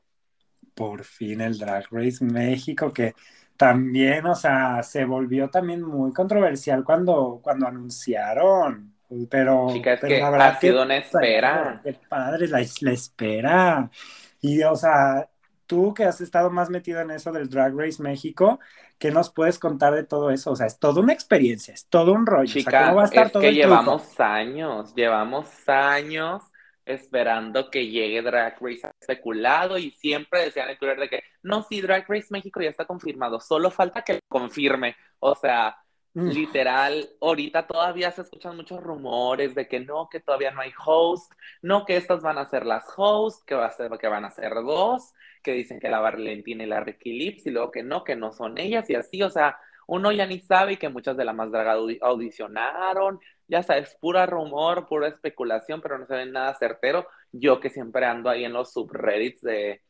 Por 0.74 1.04
fin 1.04 1.42
el 1.42 1.58
Drag 1.58 1.86
Race 1.92 2.24
México, 2.24 2.92
que 2.92 3.14
también, 3.58 4.26
o 4.26 4.34
sea, 4.34 4.82
se 4.82 5.06
volvió 5.06 5.50
también 5.50 5.84
muy 5.84 6.12
controversial 6.14 6.84
cuando, 6.84 7.40
cuando 7.44 7.68
anunciaron. 7.68 8.96
Pero, 9.30 9.68
Chica, 9.74 9.94
es 9.94 10.00
que 10.00 10.22
ha 10.22 10.60
sido 10.60 10.84
una 10.84 10.98
espera. 10.98 11.82
Qué 11.84 11.94
padre, 12.08 12.48
la, 12.48 12.60
la 12.80 12.92
espera. 12.92 13.92
Y, 14.40 14.64
o 14.64 14.76
sea, 14.76 15.30
tú 15.68 15.94
que 15.94 16.06
has 16.06 16.22
estado 16.22 16.50
más 16.50 16.70
metido 16.70 17.02
en 17.02 17.12
eso 17.12 17.32
del 17.32 17.50
Drag 17.50 17.78
Race 17.78 18.02
México, 18.02 18.60
¿qué 19.02 19.10
nos 19.10 19.32
puedes 19.32 19.58
contar 19.58 19.96
de 19.96 20.04
todo 20.04 20.30
eso? 20.30 20.52
O 20.52 20.56
sea, 20.56 20.68
es 20.68 20.78
toda 20.78 21.02
una 21.02 21.12
experiencia, 21.12 21.74
es 21.74 21.88
todo 21.88 22.14
un 22.14 22.28
rollo. 22.28 22.54
Chica, 22.54 22.94
va 22.94 23.02
a 23.02 23.06
estar 23.06 23.26
es 23.26 23.34
que 23.34 23.52
llevamos 23.52 24.20
años, 24.20 24.94
llevamos 24.94 25.48
años 25.68 26.44
esperando 26.86 27.72
que 27.72 27.88
llegue 27.88 28.22
Drag 28.22 28.58
Race 28.62 28.92
especulado 29.00 29.80
y 29.80 29.90
siempre 29.92 30.44
decían 30.44 30.70
en 30.70 30.78
Twitter 30.78 31.00
de 31.00 31.10
que 31.10 31.24
no, 31.42 31.64
sí, 31.64 31.82
Drag 31.82 32.06
Race 32.08 32.28
México 32.30 32.62
ya 32.62 32.70
está 32.70 32.86
confirmado, 32.86 33.40
solo 33.40 33.72
falta 33.72 34.04
que 34.04 34.20
confirme. 34.30 34.96
O 35.20 35.36
sea. 35.36 35.76
Literal, 36.14 37.10
ahorita 37.22 37.68
todavía 37.68 38.12
se 38.12 38.22
escuchan 38.22 38.56
muchos 38.56 38.82
rumores 38.82 39.56
de 39.56 39.68
que 39.68 39.80
no, 39.80 40.10
que 40.10 40.20
todavía 40.20 40.52
no 40.52 40.62
hay 40.62 40.72
host, 40.86 41.32
no, 41.62 41.86
que 41.86 41.98
estas 41.98 42.22
van 42.22 42.38
a 42.38 42.46
ser 42.46 42.66
las 42.66 42.86
hosts, 42.96 43.44
que, 43.46 43.56
va 43.56 43.68
a 43.68 43.72
ser, 43.72 43.92
que 43.98 44.08
van 44.08 44.26
a 44.26 44.32
ser 44.32 44.54
dos, 44.54 45.14
que 45.42 45.54
dicen 45.54 45.80
que 45.80 45.90
la 45.90 46.00
Valentina 46.00 46.64
y 46.64 46.68
la 46.68 46.82
Ricky 46.82 47.14
Lips, 47.14 47.46
y 47.48 47.52
luego 47.52 47.72
que 47.72 47.84
no, 47.84 48.04
que 48.04 48.16
no 48.16 48.34
son 48.34 48.58
ellas, 48.58 48.90
y 48.90 48.96
así, 48.96 49.24
o 49.24 49.30
sea, 49.30 49.58
uno 49.88 50.12
ya 50.12 50.26
ni 50.26 50.40
sabe 50.40 50.78
que 50.78 50.90
muchas 50.90 51.18
de 51.18 51.26
la 51.26 51.34
más 51.34 51.52
draga 51.52 51.74
audicionaron, 52.02 53.20
ya 53.48 53.64
sabes, 53.64 53.98
pura 54.00 54.26
rumor, 54.26 54.88
pura 54.88 55.08
especulación, 55.08 55.82
pero 55.82 55.98
no 55.98 56.06
se 56.06 56.16
ve 56.16 56.26
nada 56.26 56.54
certero. 56.56 57.08
Yo 57.34 57.60
que 57.60 57.70
siempre 57.70 58.06
ando 58.06 58.30
ahí 58.30 58.46
en 58.46 58.54
los 58.54 58.72
subreddits 58.72 59.42
de, 59.42 59.82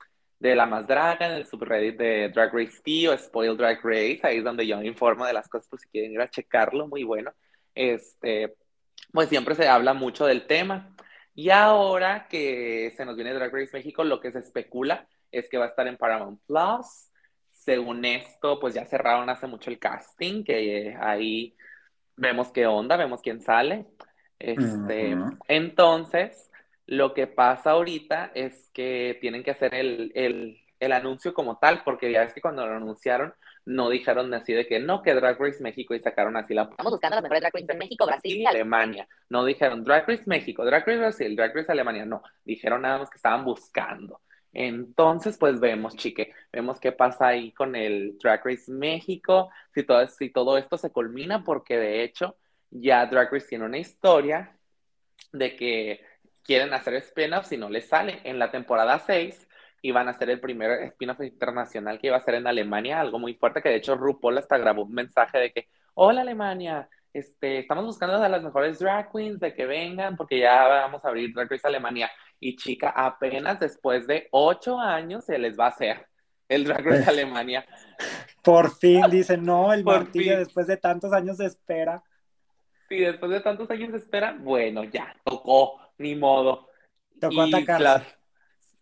de 0.42 0.56
la 0.56 0.66
más 0.66 0.88
draga, 0.88 1.28
en 1.28 1.34
el 1.34 1.46
subreddit 1.46 1.98
de 1.98 2.30
Drag 2.30 2.52
Race 2.52 2.82
T 2.84 3.08
o 3.08 3.16
Spoil 3.16 3.56
Drag 3.56 3.80
Race, 3.84 4.22
ahí 4.24 4.38
es 4.38 4.44
donde 4.44 4.66
yo 4.66 4.80
me 4.80 4.88
informo 4.88 5.24
de 5.24 5.34
las 5.34 5.48
cosas, 5.48 5.70
por 5.70 5.80
si 5.80 5.88
quieren 5.88 6.14
ir 6.14 6.20
a 6.20 6.32
checarlo, 6.32 6.88
muy 6.88 7.04
bueno. 7.04 7.32
Este, 7.76 8.56
pues 9.12 9.30
siempre 9.30 9.54
se 9.54 9.68
habla 9.68 9.94
mucho 9.94 10.26
del 10.26 10.48
tema. 10.48 10.96
Y 11.36 11.52
ahora 11.52 12.28
que 12.28 12.92
se 12.98 13.06
nos 13.06 13.16
viene 13.16 13.36
Drag 13.36 13.54
Race 13.54 13.70
México, 13.72 14.04
lo 14.04 14.20
que 14.20 14.32
se 14.32 14.40
especula 14.40 15.08
es 15.32 15.48
que 15.48 15.60
va 15.60 15.66
a 15.66 15.70
estar 15.70 15.88
en 15.88 15.98
Paramount 15.98 16.42
Plus. 16.48 17.12
Según 17.52 18.04
esto, 18.04 18.60
pues 18.60 18.74
ya 18.74 18.86
cerraron 18.88 19.30
hace 19.30 19.46
mucho 19.46 19.70
el 19.70 19.78
casting, 19.78 20.44
que 20.44 20.98
ahí 21.00 21.56
vemos 22.18 22.52
qué 22.52 22.66
onda, 22.66 22.98
vemos 22.98 23.22
quién 23.22 23.42
sale. 23.42 23.86
Este, 24.40 25.16
Entonces, 25.48 26.51
lo 26.88 27.14
que 27.14 27.28
pasa 27.28 27.72
ahorita 27.72 28.32
es 28.36 28.70
que 28.74 29.18
tienen 29.22 29.44
que 29.44 29.52
hacer 29.52 29.74
el, 29.74 30.12
el, 30.16 30.60
el, 30.80 30.92
anuncio 30.92 31.34
como 31.34 31.58
tal, 31.58 31.84
porque 31.84 32.12
ya 32.12 32.24
es 32.24 32.34
que 32.34 32.42
cuando 32.42 32.66
lo 32.66 32.76
anunciaron, 32.76 33.34
no 33.66 33.90
dijeron 33.90 34.34
así 34.34 34.54
de 34.54 34.68
que 34.68 34.80
no, 34.80 35.02
que 35.02 35.14
Drag 35.14 35.40
Race 35.40 35.62
México 35.62 35.94
y 35.94 36.00
sacaron 36.00 36.36
así 36.36 36.54
la. 36.54 36.64
Estamos 36.64 36.94
buscando 36.94 37.16
las 37.16 37.24
mejores 37.24 37.42
Drag 37.42 37.54
Race 37.54 37.72
en 37.72 37.78
México, 37.78 38.06
Brasil 38.06 38.38
y 38.38 38.46
Alemania. 38.46 39.08
No 39.30 39.46
dijeron 39.46 39.84
Drag 39.84 40.08
Race 40.08 40.24
México, 40.26 40.66
Drag 40.66 40.86
Race 40.86 41.00
Brasil, 41.00 41.36
Drag 41.36 41.56
Race 41.56 41.72
Alemania. 41.72 42.06
No, 42.06 42.24
dijeron 42.44 42.82
nada 42.82 43.00
más 43.00 43.10
que 43.10 43.18
estaban 43.18 43.46
buscando. 43.46 44.22
Entonces, 44.54 45.38
pues 45.38 45.60
vemos, 45.60 45.96
chique, 45.96 46.34
vemos 46.52 46.80
qué 46.80 46.92
pasa 46.92 47.28
ahí 47.28 47.52
con 47.54 47.76
el 47.76 48.18
Drag 48.18 48.44
Race 48.44 48.70
México, 48.72 49.50
si 49.74 49.84
todo, 49.84 50.06
si 50.08 50.30
todo 50.30 50.58
esto 50.58 50.78
se 50.78 50.92
culmina, 50.92 51.44
porque 51.44 51.78
de 51.78 52.04
hecho 52.04 52.36
ya 52.70 53.06
Drag 53.06 53.32
Race 53.32 53.48
tiene 53.48 53.66
una 53.66 53.78
historia 53.78 54.58
de 55.32 55.56
que 55.56 56.02
quieren 56.44 56.74
hacer 56.74 56.96
spin-off 56.96 57.48
si 57.48 57.58
no 57.58 57.70
les 57.70 57.88
sale. 57.88 58.22
En 58.24 58.40
la 58.40 58.52
temporada 58.52 59.00
6 59.00 59.48
iban 59.82 60.08
a 60.08 60.14
ser 60.14 60.30
el 60.30 60.40
primer 60.40 60.84
spin-off 60.84 61.22
internacional 61.22 62.00
que 62.00 62.08
iba 62.08 62.18
a 62.18 62.22
ser 62.22 62.36
en 62.36 62.48
Alemania, 62.48 63.00
algo 63.00 63.20
muy 63.20 63.34
fuerte, 63.34 63.62
que 63.62 63.70
de 63.70 63.76
hecho 63.76 63.96
RuPaul 63.96 64.38
hasta 64.38 64.58
grabó 64.58 64.84
un 64.84 64.94
mensaje 64.94 65.38
de 65.38 65.52
que, 65.52 65.68
hola 65.96 66.22
Alemania, 66.22 66.90
este, 67.14 67.60
estamos 67.60 67.86
buscando 67.86 68.16
a 68.16 68.30
las 68.30 68.42
mejores 68.42 68.80
drag 68.80 69.12
queens 69.12 69.40
de 69.40 69.54
que 69.54 69.66
vengan 69.66 70.16
porque 70.16 70.40
ya 70.40 70.68
vamos 70.68 71.04
a 71.04 71.10
abrir 71.10 71.34
Drag 71.34 71.50
Race 71.50 71.68
Alemania. 71.68 72.10
Y 72.40 72.56
chica, 72.56 72.90
apenas 72.90 73.60
después 73.60 74.08
de 74.08 74.28
ocho 74.32 74.80
años 74.80 75.26
se 75.26 75.38
les 75.38 75.60
va 75.60 75.66
a 75.66 75.70
hacer 75.70 76.08
el 76.48 76.64
Drag 76.64 76.86
Race 76.86 77.06
Alemania. 77.10 77.66
Por 78.42 78.76
fin, 78.76 79.04
dice, 79.10 79.38
no, 79.38 79.74
el 79.74 79.84
martillo 79.86 80.38
después 80.38 80.68
de 80.68 80.78
tantos 80.78 81.12
años 81.14 81.38
de 81.38 81.48
espera. 81.48 82.02
Sí, 82.88 83.00
después 83.00 83.32
de 83.32 83.42
tantos 83.42 83.70
años 83.72 83.92
de 83.92 84.00
espera, 84.00 84.36
bueno, 84.38 84.84
ya, 84.84 85.16
tocó, 85.24 85.80
ni 85.98 86.16
modo. 86.16 86.68
Tocó 87.20 87.42
atacarse. 87.44 88.06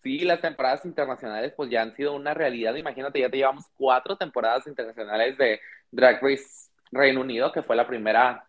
sí, 0.02 0.20
las 0.20 0.42
temporadas 0.42 0.86
internacionales 0.86 1.54
pues 1.56 1.70
ya 1.70 1.82
han 1.82 1.96
sido 1.96 2.14
una 2.16 2.34
realidad. 2.34 2.76
Imagínate, 2.76 3.20
ya 3.20 3.30
te 3.30 3.38
llevamos 3.38 3.66
cuatro 3.76 4.18
temporadas 4.18 4.66
internacionales 4.68 5.38
de 5.38 5.60
Drag 5.92 6.22
Race 6.22 6.70
Reino 6.92 7.22
Unido, 7.22 7.52
que 7.52 7.64
fue 7.64 7.76
la 7.76 7.88
primera 7.88 8.48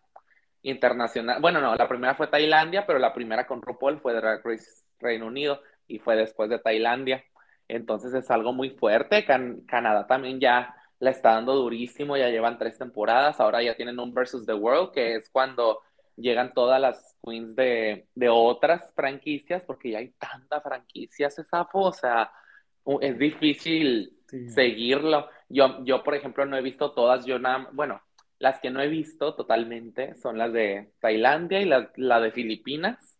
internacional. 0.63 1.41
Bueno, 1.41 1.59
no, 1.59 1.75
la 1.75 1.87
primera 1.87 2.15
fue 2.15 2.27
Tailandia, 2.27 2.85
pero 2.85 2.99
la 2.99 3.13
primera 3.13 3.47
con 3.47 3.61
RuPaul 3.61 3.99
fue 3.99 4.13
Drag 4.13 4.41
Race 4.43 4.83
Reino 4.99 5.27
Unido 5.27 5.61
y 5.87 5.99
fue 5.99 6.15
después 6.15 6.49
de 6.49 6.59
Tailandia. 6.59 7.23
Entonces 7.67 8.13
es 8.13 8.29
algo 8.29 8.53
muy 8.53 8.71
fuerte. 8.71 9.25
Canadá 9.25 10.07
también 10.07 10.39
ya 10.39 10.75
la 10.99 11.09
está 11.09 11.31
dando 11.31 11.55
durísimo, 11.55 12.15
ya 12.15 12.29
llevan 12.29 12.59
tres 12.59 12.77
temporadas, 12.77 13.39
ahora 13.39 13.63
ya 13.63 13.75
tienen 13.75 13.99
un 13.99 14.13
Versus 14.13 14.45
the 14.45 14.53
World, 14.53 14.91
que 14.91 15.15
es 15.15 15.29
cuando 15.31 15.81
llegan 16.15 16.53
todas 16.53 16.79
las 16.79 17.15
queens 17.23 17.55
de, 17.55 18.07
otras 18.29 18.91
franquicias, 18.95 19.63
porque 19.63 19.91
ya 19.91 19.99
hay 19.99 20.09
tantas 20.11 20.63
franquicias 20.63 21.37
esa 21.39 21.67
o 21.73 21.93
sea, 21.93 22.31
es 23.01 23.17
difícil 23.17 24.17
seguirlo. 24.53 25.27
Yo, 25.49 25.83
yo, 25.83 26.03
por 26.03 26.15
ejemplo, 26.15 26.45
no 26.45 26.57
he 26.57 26.61
visto 26.61 26.91
todas, 26.91 27.25
yo 27.25 27.39
nada, 27.39 27.69
bueno, 27.73 28.01
Las 28.39 28.59
que 28.59 28.71
no 28.71 28.81
he 28.81 28.87
visto 28.87 29.35
totalmente 29.35 30.15
son 30.15 30.37
las 30.37 30.51
de 30.51 30.93
Tailandia 30.99 31.61
y 31.61 31.65
la, 31.65 31.91
la 31.95 32.19
de 32.19 32.31
Filipinas, 32.31 33.17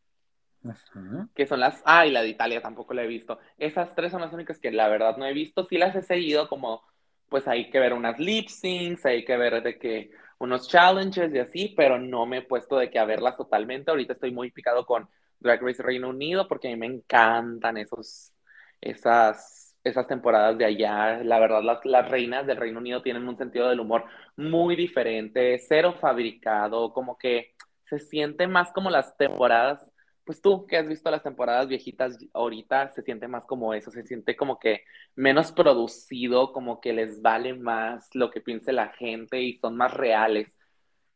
que 1.36 1.45
son 1.45 1.60
las... 1.60 1.82
Ah, 1.86 2.06
y 2.06 2.12
la 2.12 2.21
de 2.21 2.30
Italia 2.30 2.62
tampoco 2.62 2.93
la 2.93 3.04
he 3.04 3.08
visto. 3.08 3.39
Esas 3.58 3.95
tres 3.95 4.12
son 4.12 4.21
las 4.21 4.34
únicas 4.34 4.60
que 4.60 4.71
la 4.71 4.88
verdad 4.88 5.17
no 5.17 5.25
he 5.25 5.34
visto. 5.34 5.63
Sí 5.63 5.77
las 5.77 5.95
he 5.95 6.04
seguido 6.04 6.47
como, 6.47 6.84
pues 7.30 7.47
hay 7.47 7.69
que 7.69 7.80
ver 7.80 7.93
unas 7.93 8.19
lip 8.19 8.47
syncs, 8.49 9.06
hay 9.06 9.25
que 9.25 9.38
ver 9.38 9.63
de 9.63 9.80
que 9.80 10.12
unos 10.41 10.67
challenges 10.67 11.34
y 11.34 11.38
así, 11.38 11.73
pero 11.77 11.99
no 11.99 12.25
me 12.25 12.38
he 12.38 12.41
puesto 12.41 12.77
de 12.77 12.89
que 12.89 12.97
a 12.97 13.06
verlas 13.06 13.38
totalmente. 13.38 13.91
Ahorita 13.91 14.13
estoy 14.13 14.32
muy 14.32 14.49
picado 14.49 14.88
con 14.88 15.08
Drag 15.39 15.62
Race 15.62 15.84
Reino 15.84 16.10
Unido 16.10 16.47
porque 16.47 16.67
a 16.67 16.71
mí 16.71 16.77
me 16.77 16.88
encantan 16.88 17.77
esos, 17.77 18.34
esas, 18.82 19.75
esas 19.84 20.08
temporadas 20.08 20.58
de 20.58 20.65
allá. 20.65 21.23
La 21.23 21.39
verdad, 21.39 21.62
las, 21.62 21.86
las 21.86 22.10
reinas 22.10 22.47
del 22.47 22.58
Reino 22.58 22.80
Unido 22.80 23.04
tienen 23.04 23.27
un 23.27 23.38
sentido 23.38 23.69
del 23.69 23.82
humor 23.82 24.06
muy 24.36 24.75
diferente, 24.75 25.60
cero 25.60 25.93
fabricado, 26.01 26.91
como 26.91 27.19
que 27.19 27.54
se 27.86 27.99
siente 27.99 28.47
más 28.47 28.71
como 28.73 28.89
las 28.89 29.15
temporadas. 29.17 29.90
Pues 30.25 30.41
tú 30.41 30.65
que 30.67 30.77
has 30.77 30.88
visto 30.88 31.10
las 31.12 31.23
temporadas 31.23 31.67
viejitas 31.67 32.17
ahorita, 32.34 32.89
se 32.89 33.01
siente 33.01 33.27
más 33.27 33.45
como 33.45 33.73
eso, 33.73 33.91
se 33.91 34.03
siente 34.05 34.36
como 34.38 34.60
que 34.60 34.84
menos 35.15 35.51
producido, 35.51 36.53
como 36.53 36.79
que 36.81 36.93
les 36.93 37.21
vale 37.21 37.53
más 37.55 38.10
lo 38.15 38.29
que 38.31 38.41
piense 38.41 38.71
la 38.73 38.89
gente 38.89 39.41
y 39.41 39.57
son 39.57 39.77
más 39.77 39.93
reales. 39.93 40.55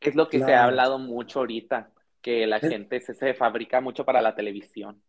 Es 0.01 0.15
lo 0.15 0.29
que 0.29 0.39
se 0.39 0.53
ha 0.53 0.63
hablado 0.65 0.99
mucho 0.99 1.39
ahorita, 1.39 1.91
que 2.21 2.47
la 2.47 2.61
Es- 2.61 2.75
gente 2.75 3.01
se, 3.01 3.13
se 3.15 3.33
fabrica 3.35 3.81
mucho 3.81 4.05
para 4.05 4.21
la 4.21 4.35
televisión. 4.35 5.03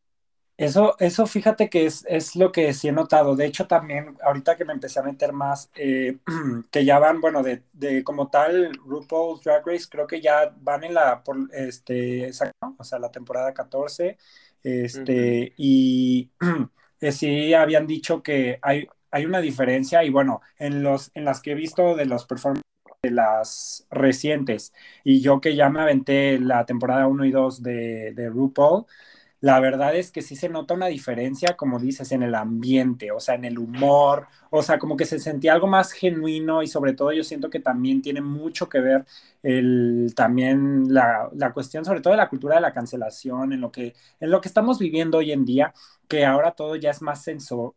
Eso, 0.59 0.97
eso 1.01 1.27
fíjate 1.27 1.69
que 1.69 1.85
es, 1.85 2.05
es 2.09 2.35
lo 2.35 2.51
que 2.51 2.73
sí 2.73 2.89
he 2.89 2.93
notado. 2.93 3.37
De 3.37 3.45
hecho, 3.45 3.67
también 3.67 4.17
ahorita 4.23 4.57
que 4.57 4.65
me 4.65 4.73
empecé 4.73 4.99
a 5.01 5.03
meter 5.03 5.33
más, 5.35 5.71
eh, 5.75 6.19
que 6.71 6.85
ya 6.85 6.99
van, 6.99 7.21
bueno, 7.21 7.43
de, 7.43 7.63
de 7.75 8.03
como 8.03 8.31
tal 8.31 8.73
RuPaul's 8.87 9.43
Drag 9.43 9.67
Race, 9.67 9.87
creo 9.91 10.07
que 10.07 10.21
ya 10.23 10.55
van 10.63 10.85
en 10.85 10.95
la, 10.95 11.23
por, 11.23 11.37
este, 11.53 12.31
¿no? 12.63 12.75
o 12.79 12.85
sea, 12.85 12.99
la 12.99 13.11
temporada 13.11 13.53
14, 13.53 14.17
este, 14.63 15.53
y 15.59 16.31
eh, 17.01 17.13
sí 17.13 17.53
habían 17.53 17.87
dicho 17.87 18.23
que 18.23 18.59
hay, 18.63 18.89
hay 19.11 19.27
una 19.27 19.41
diferencia, 19.43 20.05
y 20.05 20.11
bueno, 20.11 20.41
en 20.59 20.83
los, 20.83 21.11
en 21.15 21.27
las 21.27 21.43
que 21.43 21.53
he 21.53 21.55
visto 21.55 21.95
de 21.97 22.07
los 22.07 22.25
performances 22.25 22.65
de 23.03 23.11
las 23.11 23.87
recientes, 23.91 24.73
y 25.05 25.21
yo 25.21 25.41
que 25.41 25.55
ya 25.55 25.69
me 25.69 25.83
aventé 25.83 26.39
la 26.39 26.65
temporada 26.65 27.07
1 27.09 27.25
y 27.27 27.31
2 27.31 27.63
de, 27.63 28.13
de 28.15 28.31
RuPaul, 28.31 28.87
la 29.41 29.61
verdad 29.61 29.95
es 29.95 30.11
que 30.11 30.23
sí 30.23 30.35
se 30.37 30.49
nota 30.49 30.75
una 30.75 30.87
diferencia, 30.87 31.57
como 31.57 31.79
dices, 31.79 32.11
en 32.13 32.23
el 32.23 32.35
ambiente, 32.35 33.13
o 33.13 33.21
sea, 33.21 33.35
en 33.35 33.45
el 33.45 33.59
humor, 33.59 34.27
o 34.51 34.63
sea, 34.63 34.79
como 34.79 34.97
que 34.97 35.05
se 35.05 35.19
sentía 35.19 35.53
algo 35.53 35.67
más 35.67 35.93
genuino 35.93 36.63
y 36.63 36.67
sobre 36.69 36.95
todo 36.95 37.13
yo 37.13 37.23
siento 37.25 37.51
que 37.51 37.61
también 37.61 38.03
tiene 38.03 38.21
mucho 38.23 38.69
que 38.69 38.81
ver 38.81 39.05
el, 39.43 40.13
también 40.17 40.93
la, 40.93 41.29
la 41.35 41.53
cuestión, 41.53 41.85
sobre 41.85 42.01
todo 42.01 42.13
de 42.13 42.17
la 42.19 42.29
cultura 42.29 42.57
de 42.57 42.61
la 42.63 42.73
cancelación, 42.73 43.53
en 43.53 43.61
lo 43.61 43.71
que, 43.71 43.95
en 44.21 44.31
lo 44.31 44.41
que 44.41 44.49
estamos 44.49 44.79
viviendo 44.79 45.19
hoy 45.19 45.33
en 45.33 45.45
día, 45.45 45.75
que 46.09 46.25
ahora 46.25 46.53
todo 46.53 46.77
ya 46.77 46.91
es 46.91 47.03
más 47.03 47.25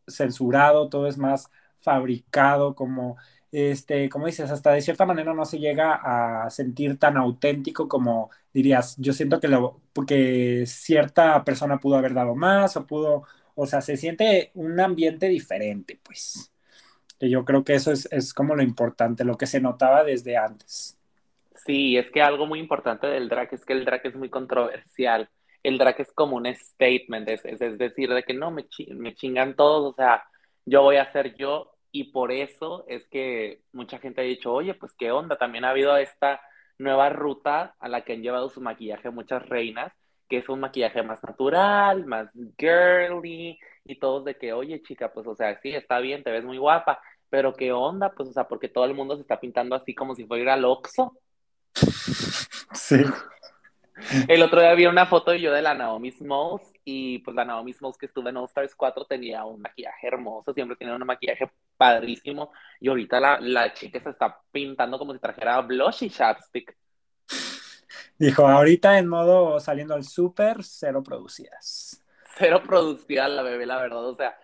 censurado, 0.07 0.89
todo 0.89 1.07
es 1.07 1.17
más 1.17 1.49
fabricado, 1.79 2.75
como 2.75 3.17
este, 3.51 4.09
como 4.09 4.27
dices, 4.27 4.51
hasta 4.51 4.71
de 4.73 4.81
cierta 4.81 5.05
manera 5.05 5.33
no 5.33 5.45
se 5.45 5.59
llega 5.59 5.99
a 6.43 6.49
sentir 6.49 6.97
tan 6.99 7.17
auténtico 7.17 7.87
como 7.87 8.29
dirías, 8.53 8.95
yo 8.97 9.13
siento 9.13 9.39
que 9.39 9.47
lo, 9.47 9.81
porque 9.93 10.65
cierta 10.65 11.43
persona 11.43 11.79
pudo 11.79 11.97
haber 11.97 12.13
dado 12.13 12.35
más 12.35 12.77
o 12.77 12.85
pudo, 12.85 13.23
o 13.55 13.65
sea, 13.65 13.81
se 13.81 13.97
siente 13.97 14.51
un 14.53 14.79
ambiente 14.79 15.27
diferente, 15.27 15.99
pues. 16.03 16.51
Que 17.19 17.29
yo 17.29 17.43
creo 17.43 17.63
que 17.65 17.75
eso 17.75 17.91
es, 17.91 18.07
es 18.11 18.33
como 18.33 18.55
lo 18.55 18.63
importante, 18.63 19.25
lo 19.25 19.37
que 19.37 19.47
se 19.47 19.59
notaba 19.59 20.03
desde 20.03 20.37
antes. 20.37 20.97
Sí, 21.65 21.97
es 21.97 22.09
que 22.11 22.21
algo 22.21 22.45
muy 22.45 22.59
importante 22.59 23.07
del 23.07 23.27
drag 23.29 23.53
es 23.53 23.65
que 23.65 23.73
el 23.73 23.83
drag 23.83 24.01
es 24.05 24.15
muy 24.15 24.29
controversial. 24.29 25.29
El 25.61 25.77
drag 25.77 25.99
es 25.99 26.11
como 26.13 26.37
un 26.37 26.47
statement, 26.55 27.27
es, 27.29 27.43
es, 27.45 27.77
decir, 27.77 28.09
de 28.13 28.23
que 28.23 28.33
no, 28.33 28.51
me, 28.51 28.65
me 28.95 29.13
chingan 29.15 29.55
todos, 29.55 29.93
o 29.93 29.95
sea, 29.95 30.23
yo 30.65 30.83
voy 30.83 30.95
a 30.95 31.11
ser 31.11 31.35
yo 31.35 31.75
y 31.91 32.11
por 32.11 32.31
eso 32.31 32.85
es 32.87 33.07
que 33.07 33.61
mucha 33.73 33.99
gente 33.99 34.21
ha 34.21 34.23
dicho, 34.23 34.53
oye, 34.53 34.73
pues 34.73 34.93
qué 34.97 35.11
onda, 35.11 35.37
también 35.37 35.65
ha 35.65 35.71
habido 35.71 35.95
esta 35.97 36.41
nueva 36.77 37.09
ruta 37.09 37.75
a 37.79 37.87
la 37.89 38.01
que 38.01 38.13
han 38.13 38.21
llevado 38.21 38.49
su 38.49 38.61
maquillaje 38.61 39.09
muchas 39.09 39.47
reinas, 39.47 39.91
que 40.27 40.37
es 40.37 40.49
un 40.49 40.59
maquillaje 40.59 41.01
más 41.03 41.23
natural, 41.23 42.05
más 42.05 42.31
girly 42.57 43.59
y 43.83 43.99
todos 43.99 44.25
de 44.25 44.35
que, 44.35 44.53
oye, 44.53 44.81
chica, 44.83 45.11
pues 45.11 45.27
o 45.27 45.35
sea, 45.35 45.59
sí, 45.61 45.69
está 45.69 45.99
bien, 45.99 46.23
te 46.23 46.31
ves 46.31 46.43
muy 46.45 46.57
guapa, 46.57 47.01
pero 47.29 47.53
qué 47.53 47.71
onda, 47.71 48.11
pues 48.11 48.29
o 48.29 48.33
sea, 48.33 48.47
porque 48.47 48.69
todo 48.69 48.85
el 48.85 48.93
mundo 48.93 49.15
se 49.15 49.21
está 49.21 49.39
pintando 49.39 49.75
así 49.75 49.95
como 49.95 50.15
si 50.15 50.25
fuera 50.25 50.53
al 50.53 50.65
Oxxo. 50.65 51.17
Sí. 52.71 53.03
El 54.27 54.41
otro 54.41 54.61
día 54.61 54.73
vi 54.73 54.85
una 54.85 55.05
foto 55.05 55.33
yo 55.33 55.51
de 55.51 55.61
la 55.61 55.73
Naomi 55.73 56.11
Smalls 56.11 56.73
y 56.85 57.19
pues 57.19 57.35
la 57.35 57.45
Naomi 57.45 57.73
Smalls 57.73 57.97
que 57.97 58.05
estuve 58.05 58.29
en 58.29 58.37
All 58.37 58.45
Stars 58.45 58.75
4 58.75 59.05
tenía 59.05 59.43
un 59.45 59.61
maquillaje 59.61 60.07
hermoso, 60.07 60.53
siempre 60.53 60.77
tenía 60.77 60.95
un 60.95 61.05
maquillaje 61.05 61.51
padrísimo 61.77 62.51
y 62.79 62.89
ahorita 62.89 63.19
la, 63.19 63.39
la 63.39 63.73
chica 63.73 63.99
se 63.99 64.09
está 64.09 64.39
pintando 64.51 64.97
como 64.97 65.13
si 65.13 65.19
trajera 65.19 65.61
blush 65.61 66.03
y 66.03 66.09
chapstick. 66.09 66.75
Dijo, 68.17 68.47
ahorita 68.47 68.97
en 68.97 69.07
modo 69.07 69.59
saliendo 69.59 69.93
al 69.93 70.03
súper, 70.03 70.63
cero 70.63 71.01
producidas. 71.03 72.03
Cero 72.37 72.61
producida 72.65 73.27
la 73.27 73.41
bebé, 73.41 73.65
la 73.65 73.77
verdad, 73.77 74.05
o 74.05 74.15
sea, 74.15 74.37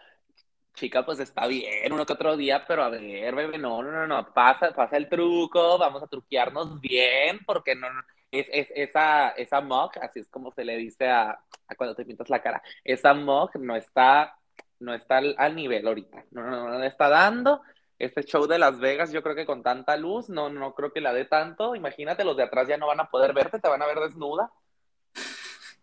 chica, 0.74 1.06
pues 1.06 1.20
está 1.20 1.48
bien 1.48 1.92
uno 1.92 2.06
que 2.06 2.14
otro 2.14 2.38
día, 2.38 2.66
pero 2.68 2.84
a 2.84 2.90
ver, 2.90 3.34
bebé, 3.36 3.58
no, 3.58 3.82
no, 3.82 3.92
no, 3.92 4.08
no, 4.08 4.34
pasa, 4.34 4.72
pasa 4.72 4.98
el 4.98 5.10
truco, 5.10 5.78
vamos 5.78 6.04
a 6.04 6.08
truquearnos 6.08 6.80
bien, 6.80 7.40
porque 7.46 7.76
no, 7.76 7.92
no 7.92 8.02
es, 8.40 8.48
es, 8.52 8.68
esa, 8.76 9.30
esa 9.30 9.62
mug, 9.62 9.92
así 10.02 10.20
es 10.20 10.30
como 10.30 10.52
se 10.52 10.66
le 10.66 10.78
dice 10.78 11.10
a, 11.10 11.32
a 11.32 11.76
cuando 11.76 11.96
te 11.96 12.06
pintas 12.06 12.30
la 12.30 12.42
cara, 12.42 12.62
esa 12.84 13.14
mug 13.14 13.52
no 13.60 13.76
está, 13.76 14.38
no 14.80 14.94
está 14.94 15.18
al, 15.18 15.36
al 15.38 15.56
nivel 15.56 15.88
ahorita, 15.88 16.26
no, 16.32 16.44
no, 16.44 16.70
no 16.70 16.80
le 16.80 16.88
está 16.88 17.10
dando. 17.10 17.62
Este 17.98 18.24
show 18.24 18.46
de 18.46 18.60
Las 18.60 18.78
Vegas, 18.78 19.14
yo 19.14 19.24
creo 19.24 19.36
que 19.36 19.46
con 19.46 19.64
tanta 19.64 19.96
luz, 19.96 20.28
no, 20.28 20.50
no 20.50 20.74
creo 20.74 20.92
que 20.92 21.00
la 21.00 21.14
dé 21.14 21.24
tanto. 21.24 21.76
Imagínate, 21.76 22.26
los 22.26 22.36
de 22.36 22.44
atrás 22.44 22.68
ya 22.68 22.76
no 22.76 22.88
van 22.88 23.00
a 23.00 23.10
poder 23.10 23.32
verte, 23.32 23.58
te 23.58 23.70
van 23.70 23.82
a 23.82 23.86
ver 23.86 24.00
desnuda. 24.00 24.52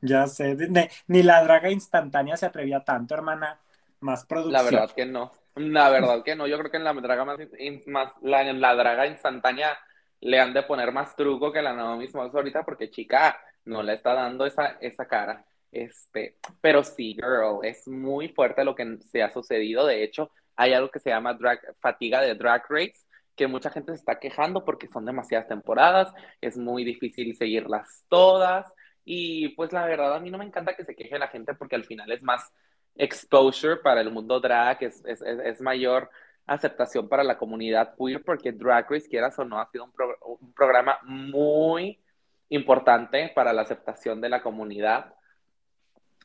Ya 0.03 0.27
sé, 0.27 0.55
ni, 0.55 0.89
ni 1.07 1.23
la 1.23 1.43
draga 1.43 1.71
instantánea 1.71 2.37
se 2.37 2.45
atrevía 2.45 2.81
tanto, 2.81 3.15
hermana. 3.15 3.59
Más 4.01 4.27
producción. 4.27 4.53
La 4.53 4.63
verdad 4.63 4.91
que 4.95 5.07
no. 5.07 5.33
La 5.55 5.89
verdad 5.89 6.23
que 6.23 6.37
no. 6.37 6.47
Yo 6.47 6.59
creo 6.59 6.71
que 6.71 6.77
en 6.77 6.85
la 6.85 6.93
draga 6.93 7.25
más, 7.25 7.39
más 7.87 8.13
la, 8.21 8.43
en 8.43 8.61
la 8.61 8.75
draga 8.75 9.07
instantánea 9.07 9.79
le 10.23 10.41
han 10.41 10.55
de 10.55 10.63
poner 10.63 10.93
más 10.93 11.15
truco 11.17 11.53
que 11.53 11.61
la 11.61 11.73
Naomi 11.75 12.07
Smalls 12.07 12.35
ahorita 12.35 12.65
porque 12.65 12.91
chica 12.91 13.41
no 13.65 13.83
le 13.83 13.95
está 13.95 14.15
dando 14.15 14.47
esa, 14.47 14.79
esa 14.81 15.07
cara. 15.07 15.45
Este, 15.73 16.37
pero 16.61 16.85
sí, 16.85 17.15
girl, 17.15 17.61
es 17.65 17.89
muy 17.89 18.29
fuerte 18.29 18.65
lo 18.65 18.75
que 18.75 18.99
se 19.11 19.23
ha 19.23 19.31
sucedido. 19.31 19.87
De 19.87 20.05
hecho, 20.05 20.31
hay 20.57 20.75
algo 20.75 20.91
que 20.91 21.01
se 21.01 21.11
llama 21.11 21.35
drag, 21.35 21.61
fatiga 21.81 22.21
de 22.21 22.35
drag 22.35 22.65
race, 22.69 23.05
que 23.35 23.47
mucha 23.49 23.71
gente 23.71 23.93
se 23.93 23.99
está 23.99 24.19
quejando 24.21 24.65
porque 24.65 24.89
son 24.89 25.05
demasiadas 25.05 25.49
temporadas, 25.49 26.13
es 26.41 26.57
muy 26.57 26.85
difícil 26.85 27.35
seguirlas 27.37 28.05
todas. 28.09 28.73
Y 29.05 29.49
pues 29.51 29.73
la 29.73 29.87
verdad 29.87 30.15
a 30.15 30.21
mí 30.21 30.31
no 30.31 30.39
me 30.39 30.45
encanta 30.45 30.77
que 30.77 30.85
se 30.85 30.95
queje 30.95 31.19
la 31.19 31.29
gente 31.29 31.55
porque 31.55 31.75
al 31.75 31.85
final 31.85 32.13
es 32.13 32.23
más 32.23 32.53
exposure 32.95 33.77
para 33.79 34.01
el 34.03 34.11
mundo 34.13 34.39
drag, 34.39 34.85
es, 34.85 35.03
es, 35.05 35.21
es 35.23 35.61
mayor 35.61 36.11
aceptación 36.47 37.09
para 37.09 37.25
la 37.25 37.39
comunidad 37.39 37.95
queer, 37.97 38.23
porque 38.23 38.53
Drag 38.53 38.91
Race, 38.91 39.09
quieras 39.09 39.39
o 39.39 39.45
no, 39.45 39.61
ha 39.61 39.71
sido 39.71 39.85
un, 39.85 39.93
pro 39.93 40.17
un 40.41 40.53
programa 40.53 40.99
muy 41.05 42.01
importante 42.49 43.31
para 43.35 43.53
la 43.53 43.63
aceptación 43.63 44.21
de 44.21 44.29
la 44.29 44.43
comunidad. 44.43 45.15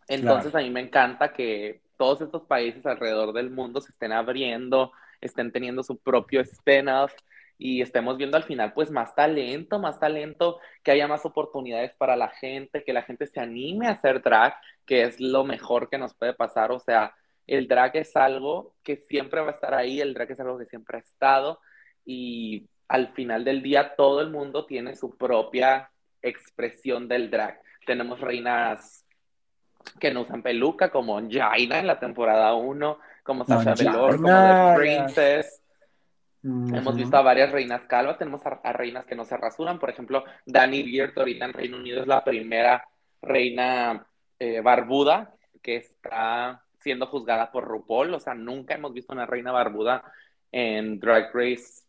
Entonces 0.07 0.51
claro. 0.51 0.65
a 0.65 0.67
mí 0.67 0.73
me 0.73 0.81
encanta 0.81 1.33
que 1.33 1.81
todos 1.97 2.21
estos 2.21 2.43
países 2.43 2.85
alrededor 2.85 3.33
del 3.33 3.49
mundo 3.49 3.81
se 3.81 3.91
estén 3.91 4.11
abriendo, 4.11 4.91
estén 5.21 5.51
teniendo 5.51 5.83
su 5.83 5.97
propio 5.97 6.41
spin-off 6.41 7.13
y 7.57 7.81
estemos 7.81 8.17
viendo 8.17 8.37
al 8.37 8.43
final 8.43 8.73
pues 8.73 8.91
más 8.91 9.15
talento, 9.15 9.79
más 9.79 9.99
talento, 9.99 10.59
que 10.83 10.91
haya 10.91 11.07
más 11.07 11.25
oportunidades 11.25 11.95
para 11.95 12.15
la 12.15 12.29
gente, 12.29 12.83
que 12.83 12.93
la 12.93 13.01
gente 13.01 13.25
se 13.25 13.39
anime 13.39 13.87
a 13.87 13.91
hacer 13.91 14.21
drag, 14.21 14.55
que 14.85 15.03
es 15.03 15.19
lo 15.19 15.43
mejor 15.43 15.89
que 15.89 15.97
nos 15.97 16.13
puede 16.13 16.33
pasar, 16.33 16.71
o 16.71 16.79
sea, 16.79 17.15
el 17.47 17.67
drag 17.67 17.95
es 17.97 18.15
algo 18.15 18.75
que 18.83 18.97
siempre 18.97 19.41
va 19.41 19.49
a 19.49 19.53
estar 19.53 19.73
ahí, 19.73 20.01
el 20.01 20.13
drag 20.13 20.31
es 20.31 20.39
algo 20.39 20.57
que 20.57 20.65
siempre 20.65 20.97
ha 20.97 21.01
estado 21.01 21.59
y 22.05 22.67
al 22.89 23.13
final 23.13 23.43
del 23.43 23.61
día 23.61 23.95
todo 23.95 24.21
el 24.21 24.29
mundo 24.29 24.65
tiene 24.65 24.95
su 24.95 25.17
propia 25.17 25.89
expresión 26.21 27.07
del 27.07 27.31
drag. 27.31 27.61
Tenemos 27.85 28.19
reinas 28.19 29.05
que 29.99 30.13
no 30.13 30.21
usan 30.21 30.41
peluca, 30.41 30.89
como 30.89 31.21
Jaina 31.29 31.79
en 31.79 31.87
la 31.87 31.99
temporada 31.99 32.53
1, 32.53 32.99
como 33.23 33.45
Sasha 33.45 33.73
Velour, 33.75 34.17
como 34.17 34.27
The 34.27 34.75
Princess. 34.75 35.61
Uh 36.43 36.49
-huh. 36.49 36.77
Hemos 36.77 36.95
visto 36.95 37.17
a 37.17 37.21
varias 37.21 37.51
reinas 37.51 37.83
calvas, 37.83 38.17
tenemos 38.17 38.45
a, 38.45 38.59
a, 38.63 38.73
reinas 38.73 39.05
que 39.05 39.15
no 39.15 39.25
se 39.25 39.37
rasuran, 39.37 39.79
por 39.79 39.89
ejemplo, 39.89 40.23
Dani 40.45 40.83
Beard 40.83 41.13
ahorita 41.17 41.45
en 41.45 41.53
Reino 41.53 41.77
Unido 41.77 42.01
es 42.01 42.07
la 42.07 42.23
primera 42.23 42.87
reina 43.21 44.05
eh, 44.39 44.61
barbuda 44.61 45.33
que 45.61 45.77
está 45.77 46.63
siendo 46.87 47.07
juzgada 47.07 47.51
por 47.51 47.65
RuPaul, 47.65 48.13
o 48.13 48.19
sea, 48.21 48.33
nunca 48.33 48.73
hemos 48.75 48.93
visto 48.93 49.11
una 49.11 49.25
reina 49.25 49.51
barbuda 49.51 50.09
en 50.53 51.01
Drag 51.01 51.31
Race 51.33 51.83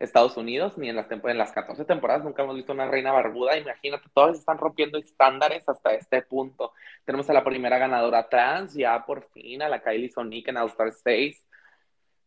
Estados 0.00 0.36
Unidos, 0.36 0.76
ni 0.76 0.88
en 0.88 0.96
las, 0.96 1.06
en 1.08 1.38
las 1.38 1.52
14 1.52 1.84
temporadas 1.84 2.24
nunca 2.24 2.42
hemos 2.42 2.56
visto 2.56 2.72
una 2.72 2.88
reina 2.90 3.12
barbuda. 3.12 3.56
Imagínate, 3.56 4.08
todas 4.12 4.36
están 4.40 4.58
rompiendo 4.58 4.98
estándares 4.98 5.68
hasta 5.68 5.94
este 5.94 6.22
punto. 6.22 6.72
Tenemos 7.04 7.30
a 7.30 7.32
la 7.32 7.44
primera 7.44 7.78
ganadora 7.78 8.28
trans, 8.28 8.74
ya 8.74 9.06
por 9.06 9.30
fin, 9.30 9.62
a 9.62 9.68
la 9.68 9.80
Kylie 9.80 10.10
Sonic 10.10 10.48
en 10.48 10.56
All 10.56 10.68
Star 10.70 10.92
6. 10.92 11.46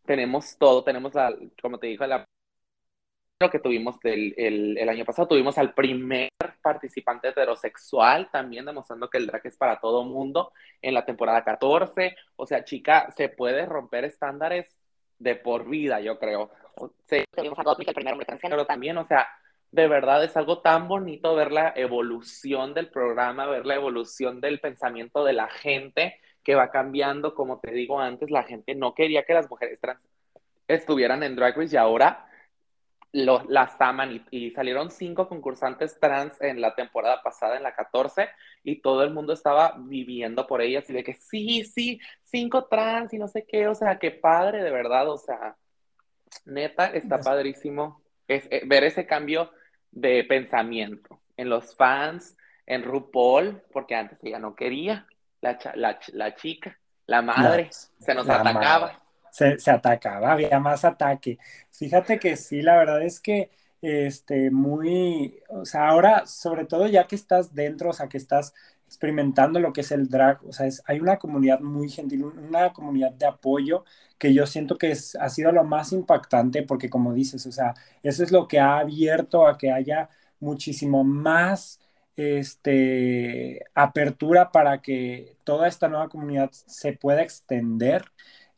Tenemos 0.06 0.58
todo, 0.58 0.86
tenemos, 0.86 1.14
la, 1.14 1.36
como 1.62 1.78
te 1.78 1.88
dije, 1.88 2.08
la 2.08 2.26
que 3.40 3.60
tuvimos 3.60 3.98
el, 4.04 4.34
el, 4.78 4.90
año 4.90 5.06
pasado, 5.06 5.28
tuvimos 5.28 5.58
al 5.60 5.74
primer 5.74 6.30
participante 6.62 7.30
heterosexual, 7.30 8.30
también 8.32 8.66
demostrando 8.66 9.10
que 9.10 9.20
el 9.20 9.28
drag 9.28 9.46
es 9.46 9.58
para 9.58 9.80
todo 9.80 10.04
mundo 10.04 10.52
en 10.82 10.96
la 10.96 11.06
temporada 11.06 11.44
14. 11.44 12.16
O 12.36 12.48
sea, 12.48 12.64
chica, 12.64 13.12
se 13.16 13.30
puede 13.30 13.66
romper 13.68 14.06
estándares 14.06 14.76
de 15.20 15.36
por 15.36 15.70
vida, 15.70 16.00
yo 16.02 16.18
creo. 16.18 16.50
Sí, 17.06 17.24
tuvimos 17.32 17.60
a 17.60 17.76
el 17.78 17.94
primer 17.94 18.14
hombre 18.14 18.26
transgénero 18.26 18.66
también, 18.66 18.98
o 18.98 19.06
sea, 19.06 19.28
de 19.72 19.88
verdad 19.88 20.24
es 20.24 20.36
algo 20.36 20.62
tan 20.62 20.88
bonito 20.88 21.36
ver 21.36 21.52
la 21.52 21.74
evolución 21.76 22.74
del 22.74 22.90
programa, 22.90 23.46
ver 23.46 23.66
la 23.66 23.76
evolución 23.76 24.42
del 24.42 24.60
pensamiento 24.60 25.24
de 25.24 25.34
la 25.34 25.48
gente 25.48 26.20
que 26.44 26.56
va 26.56 26.72
cambiando, 26.72 27.36
como 27.36 27.60
te 27.60 27.72
digo 27.72 28.00
antes, 28.00 28.32
la 28.32 28.44
gente 28.44 28.74
no 28.74 28.96
quería 28.96 29.24
que 29.24 29.34
las 29.34 29.50
mujeres 29.50 29.80
trans 29.80 30.00
estuvieran 30.68 31.22
en 31.24 31.36
Drag 31.36 31.58
Race 31.58 31.76
y 31.76 31.78
ahora 31.78 32.28
lo, 33.26 33.44
las 33.50 33.80
aman 33.82 34.24
y, 34.30 34.52
salieron 34.52 34.92
cinco 34.92 35.28
concursantes 35.28 36.00
trans 36.00 36.40
en 36.40 36.62
la 36.62 36.76
temporada 36.76 37.22
pasada, 37.24 37.58
en 37.58 37.64
la 37.64 37.74
14, 37.74 38.30
y 38.64 38.82
todo 38.82 39.04
el 39.04 39.12
mundo 39.12 39.34
estaba 39.34 39.76
viviendo 39.78 40.46
por 40.46 40.62
ellas 40.62 40.88
y 40.90 40.94
de 40.94 41.04
que 41.04 41.14
sí, 41.16 41.64
sí, 41.66 42.00
cinco 42.22 42.66
trans 42.66 43.14
y 43.14 43.18
no 43.18 43.28
sé 43.28 43.46
qué, 43.46 43.68
o 43.68 43.74
sea, 43.74 43.98
qué 43.98 44.12
padre, 44.12 44.64
de 44.64 44.70
verdad, 44.70 45.10
o 45.10 45.18
sea, 45.18 45.56
neta, 46.46 46.88
está 46.88 47.20
padrísimo 47.20 48.02
es, 48.28 48.46
eh, 48.52 48.62
ver 48.66 48.84
ese 48.84 49.08
cambio 49.08 49.52
de 49.92 50.24
pensamiento 50.24 51.20
en 51.38 51.50
los 51.50 51.76
fans, 51.76 52.38
en 52.68 52.84
RuPaul, 52.84 53.64
porque 53.72 53.96
antes 53.96 54.20
ella 54.24 54.38
no 54.38 54.56
quería, 54.56 55.08
la, 55.42 55.58
la, 55.76 56.00
la 56.14 56.36
chica, 56.36 56.78
la 57.08 57.22
madre, 57.22 57.70
se 57.72 58.14
nos 58.14 58.30
atacaba 58.30 59.02
se, 59.38 59.72
atacaba, 59.72 60.32
había 60.32 60.60
más 60.60 60.86
ataque. 60.86 61.38
Fíjate 61.72 62.20
que 62.20 62.36
sí, 62.38 62.62
la 62.62 62.78
verdad 62.78 63.02
es 63.04 63.20
que 63.20 63.52
este, 63.82 64.50
muy, 64.52 65.40
o 65.50 65.66
sea, 65.66 65.90
ahora, 65.90 66.26
sobre 66.26 66.66
todo 66.66 66.88
ya 66.88 67.06
que 67.08 67.16
estás 67.16 67.54
dentro, 67.54 67.92
o 67.92 67.94
sea, 67.94 68.08
que 68.10 68.18
estás 68.18 68.54
experimentando 68.88 69.60
lo 69.60 69.74
que 69.74 69.82
es 69.82 69.92
el 69.92 70.10
drag, 70.10 70.44
o 70.46 70.54
sea, 70.54 70.66
es, 70.66 70.82
hay 70.88 71.00
una 71.00 71.18
comunidad 71.20 71.60
muy 71.60 71.90
gentil, 71.90 72.24
una 72.24 72.74
comunidad 72.74 73.12
de 73.12 73.26
apoyo 73.28 73.84
que 74.18 74.34
yo 74.34 74.48
siento 74.48 74.78
que 74.78 74.92
es, 74.92 75.16
ha 75.16 75.30
sido 75.30 75.52
lo 75.52 75.64
más 75.64 75.92
impactante 75.92 76.64
porque 76.64 76.90
como 76.90 77.14
dices, 77.14 77.46
o 77.46 77.52
sea, 77.52 77.76
eso 78.04 78.24
es 78.24 78.32
lo 78.32 78.48
que 78.48 78.60
ha 78.60 78.80
abierto 78.80 79.46
a 79.48 79.58
que 79.58 79.72
haya 79.72 80.10
muchísimo 80.40 81.04
más 81.04 81.80
este, 82.16 83.64
apertura 83.76 84.52
para 84.52 84.82
que 84.82 85.38
toda 85.44 85.68
esta 85.68 85.88
nueva 85.88 86.10
comunidad 86.10 86.50
se 86.52 86.94
pueda 86.94 87.22
extender 87.22 88.06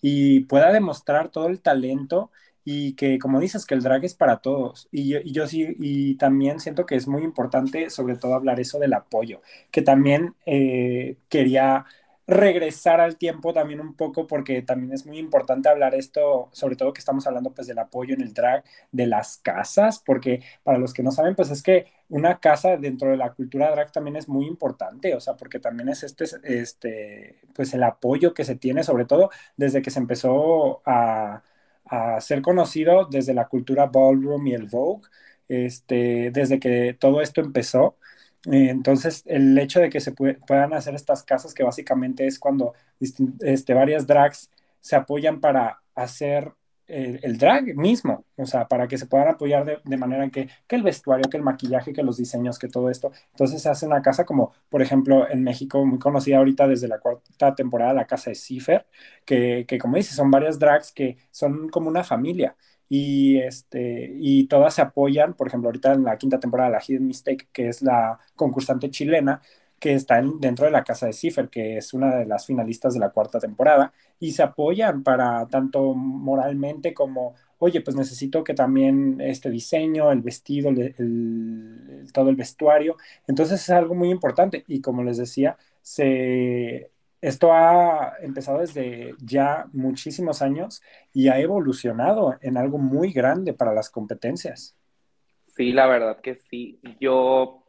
y 0.01 0.41
pueda 0.41 0.71
demostrar 0.71 1.29
todo 1.29 1.47
el 1.47 1.61
talento 1.61 2.31
y 2.65 2.93
que, 2.95 3.17
como 3.19 3.39
dices, 3.39 3.65
que 3.65 3.73
el 3.75 3.81
drag 3.81 4.03
es 4.05 4.13
para 4.15 4.37
todos. 4.41 4.87
Y 4.91 5.31
yo, 5.33 5.47
sí, 5.47 5.75
y 5.79 6.15
también 6.15 6.59
siento 6.59 6.85
que 6.85 6.95
es 6.95 7.07
muy 7.07 7.23
importante, 7.23 7.89
sobre 7.89 8.15
todo, 8.17 8.35
hablar 8.35 8.59
eso 8.59 8.79
del 8.79 8.93
apoyo, 8.93 9.41
que 9.71 9.81
también 9.81 10.35
eh, 10.45 11.17
quería 11.29 11.85
regresar 12.29 13.01
al 13.01 13.17
tiempo 13.17 13.53
también 13.53 13.81
un 13.81 13.95
poco 13.95 14.27
porque 14.27 14.61
también 14.61 14.93
es 14.93 15.05
muy 15.05 15.17
importante 15.17 15.67
hablar 15.69 15.95
esto, 15.95 16.49
sobre 16.53 16.75
todo 16.75 16.93
que 16.93 16.99
estamos 16.99 17.25
hablando 17.27 17.53
pues 17.53 17.67
del 17.67 17.79
apoyo 17.79 18.13
en 18.13 18.21
el 18.21 18.33
drag 18.33 18.63
de 18.91 19.07
las 19.07 19.37
casas, 19.37 19.99
porque 20.05 20.43
para 20.63 20.77
los 20.77 20.93
que 20.93 21.03
no 21.03 21.11
saben 21.11 21.35
pues 21.35 21.49
es 21.49 21.63
que 21.63 21.87
una 22.09 22.39
casa 22.39 22.77
dentro 22.77 23.09
de 23.11 23.17
la 23.17 23.33
cultura 23.33 23.71
drag 23.71 23.91
también 23.91 24.15
es 24.15 24.27
muy 24.29 24.45
importante, 24.47 25.15
o 25.15 25.19
sea, 25.19 25.35
porque 25.35 25.59
también 25.59 25.89
es 25.89 26.03
este, 26.03 26.25
este 26.43 27.41
pues 27.55 27.73
el 27.73 27.83
apoyo 27.83 28.33
que 28.33 28.45
se 28.45 28.55
tiene 28.55 28.83
sobre 28.83 29.05
todo 29.05 29.29
desde 29.57 29.81
que 29.81 29.91
se 29.91 29.99
empezó 29.99 30.81
a, 30.85 31.43
a 31.85 32.21
ser 32.21 32.41
conocido 32.41 33.05
desde 33.05 33.33
la 33.33 33.47
cultura 33.47 33.87
ballroom 33.87 34.47
y 34.47 34.53
el 34.53 34.67
Vogue, 34.67 35.07
este, 35.47 36.31
desde 36.31 36.59
que 36.59 36.95
todo 36.99 37.21
esto 37.21 37.41
empezó 37.41 37.97
entonces, 38.45 39.23
el 39.25 39.57
hecho 39.57 39.79
de 39.79 39.89
que 39.89 39.99
se 39.99 40.13
puedan 40.13 40.73
hacer 40.73 40.95
estas 40.95 41.23
casas, 41.23 41.53
que 41.53 41.63
básicamente 41.63 42.25
es 42.25 42.39
cuando 42.39 42.73
este, 42.99 43.73
varias 43.73 44.07
drags 44.07 44.49
se 44.79 44.95
apoyan 44.95 45.41
para 45.41 45.81
hacer 45.95 46.53
el, 46.89 47.37
drag 47.37 47.75
mismo, 47.75 48.25
o 48.35 48.45
sea, 48.47 48.67
para 48.67 48.87
que 48.87 48.97
se 48.97 49.05
puedan 49.05 49.27
apoyar 49.27 49.81
de, 49.83 49.97
manera 49.97 50.27
que, 50.29 50.49
que, 50.67 50.75
el 50.75 50.83
vestuario, 50.83 51.29
que 51.29 51.37
el 51.37 51.43
maquillaje, 51.43 51.93
que 51.93 52.01
los 52.01 52.17
diseños, 52.17 52.57
que 52.57 52.67
todo 52.67 52.89
esto. 52.89 53.11
Entonces 53.31 53.61
se 53.61 53.69
hace 53.69 53.85
una 53.85 54.01
casa 54.01 54.25
como, 54.25 54.53
por 54.69 54.81
ejemplo, 54.81 55.29
en 55.29 55.43
México, 55.43 55.85
muy 55.85 55.99
conocida 55.99 56.37
ahorita 56.37 56.67
desde 56.67 56.87
la 56.87 56.99
cuarta 56.99 57.53
temporada, 57.55 57.93
la 57.93 58.07
casa 58.07 58.31
de 58.31 58.83
que, 59.25 59.65
que 59.67 59.77
como 59.77 59.97
dices, 59.97 60.15
son 60.15 60.31
varias 60.31 60.57
drags 60.57 60.91
que 60.91 61.17
son 61.31 61.69
como 61.69 61.89
una 61.89 62.03
familia 62.03 62.55
y, 62.89 63.37
este, 63.39 64.11
y 64.17 64.47
todas 64.47 64.73
se 64.75 64.81
apoyan, 64.81 65.35
por 65.35 65.47
ejemplo, 65.47 65.69
ahorita 65.69 65.93
en 65.93 66.03
la 66.03 66.17
quinta 66.17 66.39
temporada, 66.39 66.69
la 66.71 66.81
Hidden 66.85 67.07
Mistake, 67.07 67.47
que 67.53 67.69
es 67.69 67.81
la 67.81 68.19
concursante 68.35 68.89
chilena, 68.89 69.41
que 69.79 69.93
está 69.93 70.21
dentro 70.39 70.65
de 70.65 70.71
la 70.71 70.83
casa 70.83 71.05
de 71.05 71.13
Cipher, 71.13 71.49
que 71.49 71.77
es 71.77 71.93
una 71.93 72.15
de 72.17 72.25
las 72.25 72.45
finalistas 72.45 72.93
de 72.93 72.99
la 72.99 73.11
cuarta 73.11 73.39
temporada, 73.39 73.93
y 74.19 74.31
se 74.33 74.43
apoyan 74.43 75.03
para 75.03 75.47
tanto 75.47 75.93
moralmente 75.93 76.93
como, 76.93 77.35
oye, 77.59 77.81
pues 77.81 77.95
necesito 77.95 78.43
que 78.43 78.53
también 78.53 79.21
este 79.21 79.49
diseño, 79.49 80.11
el 80.11 80.21
vestido, 80.21 80.69
todo 82.13 82.29
el 82.29 82.35
vestuario, 82.35 82.97
entonces 83.27 83.61
es 83.61 83.69
algo 83.69 83.95
muy 83.95 84.09
importante, 84.11 84.63
y 84.67 84.81
como 84.81 85.03
les 85.03 85.17
decía, 85.17 85.57
se 85.81 86.91
esto 87.21 87.53
ha 87.53 88.13
empezado 88.21 88.59
desde 88.59 89.15
ya 89.19 89.65
muchísimos 89.73 90.41
años 90.41 90.81
y 91.13 91.27
ha 91.27 91.39
evolucionado 91.39 92.37
en 92.41 92.57
algo 92.57 92.77
muy 92.77 93.11
grande 93.11 93.53
para 93.53 93.73
las 93.73 93.89
competencias. 93.89 94.75
Sí, 95.47 95.73
la 95.73 95.87
verdad 95.87 96.21
que 96.21 96.35
sí. 96.35 96.79
Yo, 96.99 97.63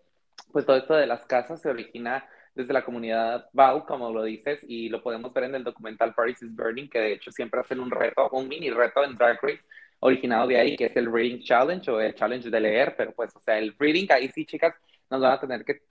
pues 0.52 0.64
todo 0.64 0.76
esto 0.76 0.94
de 0.94 1.06
las 1.06 1.26
casas 1.26 1.60
se 1.60 1.68
origina 1.68 2.24
desde 2.54 2.72
la 2.72 2.84
comunidad 2.84 3.48
BAU, 3.52 3.84
como 3.86 4.12
lo 4.12 4.22
dices, 4.22 4.60
y 4.66 4.88
lo 4.88 5.02
podemos 5.02 5.32
ver 5.32 5.44
en 5.44 5.56
el 5.56 5.64
documental 5.64 6.14
Paris 6.14 6.42
is 6.42 6.54
Burning, 6.54 6.88
que 6.88 6.98
de 6.98 7.12
hecho 7.14 7.32
siempre 7.32 7.60
hacen 7.60 7.80
un 7.80 7.90
reto, 7.90 8.28
un 8.30 8.48
mini 8.48 8.70
reto 8.70 9.04
en 9.04 9.16
Drag 9.16 9.38
Race, 9.42 9.62
originado 10.00 10.46
de 10.46 10.58
ahí, 10.58 10.76
que 10.76 10.86
es 10.86 10.96
el 10.96 11.12
Reading 11.12 11.42
Challenge 11.42 11.90
o 11.90 12.00
el 12.00 12.14
Challenge 12.14 12.48
de 12.48 12.60
leer, 12.60 12.94
pero 12.96 13.12
pues, 13.12 13.34
o 13.34 13.40
sea, 13.40 13.58
el 13.58 13.74
Reading, 13.78 14.06
ahí 14.10 14.28
sí, 14.28 14.44
chicas, 14.46 14.74
nos 15.10 15.20
van 15.20 15.32
a 15.32 15.40
tener 15.40 15.64
que 15.64 15.82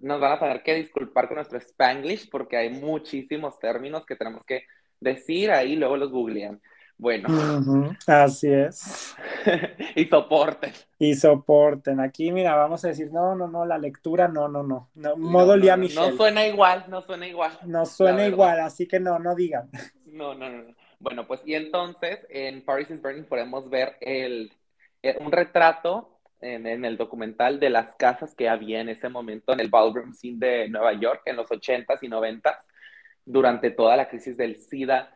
nos 0.00 0.20
van 0.20 0.32
a 0.32 0.38
tener 0.38 0.62
que 0.62 0.74
disculpar 0.74 1.28
con 1.28 1.36
nuestro 1.36 1.58
spanglish 1.58 2.28
porque 2.30 2.56
hay 2.56 2.70
muchísimos 2.70 3.58
términos 3.58 4.04
que 4.04 4.16
tenemos 4.16 4.44
que 4.44 4.64
decir 5.00 5.50
ahí, 5.50 5.76
luego 5.76 5.96
los 5.96 6.10
googlean. 6.10 6.60
Bueno. 6.98 7.28
así 8.06 8.50
es. 8.50 9.14
y 9.96 10.06
soporten. 10.06 10.72
Y 10.98 11.14
soporten. 11.14 12.00
Aquí, 12.00 12.32
mira, 12.32 12.54
vamos 12.54 12.84
a 12.84 12.88
decir, 12.88 13.12
no, 13.12 13.34
no, 13.34 13.46
no, 13.48 13.66
la 13.66 13.76
lectura, 13.76 14.28
no, 14.28 14.48
no, 14.48 14.62
no. 14.62 14.88
no 14.94 15.16
modo 15.16 15.56
Lía 15.56 15.76
Michelle. 15.76 16.10
No 16.10 16.16
suena 16.16 16.46
igual, 16.46 16.86
no 16.88 17.02
suena 17.02 17.26
igual. 17.26 17.52
No 17.66 17.84
suena 17.84 18.26
igual, 18.26 18.60
así 18.60 18.86
que 18.88 18.98
no, 18.98 19.18
no 19.18 19.34
digan. 19.34 19.70
No, 20.06 20.34
no, 20.34 20.48
no. 20.48 20.74
Bueno, 20.98 21.26
pues 21.26 21.42
y 21.44 21.54
entonces 21.54 22.20
en 22.30 22.64
Paris 22.64 22.90
is 22.90 23.02
Burning 23.02 23.24
podemos 23.24 23.68
ver 23.68 23.96
el, 24.00 24.50
eh, 25.02 25.18
un 25.20 25.30
retrato 25.30 26.15
en, 26.40 26.84
el 26.84 26.96
documental 26.96 27.60
de 27.60 27.70
las 27.70 27.94
casas 27.96 28.34
que 28.34 28.48
había 28.48 28.80
en 28.80 28.88
ese 28.88 29.08
momento 29.08 29.52
en 29.52 29.60
el 29.60 29.68
ballroom 29.68 30.12
scene 30.12 30.38
de 30.38 30.68
Nueva 30.68 30.92
York 30.94 31.22
en 31.26 31.36
los 31.36 31.48
80s 31.48 31.98
y 32.02 32.08
90s, 32.08 32.58
durante 33.24 33.70
toda 33.70 33.96
la 33.96 34.08
crisis 34.08 34.36
del 34.36 34.56
SIDA. 34.56 35.12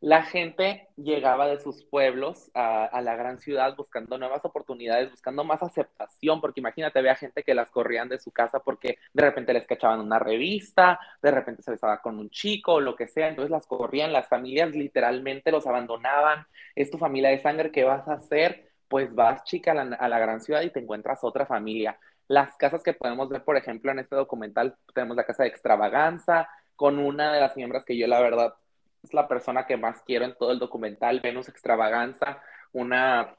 La 0.00 0.22
gente 0.22 0.88
llegaba 0.96 1.48
de 1.48 1.58
sus 1.58 1.82
pueblos 1.86 2.50
a, 2.52 3.00
la 3.00 3.16
gran 3.16 3.38
ciudad 3.38 3.74
buscando 3.74 4.18
nuevas 4.18 4.44
oportunidades, 4.44 5.10
buscando 5.10 5.44
más 5.44 5.62
aceptación, 5.62 6.42
porque 6.42 6.60
imagínate, 6.60 6.98
había 6.98 7.14
gente 7.14 7.42
que 7.42 7.54
las 7.54 7.70
corrían 7.70 8.10
de 8.10 8.18
su 8.18 8.30
casa 8.30 8.60
porque 8.60 8.98
de 9.14 9.22
repente 9.22 9.54
les 9.54 9.66
cachaban 9.66 10.00
una 10.00 10.18
revista, 10.18 11.00
de 11.22 11.30
repente 11.30 11.62
se 11.62 11.70
besaba 11.70 12.02
con 12.02 12.18
un 12.18 12.28
chico 12.28 12.80
lo 12.80 12.96
que 12.96 13.08
sea, 13.08 13.28
entonces 13.28 13.50
las 13.50 13.66
corrían, 13.66 14.12
las 14.12 14.28
familias 14.28 14.72
literalmente 14.72 15.50
los 15.50 15.66
abandonaban, 15.66 16.46
es 16.74 16.90
tu 16.90 16.98
familia 16.98 17.30
de 17.30 17.40
sangre, 17.40 17.72
¿qué 17.72 17.84
vas 17.84 18.06
a 18.06 18.14
hacer? 18.14 18.73
Pues 18.88 19.14
vas, 19.14 19.44
chica, 19.44 19.72
a 19.72 20.08
la, 20.08 20.18
gran 20.18 20.40
ciudad 20.40 20.62
y 20.62 20.70
te 20.70 20.80
encuentras 20.80 21.24
otra 21.24 21.46
familia. 21.46 21.98
Las 22.28 22.56
casas 22.56 22.82
que 22.82 22.94
podemos 22.94 23.28
ver, 23.28 23.44
por 23.44 23.56
ejemplo, 23.56 23.90
en 23.90 23.98
este 23.98 24.16
documental, 24.16 24.76
tenemos 24.94 25.16
la 25.16 25.24
casa 25.24 25.42
de 25.42 25.50
extravaganza, 25.50 26.48
con 26.76 26.98
una 26.98 27.32
de 27.32 27.40
las 27.40 27.56
miembros 27.56 27.84
que 27.84 27.96
yo, 27.96 28.06
la 28.06 28.20
verdad, 28.20 28.54
es 29.02 29.12
la 29.14 29.28
persona 29.28 29.66
que 29.66 29.76
más 29.76 30.02
quiero 30.02 30.24
en 30.24 30.34
todo 30.34 30.52
el 30.52 30.58
documental, 30.58 31.20
Venus 31.20 31.48
Extravaganza, 31.48 32.42
una, 32.72 33.36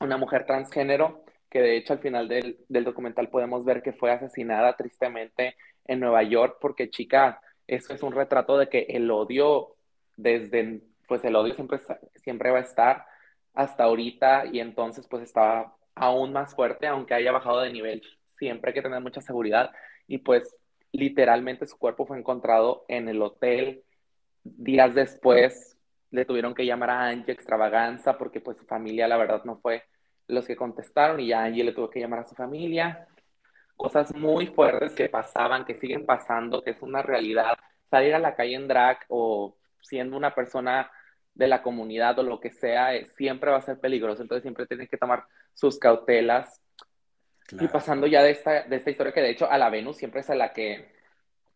una 0.00 0.16
mujer 0.16 0.44
transgénero, 0.46 1.24
que 1.48 1.60
de 1.60 1.76
hecho 1.76 1.92
al 1.92 2.00
final 2.00 2.28
del, 2.28 2.58
del 2.68 2.84
documental 2.84 3.28
podemos 3.28 3.64
ver 3.64 3.82
que 3.82 3.92
fue 3.92 4.10
asesinada 4.10 4.76
tristemente 4.76 5.56
en 5.86 6.00
Nueva 6.00 6.22
York, 6.24 6.58
porque 6.60 6.90
chica, 6.90 7.40
eso 7.66 7.94
es 7.94 8.02
un 8.02 8.12
retrato 8.12 8.58
de 8.58 8.68
que 8.68 8.86
el 8.90 9.10
odio 9.10 9.76
desde, 10.16 10.80
pues 11.06 11.24
el 11.24 11.36
odio 11.36 11.54
siempre, 11.54 11.78
siempre 12.16 12.50
va 12.50 12.58
a 12.58 12.62
estar, 12.62 13.06
hasta 13.54 13.84
ahorita 13.84 14.46
y 14.46 14.60
entonces 14.60 15.06
pues 15.08 15.22
estaba 15.22 15.76
aún 15.94 16.32
más 16.32 16.54
fuerte, 16.54 16.86
aunque 16.86 17.14
haya 17.14 17.32
bajado 17.32 17.60
de 17.60 17.72
nivel. 17.72 18.02
Siempre 18.32 18.70
hay 18.70 18.74
que 18.74 18.82
tener 18.82 19.00
mucha 19.00 19.20
seguridad 19.20 19.70
y 20.06 20.18
pues 20.18 20.56
literalmente 20.92 21.66
su 21.66 21.78
cuerpo 21.78 22.06
fue 22.06 22.18
encontrado 22.18 22.84
en 22.88 23.08
el 23.08 23.22
hotel. 23.22 23.84
Días 24.42 24.94
después 24.94 25.78
le 26.10 26.24
tuvieron 26.24 26.54
que 26.54 26.66
llamar 26.66 26.90
a 26.90 27.08
Angie 27.08 27.32
extravaganza 27.32 28.18
porque 28.18 28.40
pues 28.40 28.58
su 28.58 28.64
familia 28.66 29.08
la 29.08 29.16
verdad 29.16 29.44
no 29.44 29.56
fue 29.56 29.84
los 30.26 30.46
que 30.46 30.56
contestaron 30.56 31.20
y 31.20 31.28
ya 31.28 31.44
Angie 31.44 31.64
le 31.64 31.72
tuvo 31.72 31.90
que 31.90 32.00
llamar 32.00 32.20
a 32.20 32.24
su 32.24 32.34
familia. 32.34 33.08
Cosas 33.76 34.14
muy 34.14 34.46
fuertes 34.46 34.94
que 34.94 35.08
pasaban, 35.08 35.64
que 35.64 35.74
siguen 35.74 36.06
pasando, 36.06 36.62
que 36.62 36.70
es 36.70 36.82
una 36.82 37.02
realidad. 37.02 37.56
Salir 37.90 38.14
a 38.14 38.18
la 38.18 38.34
calle 38.34 38.54
en 38.54 38.68
drag 38.68 38.98
o 39.08 39.56
siendo 39.80 40.16
una 40.16 40.34
persona 40.34 40.90
de 41.34 41.48
la 41.48 41.62
comunidad 41.62 42.18
o 42.18 42.22
lo 42.22 42.40
que 42.40 42.50
sea, 42.50 42.94
eh, 42.94 43.06
siempre 43.16 43.50
va 43.50 43.58
a 43.58 43.62
ser 43.62 43.80
peligroso. 43.80 44.22
Entonces 44.22 44.42
siempre 44.42 44.66
tienen 44.66 44.88
que 44.88 44.96
tomar 44.96 45.24
sus 45.52 45.78
cautelas. 45.78 46.60
Y 47.60 47.68
pasando 47.68 48.06
ya 48.06 48.22
de 48.22 48.30
esta, 48.30 48.62
de 48.62 48.76
esta 48.76 48.90
historia 48.90 49.12
que 49.12 49.20
de 49.20 49.30
hecho 49.30 49.50
a 49.50 49.58
la 49.58 49.68
Venus 49.68 49.98
siempre 49.98 50.20
es 50.20 50.30
a 50.30 50.34
la 50.34 50.52
que, 50.52 50.92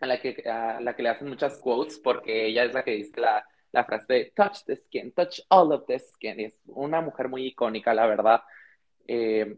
a 0.00 0.06
la 0.06 0.20
que, 0.20 0.44
a 0.48 0.80
la 0.80 0.94
que 0.94 1.02
le 1.02 1.08
hacen 1.08 1.28
muchas 1.28 1.58
quotes 1.58 1.98
porque 1.98 2.46
ella 2.46 2.64
es 2.64 2.74
la 2.74 2.84
que 2.84 2.90
dice 2.90 3.20
la, 3.20 3.46
la 3.72 3.84
frase 3.84 4.12
de 4.12 4.32
touch 4.34 4.64
the 4.66 4.76
skin, 4.76 5.12
touch 5.12 5.40
all 5.48 5.72
of 5.72 5.86
the 5.86 5.98
skin. 5.98 6.40
Es 6.40 6.60
una 6.66 7.00
mujer 7.00 7.28
muy 7.28 7.46
icónica, 7.46 7.94
la 7.94 8.06
verdad. 8.06 8.42
Eh, 9.06 9.56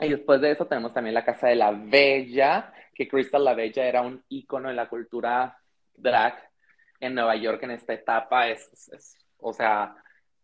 y 0.00 0.08
después 0.08 0.40
de 0.40 0.50
eso 0.50 0.66
tenemos 0.66 0.92
también 0.92 1.14
la 1.14 1.24
Casa 1.24 1.48
de 1.48 1.56
la 1.56 1.70
Bella, 1.70 2.72
que 2.94 3.08
Crystal 3.08 3.44
la 3.44 3.54
Bella 3.54 3.86
era 3.86 4.02
un 4.02 4.22
ícono 4.28 4.70
en 4.70 4.76
la 4.76 4.88
cultura 4.88 5.58
drag 5.94 6.50
en 7.00 7.14
Nueva 7.14 7.36
York 7.36 7.62
en 7.62 7.72
esta 7.72 7.92
etapa. 7.92 8.48
Es, 8.48 8.70
es, 8.92 9.16
o 9.42 9.52
sea, 9.52 9.94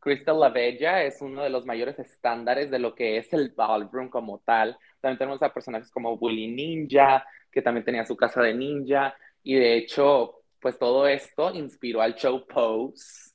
Crystal 0.01 0.39
la 0.39 0.51
Bella 0.51 1.03
es 1.03 1.21
uno 1.21 1.43
de 1.43 1.51
los 1.51 1.67
mayores 1.67 1.99
estándares 1.99 2.71
de 2.71 2.79
lo 2.79 2.95
que 2.95 3.19
es 3.19 3.33
el 3.33 3.51
ballroom 3.51 4.09
como 4.09 4.39
tal. 4.41 4.79
También 5.01 5.19
tenemos 5.19 5.43
a 5.43 5.53
personajes 5.53 5.91
como 5.91 6.15
Willy 6.15 6.49
Ninja, 6.49 7.25
que 7.51 7.63
también 7.63 7.85
tenía 7.85 8.07
su 8.07 8.17
casa 8.17 8.43
de 8.43 8.55
ninja. 8.55 9.15
Y 9.43 9.57
de 9.57 9.77
hecho, 9.77 10.43
pues 10.61 10.79
todo 10.79 11.07
esto 11.07 11.53
inspiró 11.53 12.03
al 12.03 12.15
show 12.15 12.47
Pose, 12.47 13.33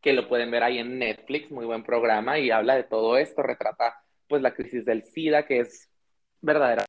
que 0.00 0.12
lo 0.12 0.28
pueden 0.28 0.50
ver 0.50 0.62
ahí 0.62 0.78
en 0.78 0.98
Netflix, 0.98 1.50
muy 1.50 1.66
buen 1.66 1.84
programa, 1.84 2.38
y 2.38 2.50
habla 2.50 2.76
de 2.76 2.84
todo 2.84 3.16
esto, 3.16 3.42
retrata 3.42 3.94
pues 4.28 4.42
la 4.42 4.54
crisis 4.54 4.84
del 4.84 5.02
SIDA, 5.04 5.44
que 5.44 5.60
es 5.60 5.90
verdadera 6.40 6.84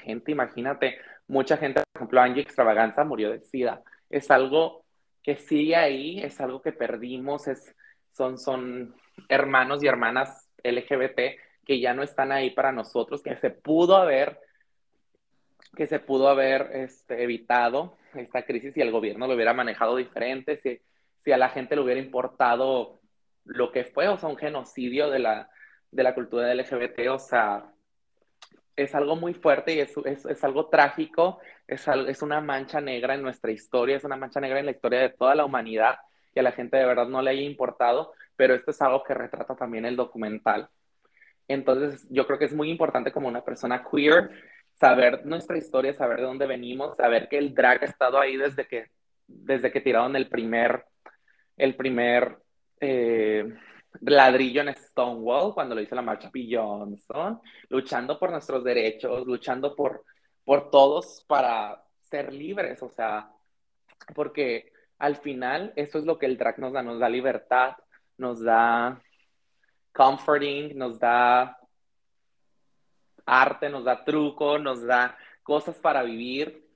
gente, 0.00 0.32
imagínate, 0.32 0.98
mucha 1.26 1.56
gente, 1.56 1.82
por 1.92 2.00
ejemplo, 2.00 2.20
Angie 2.20 2.42
Extravaganza 2.42 3.04
murió 3.04 3.30
de 3.30 3.40
SIDA. 3.40 3.82
Es 4.08 4.30
algo 4.30 4.83
que 5.24 5.36
sigue 5.36 5.74
ahí, 5.74 6.20
es 6.20 6.38
algo 6.40 6.60
que 6.62 6.70
perdimos, 6.70 7.48
es, 7.48 7.74
son, 8.12 8.38
son 8.38 8.94
hermanos 9.28 9.82
y 9.82 9.86
hermanas 9.86 10.48
LGBT 10.62 11.40
que 11.64 11.80
ya 11.80 11.94
no 11.94 12.02
están 12.02 12.30
ahí 12.30 12.50
para 12.50 12.72
nosotros, 12.72 13.22
que 13.22 13.34
se 13.36 13.48
pudo 13.50 13.96
haber, 13.96 14.38
que 15.74 15.86
se 15.86 15.98
pudo 15.98 16.28
haber 16.28 16.70
este, 16.74 17.22
evitado 17.22 17.96
esta 18.14 18.44
crisis 18.44 18.74
si 18.74 18.82
el 18.82 18.92
gobierno 18.92 19.26
lo 19.26 19.34
hubiera 19.34 19.54
manejado 19.54 19.96
diferente, 19.96 20.58
si, 20.58 20.78
si 21.20 21.32
a 21.32 21.38
la 21.38 21.48
gente 21.48 21.74
le 21.74 21.82
hubiera 21.82 22.00
importado 22.00 23.00
lo 23.44 23.72
que 23.72 23.84
fue, 23.84 24.08
o 24.08 24.18
sea, 24.18 24.28
un 24.28 24.36
genocidio 24.36 25.10
de 25.10 25.18
la, 25.18 25.50
de 25.90 26.02
la 26.02 26.14
cultura 26.14 26.54
LGBT, 26.54 27.08
o 27.10 27.18
sea, 27.18 27.72
es 28.76 28.94
algo 28.94 29.16
muy 29.16 29.34
fuerte 29.34 29.74
y 29.74 29.80
es, 29.80 29.96
es, 30.04 30.24
es 30.26 30.44
algo 30.44 30.68
trágico, 30.68 31.38
es, 31.66 31.86
es 31.88 32.22
una 32.22 32.40
mancha 32.40 32.80
negra 32.80 33.14
en 33.14 33.22
nuestra 33.22 33.52
historia, 33.52 33.96
es 33.96 34.04
una 34.04 34.16
mancha 34.16 34.40
negra 34.40 34.58
en 34.58 34.66
la 34.66 34.72
historia 34.72 35.00
de 35.00 35.10
toda 35.10 35.34
la 35.34 35.44
humanidad 35.44 35.96
y 36.34 36.40
a 36.40 36.42
la 36.42 36.52
gente 36.52 36.76
de 36.76 36.86
verdad 36.86 37.06
no 37.06 37.22
le 37.22 37.30
haya 37.30 37.42
importado, 37.42 38.12
pero 38.36 38.54
esto 38.54 38.72
es 38.72 38.82
algo 38.82 39.04
que 39.04 39.14
retrata 39.14 39.54
también 39.54 39.84
el 39.84 39.96
documental. 39.96 40.68
Entonces, 41.46 42.06
yo 42.10 42.26
creo 42.26 42.38
que 42.38 42.46
es 42.46 42.54
muy 42.54 42.70
importante 42.70 43.12
como 43.12 43.28
una 43.28 43.44
persona 43.44 43.84
queer 43.88 44.30
saber 44.74 45.24
nuestra 45.24 45.56
historia, 45.56 45.94
saber 45.94 46.18
de 46.18 46.24
dónde 46.24 46.46
venimos, 46.46 46.96
saber 46.96 47.28
que 47.28 47.38
el 47.38 47.54
drag 47.54 47.82
ha 47.82 47.86
estado 47.86 48.18
ahí 48.18 48.36
desde 48.36 48.66
que, 48.66 48.90
desde 49.26 49.70
que 49.70 49.80
tiraron 49.80 50.16
el 50.16 50.28
primer, 50.28 50.84
el 51.56 51.76
primer 51.76 52.38
eh, 52.80 53.54
ladrillo 54.00 54.62
en 54.62 54.74
Stonewall 54.74 55.54
cuando 55.54 55.74
lo 55.74 55.80
hizo 55.80 55.94
la 55.94 56.02
marcha 56.02 56.30
P. 56.30 56.48
Johnson, 56.50 57.40
luchando 57.68 58.18
por 58.18 58.30
nuestros 58.30 58.64
derechos, 58.64 59.26
luchando 59.26 59.74
por, 59.74 60.04
por 60.44 60.70
todos 60.70 61.24
para 61.26 61.84
ser 62.00 62.32
libres, 62.32 62.82
o 62.82 62.90
sea, 62.90 63.30
porque 64.14 64.72
al 64.98 65.16
final 65.16 65.72
eso 65.76 65.98
es 65.98 66.04
lo 66.04 66.18
que 66.18 66.26
el 66.26 66.36
drag 66.36 66.58
nos 66.58 66.72
da, 66.72 66.82
nos 66.82 66.98
da 66.98 67.08
libertad, 67.08 67.76
nos 68.18 68.42
da 68.42 69.00
comforting, 69.92 70.76
nos 70.76 70.98
da 70.98 71.58
arte, 73.26 73.68
nos 73.68 73.84
da 73.84 74.04
truco, 74.04 74.58
nos 74.58 74.84
da 74.84 75.16
cosas 75.42 75.78
para 75.78 76.02
vivir 76.02 76.68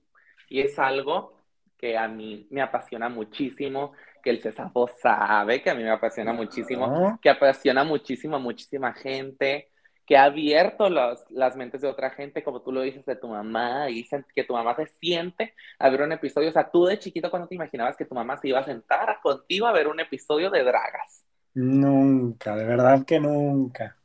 y 0.48 0.60
es 0.60 0.78
algo 0.78 1.38
que 1.76 1.96
a 1.96 2.08
mí 2.08 2.46
me 2.50 2.60
apasiona 2.60 3.08
muchísimo, 3.08 3.92
que 4.22 4.30
el 4.30 4.40
Cesafo 4.40 4.88
sabe 5.00 5.62
que 5.62 5.70
a 5.70 5.74
mí 5.74 5.82
me 5.82 5.90
apasiona 5.90 6.32
muchísimo, 6.32 7.18
que 7.20 7.30
apasiona 7.30 7.84
muchísimo 7.84 8.36
a 8.36 8.38
muchísima 8.38 8.92
gente, 8.92 9.68
que 10.06 10.16
ha 10.16 10.24
abierto 10.24 10.88
las 10.88 11.56
mentes 11.56 11.82
de 11.82 11.88
otra 11.88 12.08
gente, 12.10 12.42
como 12.42 12.62
tú 12.62 12.72
lo 12.72 12.80
dices 12.80 13.04
de 13.04 13.16
tu 13.16 13.28
mamá, 13.28 13.90
y 13.90 14.08
que 14.34 14.44
tu 14.44 14.54
mamá 14.54 14.74
se 14.74 14.86
siente 14.86 15.54
a 15.78 15.90
ver 15.90 16.00
un 16.00 16.12
episodio. 16.12 16.48
O 16.48 16.52
sea, 16.52 16.70
tú 16.70 16.86
de 16.86 16.98
chiquito, 16.98 17.30
cuando 17.30 17.46
te 17.46 17.56
imaginabas 17.56 17.96
que 17.96 18.06
tu 18.06 18.14
mamá 18.14 18.38
se 18.38 18.48
iba 18.48 18.60
a 18.60 18.64
sentar 18.64 19.18
contigo 19.22 19.66
a 19.66 19.72
ver 19.72 19.86
un 19.86 20.00
episodio 20.00 20.50
de 20.50 20.64
Dragas? 20.64 21.24
Nunca, 21.52 22.56
de 22.56 22.64
verdad 22.64 23.04
que 23.04 23.20
nunca. 23.20 23.96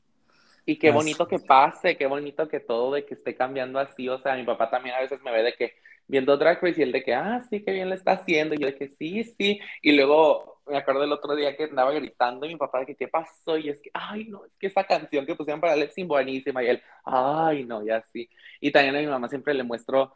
Y 0.66 0.78
qué 0.78 0.92
bonito 0.92 1.28
que 1.28 1.40
pase, 1.40 1.98
qué 1.98 2.06
bonito 2.08 2.48
que 2.48 2.60
todo 2.60 2.94
de 2.94 3.06
que 3.06 3.16
esté 3.16 3.36
cambiando 3.36 3.80
así. 3.80 4.08
O 4.08 4.20
sea, 4.20 4.36
mi 4.36 4.44
papá 4.44 4.70
también 4.70 4.96
a 4.96 5.02
veces 5.02 5.22
me 5.22 5.32
ve 5.32 5.44
de 5.44 5.54
que 5.54 5.74
viendo 6.08 6.38
Drag 6.38 6.62
Race 6.62 6.80
y 6.80 6.84
él 6.84 6.92
de 6.92 7.04
que, 7.04 7.14
ah, 7.14 7.42
sí, 7.50 7.64
qué 7.64 7.72
bien 7.72 7.90
le 7.90 7.96
está 7.96 8.14
haciendo. 8.14 8.56
Y 8.56 8.60
yo 8.60 8.68
de 8.68 8.76
que, 8.76 8.90
sí, 8.90 9.24
sí. 9.24 9.60
Y 9.82 9.92
luego 9.94 10.62
me 10.68 10.78
acuerdo 10.78 11.04
el 11.04 11.12
otro 11.12 11.36
día 11.36 11.56
que 11.56 11.66
andaba 11.66 11.92
gritando 11.92 12.46
y 12.46 12.50
mi 12.50 12.56
papá 12.58 12.80
de 12.80 12.86
que, 12.88 12.96
¿qué 12.96 13.08
pasó? 13.08 13.58
Y 13.58 13.70
es 13.70 13.82
que, 13.82 13.90
ay, 13.94 14.26
no, 14.26 14.46
es 14.46 14.52
que 14.58 14.68
esa 14.68 14.84
canción 14.86 15.26
que 15.26 15.36
pusieron 15.36 15.60
para 15.62 15.76
Lexing 15.76 16.08
buenísima. 16.08 16.64
Y 16.64 16.68
él, 16.68 16.82
ay, 17.06 17.66
no, 17.66 17.86
ya 17.86 18.02
sí. 18.14 18.30
Y 18.62 18.72
también 18.72 18.96
a 18.96 19.00
mi 19.00 19.08
mamá 19.08 19.28
siempre 19.28 19.54
le 19.54 19.64
muestro, 19.64 20.14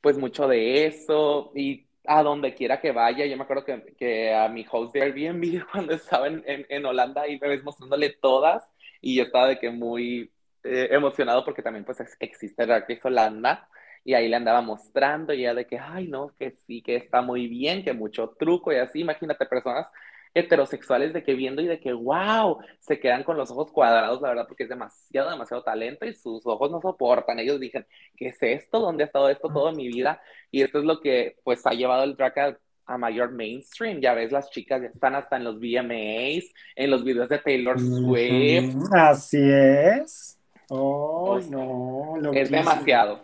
pues, 0.00 0.18
mucho 0.18 0.48
de 0.48 0.86
eso. 0.86 1.52
Y 1.54 1.86
a 2.06 2.22
donde 2.22 2.54
quiera 2.54 2.80
que 2.80 2.92
vaya, 2.92 3.26
yo 3.26 3.36
me 3.36 3.44
acuerdo 3.44 3.64
que, 3.64 3.94
que 3.98 4.34
a 4.34 4.48
mi 4.48 4.64
host 4.70 4.94
de 4.94 5.02
Airbnb, 5.02 5.64
cuando 5.72 5.94
estaba 5.94 6.28
en, 6.28 6.42
en, 6.46 6.66
en 6.68 6.86
Holanda, 6.86 7.28
y 7.28 7.38
me 7.38 7.48
ves 7.48 7.64
mostrándole 7.64 8.10
todas 8.10 8.64
y 9.00 9.16
yo 9.16 9.24
estaba 9.24 9.48
de 9.48 9.58
que 9.58 9.70
muy 9.70 10.32
eh, 10.64 10.88
emocionado 10.90 11.44
porque 11.44 11.62
también 11.62 11.84
pues 11.84 11.98
existe 12.20 12.66
Drag 12.66 12.86
Race 12.88 13.00
Holanda 13.04 13.68
y 14.04 14.14
ahí 14.14 14.28
le 14.28 14.36
andaba 14.36 14.60
mostrando 14.62 15.32
y 15.34 15.42
ya 15.42 15.54
de 15.54 15.66
que, 15.66 15.78
ay 15.78 16.08
no, 16.08 16.34
que 16.38 16.52
sí, 16.52 16.82
que 16.82 16.96
está 16.96 17.22
muy 17.22 17.48
bien, 17.48 17.84
que 17.84 17.92
mucho 17.92 18.30
truco 18.38 18.72
y 18.72 18.76
así, 18.76 19.00
imagínate 19.00 19.46
personas 19.46 19.86
heterosexuales 20.36 21.14
de 21.14 21.22
que 21.24 21.34
viendo 21.34 21.62
y 21.62 21.66
de 21.66 21.80
que, 21.80 21.92
wow, 21.94 22.58
se 22.80 23.00
quedan 23.00 23.24
con 23.24 23.38
los 23.38 23.50
ojos 23.50 23.72
cuadrados, 23.72 24.20
la 24.20 24.28
verdad, 24.28 24.46
porque 24.46 24.64
es 24.64 24.68
demasiado, 24.68 25.30
demasiado 25.30 25.62
talento 25.62 26.04
y 26.04 26.12
sus 26.12 26.46
ojos 26.46 26.70
no 26.70 26.80
soportan. 26.80 27.38
Ellos 27.38 27.58
dicen, 27.58 27.86
¿qué 28.16 28.28
es 28.28 28.36
esto? 28.42 28.80
¿Dónde 28.80 29.04
ha 29.04 29.06
estado 29.06 29.30
esto 29.30 29.48
toda 29.48 29.72
mi 29.72 29.88
vida? 29.88 30.20
Y 30.50 30.62
esto 30.62 30.78
es 30.78 30.84
lo 30.84 31.00
que, 31.00 31.36
pues, 31.42 31.66
ha 31.66 31.70
llevado 31.72 32.04
el 32.04 32.16
drag 32.16 32.58
a 32.86 32.96
mayor 32.96 33.32
mainstream. 33.32 34.00
Ya 34.00 34.14
ves, 34.14 34.32
las 34.32 34.50
chicas 34.50 34.82
ya 34.82 34.88
están 34.88 35.14
hasta 35.14 35.36
en 35.36 35.44
los 35.44 35.58
VMAs, 35.58 36.44
en 36.76 36.90
los 36.90 37.04
videos 37.04 37.28
de 37.28 37.38
Taylor 37.38 37.78
Swift. 37.78 38.76
Así 38.92 39.40
es. 39.42 40.38
Oh, 40.68 41.38
no. 41.50 42.32
es 42.32 42.50
demasiado. 42.50 43.20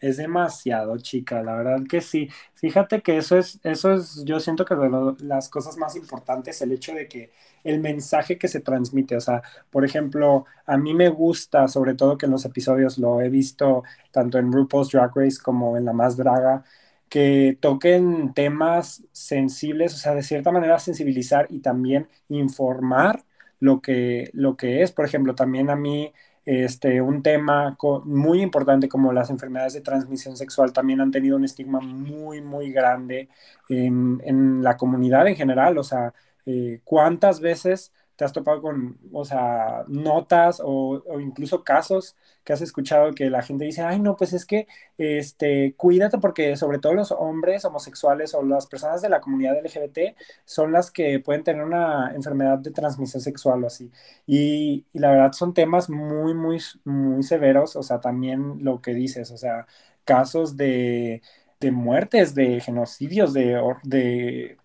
Es 0.00 0.16
demasiado, 0.16 0.96
chica, 0.98 1.42
la 1.42 1.56
verdad 1.56 1.80
que 1.88 2.00
sí. 2.00 2.28
Fíjate 2.54 3.02
que 3.02 3.16
eso 3.16 3.36
es, 3.36 3.58
eso 3.64 3.92
es, 3.92 4.22
yo 4.24 4.38
siento 4.38 4.64
que 4.64 4.76
de 4.76 5.16
las 5.24 5.48
cosas 5.48 5.76
más 5.76 5.96
importantes, 5.96 6.62
el 6.62 6.70
hecho 6.70 6.94
de 6.94 7.08
que 7.08 7.32
el 7.64 7.80
mensaje 7.80 8.38
que 8.38 8.46
se 8.46 8.60
transmite, 8.60 9.16
o 9.16 9.20
sea, 9.20 9.42
por 9.70 9.84
ejemplo, 9.84 10.44
a 10.66 10.76
mí 10.76 10.94
me 10.94 11.08
gusta, 11.08 11.66
sobre 11.66 11.94
todo 11.94 12.16
que 12.16 12.26
en 12.26 12.32
los 12.32 12.44
episodios 12.44 12.98
lo 12.98 13.20
he 13.20 13.28
visto 13.28 13.82
tanto 14.12 14.38
en 14.38 14.52
RuPaul's 14.52 14.90
Drag 14.90 15.10
Race 15.16 15.38
como 15.42 15.76
en 15.76 15.84
La 15.84 15.92
Más 15.92 16.16
Draga, 16.16 16.64
que 17.08 17.56
toquen 17.60 18.34
temas 18.34 19.04
sensibles, 19.12 19.94
o 19.94 19.98
sea, 19.98 20.14
de 20.14 20.22
cierta 20.22 20.52
manera 20.52 20.78
sensibilizar 20.78 21.46
y 21.50 21.60
también 21.60 22.08
informar 22.28 23.24
lo 23.60 23.80
que, 23.80 24.30
lo 24.32 24.56
que 24.56 24.82
es. 24.82 24.92
Por 24.92 25.04
ejemplo, 25.04 25.34
también 25.34 25.70
a 25.70 25.76
mí 25.76 26.12
este, 26.44 27.02
un 27.02 27.22
tema 27.22 27.76
muy 28.04 28.40
importante 28.40 28.88
como 28.88 29.12
las 29.12 29.28
enfermedades 29.28 29.74
de 29.74 29.82
transmisión 29.82 30.34
sexual 30.34 30.72
también 30.72 31.00
han 31.02 31.10
tenido 31.10 31.36
un 31.36 31.44
estigma 31.44 31.78
muy, 31.80 32.40
muy 32.40 32.72
grande 32.72 33.28
en, 33.68 34.62
la 34.62 34.76
comunidad 34.78 35.26
en 35.28 35.36
general. 35.36 35.76
O 35.76 35.84
sea, 35.84 36.14
eh, 36.46 36.80
¿cuántas 36.84 37.40
veces 37.40 37.92
te 38.16 38.24
has 38.24 38.32
topado 38.32 38.62
con, 38.62 38.98
o 39.12 39.24
sea, 39.24 39.84
notas 39.88 40.62
o, 40.64 41.02
incluso 41.20 41.62
casos 41.62 42.16
que 42.48 42.54
has 42.54 42.62
escuchado 42.62 43.12
que 43.12 43.28
la 43.30 43.42
gente 43.42 43.66
dice, 43.66 43.82
ay, 43.82 44.00
no, 44.00 44.16
pues 44.16 44.32
es 44.32 44.46
que, 44.46 44.66
este, 44.96 45.74
cuídate 45.76 46.16
porque 46.18 46.56
sobre 46.56 46.78
todo 46.78 46.94
los 46.94 47.12
hombres 47.12 47.66
homosexuales 47.66 48.34
o 48.34 48.42
las 48.42 48.66
personas 48.66 49.02
de 49.02 49.10
la 49.10 49.20
comunidad 49.20 49.58
LGBT 49.58 50.16
son 50.46 50.72
las 50.72 50.90
que 50.90 51.20
pueden 51.20 51.44
tener 51.44 51.62
una 51.64 52.14
enfermedad 52.14 52.58
de 52.58 52.70
transmisión 52.70 53.20
sexual 53.22 53.64
o 53.64 53.66
así. 53.66 53.90
Y, 54.26 54.86
y 54.92 54.98
la 54.98 55.10
verdad 55.10 55.32
son 55.32 55.52
temas 55.54 55.90
muy, 55.90 56.32
muy, 56.34 56.58
muy 56.84 57.22
severos, 57.22 57.76
o 57.76 57.82
sea, 57.82 58.00
también 58.00 58.64
lo 58.64 58.80
que 58.80 58.94
dices, 58.94 59.30
o 59.30 59.36
sea, 59.36 59.66
casos 60.04 60.56
de, 60.56 61.22
de 61.60 61.70
muertes, 61.70 62.34
de 62.34 62.60
genocidios, 62.60 63.32
de, 63.34 63.60
de 63.84 64.56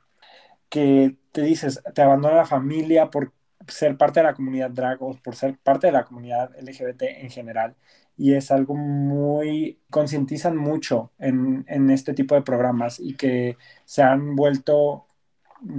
que 0.69 1.17
te 1.31 1.41
dices, 1.41 1.81
te 1.93 2.01
abandona 2.01 2.35
la 2.37 2.45
familia 2.45 3.09
por 3.09 3.33
ser 3.67 3.97
parte 3.97 4.19
de 4.19 4.25
la 4.25 4.33
comunidad 4.33 4.69
drag 4.71 5.01
o 5.01 5.17
por 5.23 5.35
ser 5.35 5.57
parte 5.57 5.87
de 5.87 5.93
la 5.93 6.05
comunidad 6.05 6.51
LGBT 6.59 7.03
en 7.03 7.29
general. 7.29 7.75
Y 8.15 8.35
es 8.35 8.51
algo 8.51 8.75
muy, 8.75 9.79
concientizan 9.89 10.55
mucho 10.55 11.11
en, 11.17 11.65
en, 11.67 11.89
este 11.89 12.13
tipo 12.13 12.35
de 12.35 12.43
programas 12.43 12.99
y 12.99 13.15
que 13.15 13.57
se 13.85 14.03
han 14.03 14.35
vuelto 14.35 15.07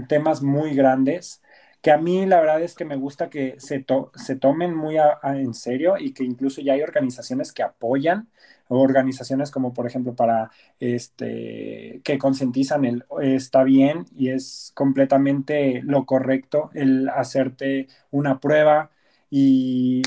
temas 0.09 0.43
muy 0.43 0.75
grandes 0.75 1.43
que 1.85 1.93
a 1.93 1.99
mí 1.99 2.25
la 2.25 2.41
verdad 2.41 2.63
es 2.63 2.75
que 2.75 2.87
me 2.87 2.97
gusta 2.97 3.29
que 3.29 3.57
se, 3.59 3.79
to 3.81 4.11
se 4.15 4.37
tomen 4.37 4.75
muy 4.75 4.97
en 5.23 5.53
serio 5.53 5.99
y 5.99 6.15
que 6.15 6.25
incluso 6.25 6.63
ya 6.63 6.73
hay 6.73 6.81
organizaciones 6.81 7.53
que 7.53 7.63
apoyan, 7.63 8.31
organizaciones 8.69 9.51
como 9.51 9.75
por 9.75 9.87
ejemplo 9.87 10.15
para 10.15 10.51
este 10.81 12.01
que 12.03 12.17
concientizan 12.19 12.87
el 12.87 13.05
está 13.21 13.65
bien 13.65 14.07
y 14.17 14.31
es 14.31 14.73
completamente 14.75 15.83
lo 15.85 16.07
correcto 16.07 16.71
el 16.73 17.11
hacerte 17.11 17.89
una 18.11 18.41
prueba 18.41 18.91
y 19.29 20.01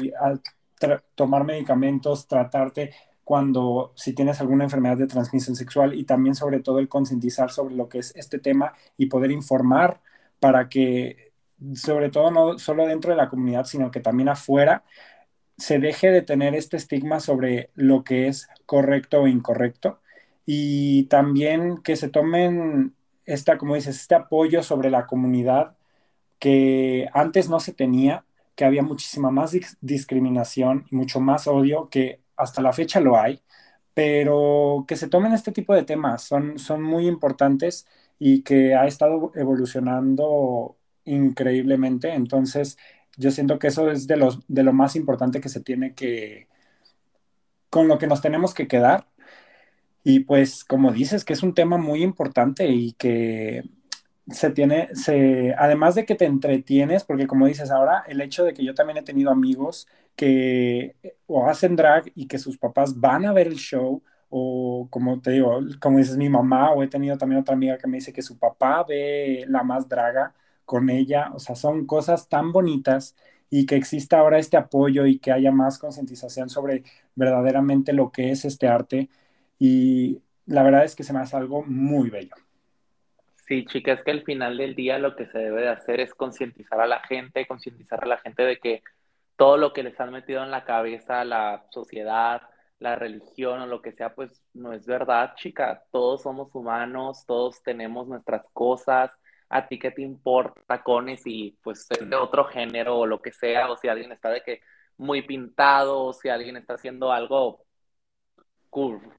tomar 1.13 1.43
medicamentos, 1.43 2.27
tratarte 2.27 2.91
cuando 3.23 3.93
si 3.95 4.13
tienes 4.13 4.41
alguna 4.41 4.63
enfermedad 4.63 4.97
de 4.97 5.05
transmisión 5.05 5.55
sexual 5.55 5.93
y 5.93 6.05
también 6.05 6.33
sobre 6.33 6.59
todo 6.59 6.79
el 6.79 6.89
concientizar 6.89 7.51
sobre 7.51 7.75
lo 7.75 7.87
que 7.87 7.99
es 7.99 8.15
este 8.15 8.39
tema 8.39 8.73
y 8.97 9.05
poder 9.05 9.29
informar 9.29 10.01
para 10.39 10.69
que 10.69 11.26
sobre 11.75 12.09
todo 12.09 12.31
no 12.31 12.59
solo 12.59 12.85
dentro 12.87 13.11
de 13.11 13.17
la 13.17 13.29
comunidad, 13.29 13.65
sino 13.65 13.91
que 13.91 13.99
también 13.99 14.29
afuera, 14.29 14.83
se 15.57 15.79
deje 15.79 16.11
de 16.11 16.21
tener 16.21 16.55
este 16.55 16.77
estigma 16.77 17.19
sobre 17.19 17.71
lo 17.75 18.03
que 18.03 18.27
es 18.27 18.47
correcto 18.65 19.21
o 19.23 19.27
incorrecto. 19.27 20.01
Y 20.45 21.05
también 21.05 21.77
que 21.79 21.95
se 21.95 22.09
tomen 22.09 22.95
esta, 23.25 23.57
como 23.57 23.75
dices, 23.75 23.97
este 23.99 24.15
apoyo 24.15 24.63
sobre 24.63 24.89
la 24.91 25.07
comunidad 25.07 25.75
que 26.39 27.09
antes 27.13 27.49
no 27.49 27.59
se 27.59 27.73
tenía, 27.73 28.25
que 28.55 28.65
había 28.65 28.83
muchísima 28.83 29.31
más 29.31 29.55
discriminación 29.81 30.85
y 30.91 30.95
mucho 30.95 31.19
más 31.19 31.47
odio, 31.47 31.89
que 31.89 32.21
hasta 32.35 32.61
la 32.61 32.73
fecha 32.73 32.99
lo 33.01 33.17
hay, 33.19 33.41
pero 33.93 34.85
que 34.87 34.95
se 34.95 35.09
tomen 35.09 35.33
este 35.33 35.51
tipo 35.51 35.73
de 35.73 35.83
temas, 35.83 36.23
son, 36.23 36.59
son 36.59 36.83
muy 36.83 37.07
importantes 37.07 37.87
y 38.19 38.43
que 38.43 38.75
ha 38.75 38.85
estado 38.87 39.31
evolucionando 39.35 40.76
increíblemente. 41.07 42.13
Entonces, 42.13 42.77
yo 43.17 43.31
siento 43.31 43.59
que 43.59 43.67
eso 43.67 43.89
es 43.91 44.07
de, 44.07 44.17
los, 44.17 44.45
de 44.47 44.63
lo 44.63 44.73
más 44.73 44.95
importante 44.95 45.41
que 45.41 45.49
se 45.49 45.61
tiene 45.61 45.93
que, 45.95 46.47
con 47.69 47.87
lo 47.87 47.97
que 47.97 48.07
nos 48.07 48.21
tenemos 48.21 48.53
que 48.53 48.67
quedar. 48.67 49.07
Y 50.03 50.21
pues, 50.21 50.63
como 50.63 50.91
dices, 50.91 51.25
que 51.25 51.33
es 51.33 51.43
un 51.43 51.53
tema 51.53 51.77
muy 51.77 52.03
importante 52.03 52.67
y 52.67 52.93
que 52.93 53.63
se 54.29 54.51
tiene, 54.51 54.93
se, 54.95 55.53
además 55.57 55.95
de 55.95 56.05
que 56.05 56.15
te 56.15 56.25
entretienes, 56.25 57.03
porque 57.03 57.27
como 57.27 57.47
dices 57.47 57.71
ahora, 57.71 58.03
el 58.07 58.21
hecho 58.21 58.43
de 58.43 58.53
que 58.53 58.63
yo 58.63 58.73
también 58.73 58.97
he 58.97 59.03
tenido 59.03 59.31
amigos 59.31 59.87
que 60.15 60.95
o 61.27 61.47
hacen 61.47 61.75
drag 61.75 62.11
y 62.15 62.27
que 62.27 62.37
sus 62.39 62.57
papás 62.57 62.99
van 62.99 63.25
a 63.25 63.33
ver 63.33 63.47
el 63.47 63.55
show, 63.55 64.01
o 64.29 64.87
como 64.89 65.21
te 65.21 65.31
digo, 65.31 65.59
como 65.79 65.99
dices 65.99 66.17
mi 66.17 66.29
mamá, 66.29 66.71
o 66.71 66.83
he 66.83 66.87
tenido 66.87 67.17
también 67.17 67.41
otra 67.41 67.55
amiga 67.55 67.77
que 67.77 67.87
me 67.87 67.97
dice 67.97 68.13
que 68.13 68.21
su 68.21 68.37
papá 68.37 68.83
ve 68.87 69.45
la 69.47 69.63
más 69.63 69.87
draga 69.87 70.33
con 70.67 70.89
ella, 70.89 71.31
o 71.33 71.39
sea, 71.39 71.55
son 71.55 71.87
cosas 71.87 72.27
tan 72.27 72.51
bonitas 72.51 73.15
y 73.49 73.65
que 73.65 73.77
exista 73.77 74.19
ahora 74.19 74.37
este 74.37 74.57
apoyo 74.57 75.05
y 75.05 75.17
que 75.17 75.31
haya 75.31 75.51
más 75.51 75.79
concientización 75.79 76.49
sobre 76.49 76.83
verdaderamente 77.15 77.93
lo 77.93 78.11
que 78.11 78.31
es 78.31 78.43
este 78.43 78.67
arte 78.67 79.09
y 79.57 80.21
la 80.45 80.63
verdad 80.63 80.83
es 80.83 80.93
que 80.93 81.03
se 81.03 81.13
me 81.13 81.19
hace 81.19 81.37
algo 81.37 81.63
muy 81.63 82.09
bello. 82.09 82.35
Sí, 83.47 83.65
chicas, 83.65 83.99
es 83.99 84.05
que 84.05 84.11
al 84.11 84.23
final 84.23 84.57
del 84.57 84.75
día 84.75 84.99
lo 84.99 85.15
que 85.15 85.25
se 85.27 85.37
debe 85.37 85.61
de 85.61 85.69
hacer 85.69 86.01
es 86.01 86.13
concientizar 86.13 86.81
a 86.81 86.85
la 86.85 86.99
gente, 86.99 87.47
concientizar 87.47 88.03
a 88.03 88.07
la 88.07 88.17
gente 88.17 88.43
de 88.43 88.59
que 88.59 88.83
todo 89.37 89.55
lo 89.55 89.71
que 89.71 89.83
les 89.83 89.97
han 90.01 90.11
metido 90.11 90.43
en 90.43 90.51
la 90.51 90.65
cabeza 90.65 91.23
la 91.23 91.63
sociedad, 91.69 92.41
la 92.79 92.95
religión 92.97 93.61
o 93.61 93.67
lo 93.67 93.81
que 93.81 93.93
sea, 93.93 94.13
pues 94.13 94.43
no 94.53 94.73
es 94.73 94.85
verdad, 94.85 95.33
chica. 95.37 95.85
Todos 95.91 96.23
somos 96.23 96.53
humanos, 96.53 97.23
todos 97.25 97.63
tenemos 97.63 98.09
nuestras 98.09 98.49
cosas, 98.49 99.17
a 99.49 99.67
ti 99.67 99.79
qué 99.79 99.91
te 99.91 100.01
importa 100.01 100.61
tacones 100.67 101.21
y 101.25 101.57
pues 101.63 101.87
es 101.91 102.09
de 102.09 102.15
otro 102.15 102.45
género 102.45 102.99
o 102.99 103.05
lo 103.05 103.21
que 103.21 103.31
sea, 103.31 103.71
o 103.71 103.77
si 103.77 103.87
alguien 103.87 104.11
está 104.11 104.29
de 104.29 104.43
que 104.43 104.61
muy 104.97 105.21
pintado, 105.21 106.05
o 106.05 106.13
si 106.13 106.29
alguien 106.29 106.57
está 106.57 106.73
haciendo 106.75 107.11
algo 107.11 107.65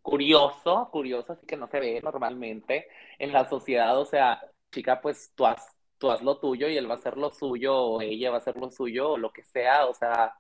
curioso, 0.03 0.89
curioso, 0.93 1.33
así 1.33 1.47
que 1.47 1.57
no 1.57 1.69
se 1.69 1.81
ve 1.81 2.01
normalmente 2.03 2.89
en 3.19 3.33
la 3.33 3.49
sociedad, 3.49 3.99
o 3.99 4.05
sea, 4.05 4.41
chica, 4.73 5.01
pues 5.01 5.33
tú 5.35 5.47
haz, 5.47 5.67
tú 5.99 6.11
haz 6.11 6.23
lo 6.23 6.39
tuyo 6.39 6.69
y 6.69 6.77
él 6.77 6.89
va 6.89 6.95
a 6.95 6.99
hacer 6.99 7.17
lo 7.17 7.31
suyo, 7.31 7.77
o 7.77 8.01
ella 8.01 8.31
va 8.31 8.37
a 8.37 8.41
hacer 8.41 8.57
lo 8.57 8.71
suyo, 8.71 9.13
o 9.13 9.19
lo 9.19 9.33
que 9.33 9.45
sea, 9.45 9.87
o 9.87 9.95
sea, 9.95 10.35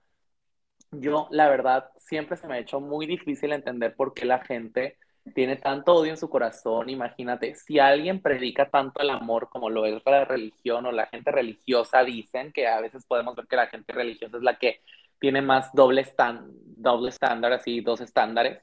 yo 0.90 1.28
la 1.30 1.48
verdad 1.48 1.90
siempre 1.98 2.36
se 2.36 2.46
me 2.46 2.54
ha 2.54 2.58
hecho 2.58 2.80
muy 2.80 3.06
difícil 3.06 3.52
entender 3.52 3.94
por 3.96 4.14
qué 4.14 4.24
la 4.24 4.40
gente 4.44 4.98
tiene 5.34 5.56
tanto 5.56 5.94
odio 5.94 6.10
en 6.10 6.16
su 6.16 6.28
corazón, 6.28 6.90
imagínate, 6.90 7.54
si 7.54 7.78
alguien 7.78 8.20
predica 8.20 8.68
tanto 8.70 9.00
el 9.00 9.10
amor 9.10 9.48
como 9.48 9.70
lo 9.70 9.86
es 9.86 10.02
la 10.04 10.24
religión 10.24 10.86
o 10.86 10.92
la 10.92 11.06
gente 11.06 11.30
religiosa, 11.30 12.04
dicen 12.04 12.52
que 12.52 12.66
a 12.66 12.80
veces 12.80 13.04
podemos 13.06 13.34
ver 13.34 13.46
que 13.46 13.56
la 13.56 13.66
gente 13.66 13.92
religiosa 13.92 14.36
es 14.36 14.42
la 14.42 14.58
que 14.58 14.80
tiene 15.18 15.42
más 15.42 15.72
doble, 15.72 16.02
stand, 16.02 16.52
doble 16.76 17.10
estándar, 17.10 17.52
así 17.52 17.80
dos 17.80 18.00
estándares, 18.00 18.62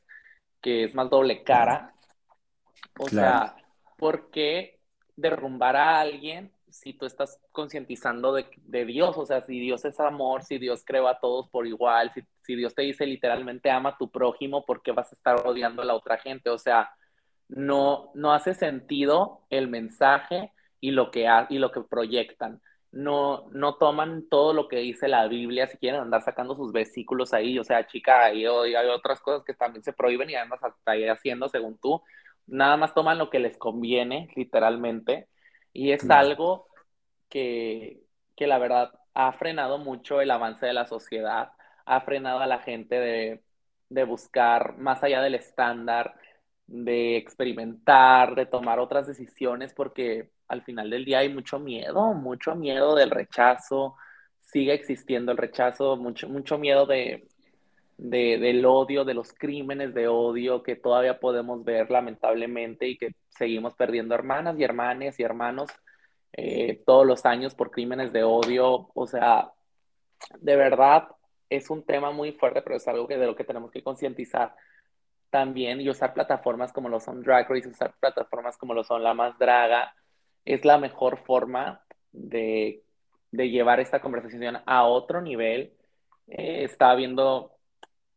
que 0.62 0.86
es 0.86 0.96
más 0.96 1.10
doble 1.10 1.44
cara. 1.44 1.94
O 3.00 3.10
sea, 3.10 3.56
¿por 3.98 4.32
qué 4.32 4.80
derrumbar 5.16 5.76
a 5.76 6.00
alguien 6.00 6.55
si 6.76 6.94
tú 6.94 7.06
estás 7.06 7.40
concientizando 7.52 8.34
de, 8.34 8.48
de, 8.58 8.86
Dios? 8.86 9.18
O 9.18 9.26
sea, 9.26 9.42
si 9.42 9.60
Dios 9.60 9.86
es 9.86 10.00
amor, 10.00 10.44
si 10.44 10.58
Dios 10.58 10.84
creó 10.86 11.08
a 11.08 11.20
todos 11.20 11.50
por 11.50 11.68
igual, 11.68 12.12
si 12.14 12.22
si 12.46 12.56
Dios 12.56 12.76
te 12.76 12.84
dice 12.84 13.06
literalmente 13.06 13.72
ama 13.72 13.90
a 13.90 13.98
tu 13.98 14.10
prójimo, 14.10 14.66
¿por 14.66 14.82
qué 14.82 14.92
vas 14.92 15.12
a 15.12 15.16
estar 15.16 15.48
odiando 15.48 15.82
a 15.82 15.86
la 15.86 15.96
otra 15.96 16.18
gente? 16.18 16.50
O 16.50 16.58
sea, 16.58 16.92
no, 17.48 18.12
no 18.14 18.34
hace 18.34 18.54
sentido 18.54 19.42
el 19.50 19.68
mensaje 19.68 20.52
y 20.80 20.92
lo 20.92 21.12
que, 21.12 21.28
y 21.50 21.58
lo 21.58 21.72
que 21.72 21.82
proyectan. 21.82 22.62
No, 22.92 23.50
no 23.52 23.76
toman 23.76 24.30
todo 24.30 24.54
lo 24.54 24.68
que 24.70 24.78
dice 24.78 25.08
la 25.08 25.28
Biblia 25.28 25.68
si 25.68 25.78
quieren 25.78 26.02
andar 26.02 26.24
sacando 26.24 26.56
sus 26.56 26.72
versículos 26.72 27.34
ahí. 27.34 27.60
O 27.60 27.64
sea, 27.64 27.88
chica, 27.88 28.26
hay, 28.26 28.46
hay 28.46 28.88
otras 28.90 29.20
cosas 29.20 29.44
que 29.44 29.54
también 29.54 29.84
se 29.84 29.94
prohíben 29.94 30.30
y 30.30 30.36
además 30.36 30.64
hasta 30.64 30.92
ahí 30.92 31.08
haciendo 31.08 31.50
según 31.50 31.78
tú. 31.78 32.02
Nada 32.48 32.78
más 32.78 32.94
toman 32.94 33.18
lo 33.18 33.30
que 33.30 33.40
les 33.40 33.58
conviene, 33.58 34.30
literalmente. 34.36 35.28
Y 35.76 35.92
es 35.92 36.10
algo 36.10 36.68
que, 37.30 38.04
que 38.36 38.48
la 38.48 38.60
verdad 38.60 38.94
ha 39.14 39.34
frenado 39.34 39.78
mucho 39.80 40.22
el 40.22 40.32
avance 40.32 40.66
de 40.66 40.74
la 40.74 40.88
sociedad 40.88 41.52
ha 41.86 42.02
frenado 42.02 42.40
a 42.40 42.48
la 42.48 42.60
gente 42.60 42.96
de, 42.96 43.44
de 43.90 44.04
buscar 44.06 44.78
más 44.78 45.04
allá 45.04 45.22
del 45.22 45.36
estándar, 45.36 46.16
de 46.68 47.18
experimentar, 47.18 48.36
de 48.36 48.46
tomar 48.48 48.80
otras 48.80 49.08
decisiones, 49.08 49.74
porque 49.74 50.32
al 50.48 50.64
final 50.64 50.90
del 50.90 51.06
día 51.06 51.20
hay 51.20 51.34
mucho 51.34 51.60
miedo, 51.60 52.14
mucho 52.14 52.56
miedo 52.56 52.96
del 52.96 53.12
rechazo, 53.12 53.96
sigue 54.40 54.74
existiendo 54.74 55.32
el 55.32 55.38
rechazo, 55.38 55.98
mucho, 55.98 56.30
mucho 56.30 56.58
miedo 56.58 56.86
de, 56.88 57.28
de, 57.98 58.38
del 58.40 58.66
odio, 58.66 59.06
de 59.06 59.14
los 59.14 59.34
crímenes 59.34 59.94
de 59.94 60.08
odio 60.08 60.64
que 60.64 60.76
todavía 60.76 61.20
podemos 61.20 61.64
ver 61.64 61.92
lamentablemente 61.92 62.88
y 62.88 62.98
que 62.98 63.12
seguimos 63.38 63.76
perdiendo 63.76 64.16
hermanas 64.16 64.58
y 64.58 64.64
hermanes 64.64 65.20
y 65.20 65.24
hermanos 65.24 65.70
eh, 66.34 66.82
todos 66.86 67.06
los 67.06 67.26
años 67.26 67.56
por 67.56 67.72
crímenes 67.72 68.12
de 68.14 68.24
odio. 68.24 68.90
O 68.94 69.08
sea, 69.08 69.52
de 70.40 70.56
verdad, 70.56 71.08
es 71.50 71.70
un 71.70 71.84
tema 71.86 72.12
muy 72.12 72.32
fuerte, 72.34 72.62
pero 72.62 72.76
es 72.76 72.88
algo 72.88 73.08
que 73.08 73.18
de 73.18 73.28
lo 73.28 73.36
que 73.36 73.44
tenemos 73.44 73.72
que 73.72 73.84
concientizar 73.84 74.56
también 75.30 75.82
y 75.82 75.90
usar 75.90 76.14
plataformas 76.14 76.72
como 76.72 76.90
lo 76.90 77.00
son 77.00 77.22
Drag 77.22 77.50
Race, 77.50 77.68
usar 77.68 77.94
plataformas 78.00 78.58
como 78.58 78.74
lo 78.74 78.84
son 78.84 79.04
La 79.04 79.14
Más 79.14 79.38
Draga, 79.38 79.94
es 80.46 80.64
la 80.66 80.78
mejor 80.78 81.18
forma 81.26 81.84
de, 82.12 82.84
de 83.32 83.50
llevar 83.50 83.80
esta 83.80 84.02
conversación 84.02 84.60
a 84.66 84.86
otro 84.86 85.22
nivel. 85.22 85.74
Eh, 86.28 86.64
estaba 86.64 86.96
viendo 86.96 87.52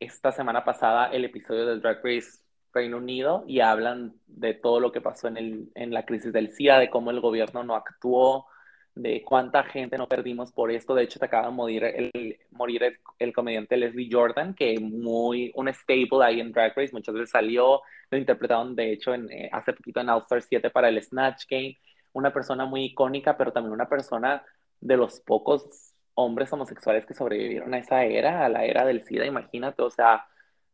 esta 0.01 0.33
semana 0.33 0.65
pasada 0.65 1.09
el 1.09 1.25
episodio 1.25 1.67
del 1.67 1.81
Drag 1.81 2.01
Race 2.05 2.39
Reino 2.73 2.99
Unido 2.99 3.45
y 3.47 3.61
hablan 3.61 4.15
de 4.27 4.55
todo 4.55 4.81
lo 4.81 4.93
que 4.93 5.01
pasó 5.01 5.29
en, 5.29 5.37
el, 5.37 5.69
en 5.75 5.93
la 5.93 6.05
crisis 6.05 6.33
del 6.33 6.51
SIDA, 6.51 6.79
de 6.79 6.91
cómo 6.91 7.11
el 7.11 7.21
gobierno 7.21 7.65
no 7.65 7.75
actuó, 7.75 8.47
de 8.95 9.23
cuánta 9.23 9.63
gente 9.65 9.97
no 9.97 10.09
perdimos 10.09 10.53
por 10.53 10.71
esto. 10.71 10.95
De 10.95 11.05
hecho, 11.05 11.19
te 11.19 11.27
acaba 11.27 11.47
de 11.49 11.55
morir 11.55 11.85
el, 11.85 12.39
morir 12.51 12.99
el, 13.19 13.33
comediante 13.33 13.77
Leslie 13.77 14.09
Jordan, 14.11 14.55
que 14.55 14.79
muy 14.81 15.53
un 15.55 15.73
stable 15.73 16.25
ahí 16.25 16.41
en 16.41 16.53
Drag 16.53 16.77
Race, 16.77 16.93
muchas 16.93 17.15
veces 17.15 17.31
salió, 17.31 17.81
lo 18.11 18.19
interpretaron 18.19 18.75
de 18.75 18.93
hecho 18.93 19.15
en, 19.15 19.31
eh, 19.31 19.49
hace 19.53 19.73
poquito 19.73 20.01
en 20.01 20.11
All 20.11 20.23
Star 20.23 20.43
7 20.43 20.71
para 20.71 20.89
el 20.89 21.03
Snatch 21.03 21.45
Game, 21.49 21.79
una 22.13 22.33
persona 22.33 22.65
muy 22.67 22.85
icónica, 22.87 23.37
pero 23.37 23.53
también 23.53 23.73
una 23.73 23.89
persona 23.89 24.45
de 24.81 24.97
los 24.97 25.21
pocos 25.21 25.95
hombres 26.15 26.53
homosexuales 26.53 27.07
que 27.07 27.15
sobrevivieron 27.15 27.75
a 27.75 27.79
esa 27.79 28.05
era, 28.05 28.45
a 28.45 28.49
la 28.49 28.65
era 28.65 28.85
del 28.85 29.05
SIDA, 29.05 29.27
imagínate, 29.27 29.83
o 29.83 29.91
sea, 29.91 30.27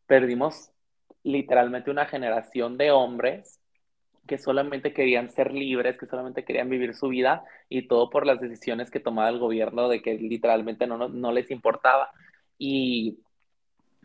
perdimos 0.07 0.71
literalmente 1.25 1.91
una 1.91 2.07
generación 2.07 2.79
de 2.79 2.93
hombres 2.93 3.61
que 4.27 4.39
solamente 4.39 4.93
querían 4.93 5.29
ser 5.29 5.53
libres, 5.53 5.99
que 5.99 6.07
solamente 6.07 6.45
querían 6.45 6.71
vivir 6.71 6.95
su 6.95 7.09
vida 7.09 7.45
y 7.69 7.89
todo 7.89 8.11
por 8.11 8.27
las 8.27 8.41
decisiones 8.41 8.91
que 8.91 9.01
tomaba 9.01 9.29
el 9.29 9.39
gobierno 9.39 9.89
de 9.89 10.01
que 10.01 10.15
literalmente 10.15 10.87
no, 10.87 11.09
no, 11.09 11.33
les 11.33 11.51
importaba. 11.51 12.11
Y 12.59 13.19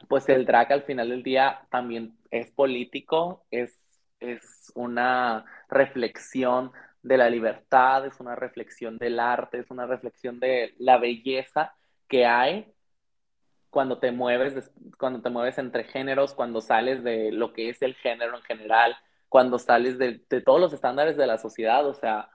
pues 0.07 0.27
el 0.29 0.45
drag 0.45 0.71
al 0.73 0.83
final 0.83 1.09
del 1.09 1.23
día 1.23 1.61
también 1.69 2.17
es 2.31 2.51
político, 2.51 3.45
es, 3.51 3.77
es 4.19 4.71
una 4.75 5.45
reflexión 5.69 6.71
de 7.01 7.17
la 7.17 7.29
libertad, 7.29 8.05
es 8.05 8.19
una 8.19 8.35
reflexión 8.35 8.97
del 8.97 9.19
arte, 9.19 9.59
es 9.59 9.71
una 9.71 9.85
reflexión 9.85 10.39
de 10.39 10.73
la 10.79 10.97
belleza 10.97 11.75
que 12.09 12.25
hay 12.25 12.73
cuando 13.69 13.99
te 13.99 14.11
mueves, 14.11 14.71
cuando 14.97 15.21
te 15.21 15.29
mueves 15.29 15.57
entre 15.57 15.83
géneros, 15.83 16.33
cuando 16.33 16.61
sales 16.61 17.03
de 17.03 17.31
lo 17.31 17.53
que 17.53 17.69
es 17.69 17.81
el 17.81 17.95
género 17.95 18.37
en 18.37 18.43
general, 18.43 18.95
cuando 19.29 19.59
sales 19.59 19.97
de, 19.97 20.19
todos 20.43 20.59
los 20.59 20.73
estándares 20.73 21.17
de 21.17 21.27
la 21.27 21.37
sociedad, 21.37 21.85
o 21.87 21.93
sea, 21.93 22.29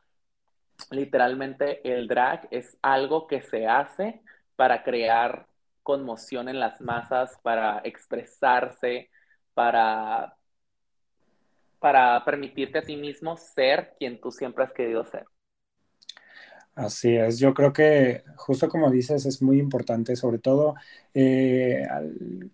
literalmente 0.91 1.81
el 1.93 2.09
drag 2.09 2.49
es 2.51 2.79
algo 2.83 3.27
que 3.27 3.43
se 3.43 3.67
hace 3.67 4.23
para 4.57 4.85
crear 4.85 5.47
conmoción 5.83 6.49
en 6.49 6.61
las 6.61 6.81
masas, 6.81 7.39
para 7.43 7.81
expresarse, 7.85 9.11
para, 9.55 10.37
para 11.81 12.25
permitirte 12.25 12.79
a 12.79 12.83
ti 12.83 12.97
mismo 12.97 13.37
ser 13.37 13.95
quien 13.99 14.21
tú 14.21 14.31
siempre 14.31 14.65
has 14.65 14.73
querido 14.73 15.05
ser. 15.05 15.27
Así 16.77 17.15
es, 17.17 17.39
yo 17.39 17.55
creo 17.55 17.73
que 17.73 18.25
justo 18.37 18.69
como 18.69 18.91
dices 18.91 19.27
es 19.27 19.41
muy 19.43 19.61
importante, 19.61 20.17
sobre 20.17 20.41
todo 20.41 20.75
eh, 21.15 21.87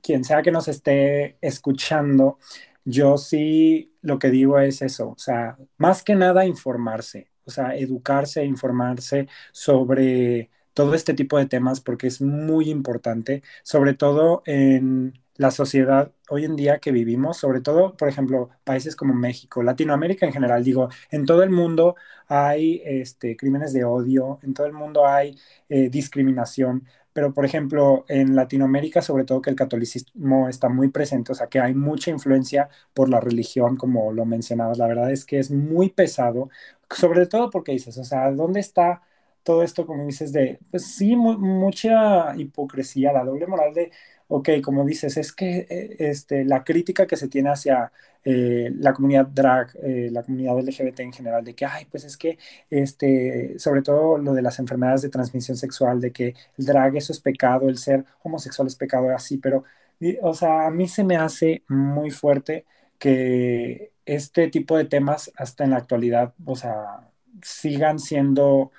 quien 0.02 0.24
sea 0.24 0.42
que 0.42 0.50
nos 0.50 0.68
esté 0.68 1.38
escuchando, 1.40 2.38
yo 2.84 3.16
sí 3.16 3.94
lo 4.02 4.18
que 4.18 4.28
digo 4.30 4.58
es 4.58 4.82
eso, 4.82 5.10
o 5.12 5.18
sea, 5.18 5.56
más 5.78 6.02
que 6.02 6.14
nada 6.16 6.44
informarse, 6.44 7.30
o 7.46 7.50
sea, 7.50 7.74
educarse, 7.76 8.44
informarse 8.44 9.26
sobre 9.52 10.50
todo 10.74 10.92
este 10.94 11.14
tipo 11.14 11.38
de 11.38 11.46
temas 11.46 11.80
porque 11.80 12.06
es 12.06 12.20
muy 12.20 12.68
importante, 12.70 13.42
sobre 13.62 13.94
todo 13.94 14.42
en 14.44 15.14
la 15.40 15.50
sociedad 15.50 16.12
hoy 16.28 16.44
en 16.44 16.54
día 16.54 16.80
que 16.80 16.92
vivimos, 16.92 17.38
sobre 17.38 17.62
todo, 17.62 17.96
por 17.96 18.08
ejemplo, 18.08 18.50
países 18.62 18.94
como 18.94 19.14
México, 19.14 19.62
Latinoamérica 19.62 20.26
en 20.26 20.34
general, 20.34 20.62
digo, 20.62 20.90
en 21.10 21.24
todo 21.24 21.42
el 21.42 21.48
mundo 21.48 21.96
hay 22.28 22.82
este, 22.84 23.38
crímenes 23.38 23.72
de 23.72 23.84
odio, 23.84 24.38
en 24.42 24.52
todo 24.52 24.66
el 24.66 24.74
mundo 24.74 25.06
hay 25.06 25.38
eh, 25.70 25.88
discriminación, 25.88 26.84
pero 27.14 27.32
por 27.32 27.46
ejemplo, 27.46 28.04
en 28.08 28.36
Latinoamérica, 28.36 29.00
sobre 29.00 29.24
todo 29.24 29.40
que 29.40 29.48
el 29.48 29.56
catolicismo 29.56 30.46
está 30.50 30.68
muy 30.68 30.88
presente, 30.88 31.32
o 31.32 31.34
sea, 31.34 31.46
que 31.46 31.58
hay 31.58 31.72
mucha 31.74 32.10
influencia 32.10 32.68
por 32.92 33.08
la 33.08 33.18
religión, 33.20 33.76
como 33.76 34.12
lo 34.12 34.26
mencionabas, 34.26 34.76
la 34.76 34.88
verdad 34.88 35.10
es 35.10 35.24
que 35.24 35.38
es 35.38 35.50
muy 35.50 35.88
pesado, 35.88 36.50
sobre 36.90 37.26
todo 37.26 37.48
porque 37.48 37.72
dices, 37.72 37.96
o 37.96 38.04
sea, 38.04 38.30
¿dónde 38.30 38.60
está 38.60 39.00
todo 39.42 39.62
esto, 39.62 39.86
como 39.86 40.04
dices, 40.04 40.32
de, 40.32 40.58
pues 40.70 40.94
sí, 40.94 41.16
mucha 41.16 42.36
hipocresía, 42.36 43.12
la 43.12 43.24
doble 43.24 43.46
moral 43.46 43.72
de, 43.74 43.90
ok, 44.30 44.48
como 44.62 44.84
dices, 44.84 45.16
es 45.16 45.32
que 45.32 45.66
eh, 45.68 45.96
este, 45.98 46.44
la 46.44 46.62
crítica 46.64 47.06
que 47.06 47.16
se 47.16 47.28
tiene 47.28 47.50
hacia 47.50 47.92
eh, 48.24 48.70
la 48.76 48.92
comunidad 48.92 49.26
drag, 49.26 49.76
eh, 49.82 50.08
la 50.12 50.22
comunidad 50.22 50.58
LGBT 50.60 51.00
en 51.00 51.12
general, 51.12 51.44
de 51.44 51.54
que, 51.54 51.66
ay, 51.66 51.86
pues 51.90 52.04
es 52.04 52.16
que, 52.16 52.38
este, 52.70 53.58
sobre 53.58 53.82
todo 53.82 54.18
lo 54.18 54.32
de 54.32 54.42
las 54.42 54.58
enfermedades 54.60 55.02
de 55.02 55.08
transmisión 55.10 55.56
sexual, 55.56 56.00
de 56.00 56.12
que 56.12 56.34
el 56.58 56.64
drag 56.64 56.96
eso 56.96 57.12
es 57.12 57.20
pecado, 57.20 57.68
el 57.68 57.78
ser 57.78 58.04
homosexual 58.22 58.68
es 58.68 58.76
pecado, 58.76 59.10
así, 59.14 59.38
pero, 59.38 59.64
o 60.22 60.34
sea, 60.34 60.66
a 60.66 60.70
mí 60.70 60.86
se 60.88 61.04
me 61.04 61.16
hace 61.16 61.64
muy 61.68 62.10
fuerte 62.10 62.66
que 62.98 63.92
este 64.06 64.48
tipo 64.48 64.76
de 64.76 64.84
temas 64.84 65.32
hasta 65.36 65.64
en 65.64 65.70
la 65.70 65.78
actualidad, 65.78 66.34
o 66.44 66.56
sea, 66.56 67.10
sigan 67.42 67.98
siendo 67.98 68.70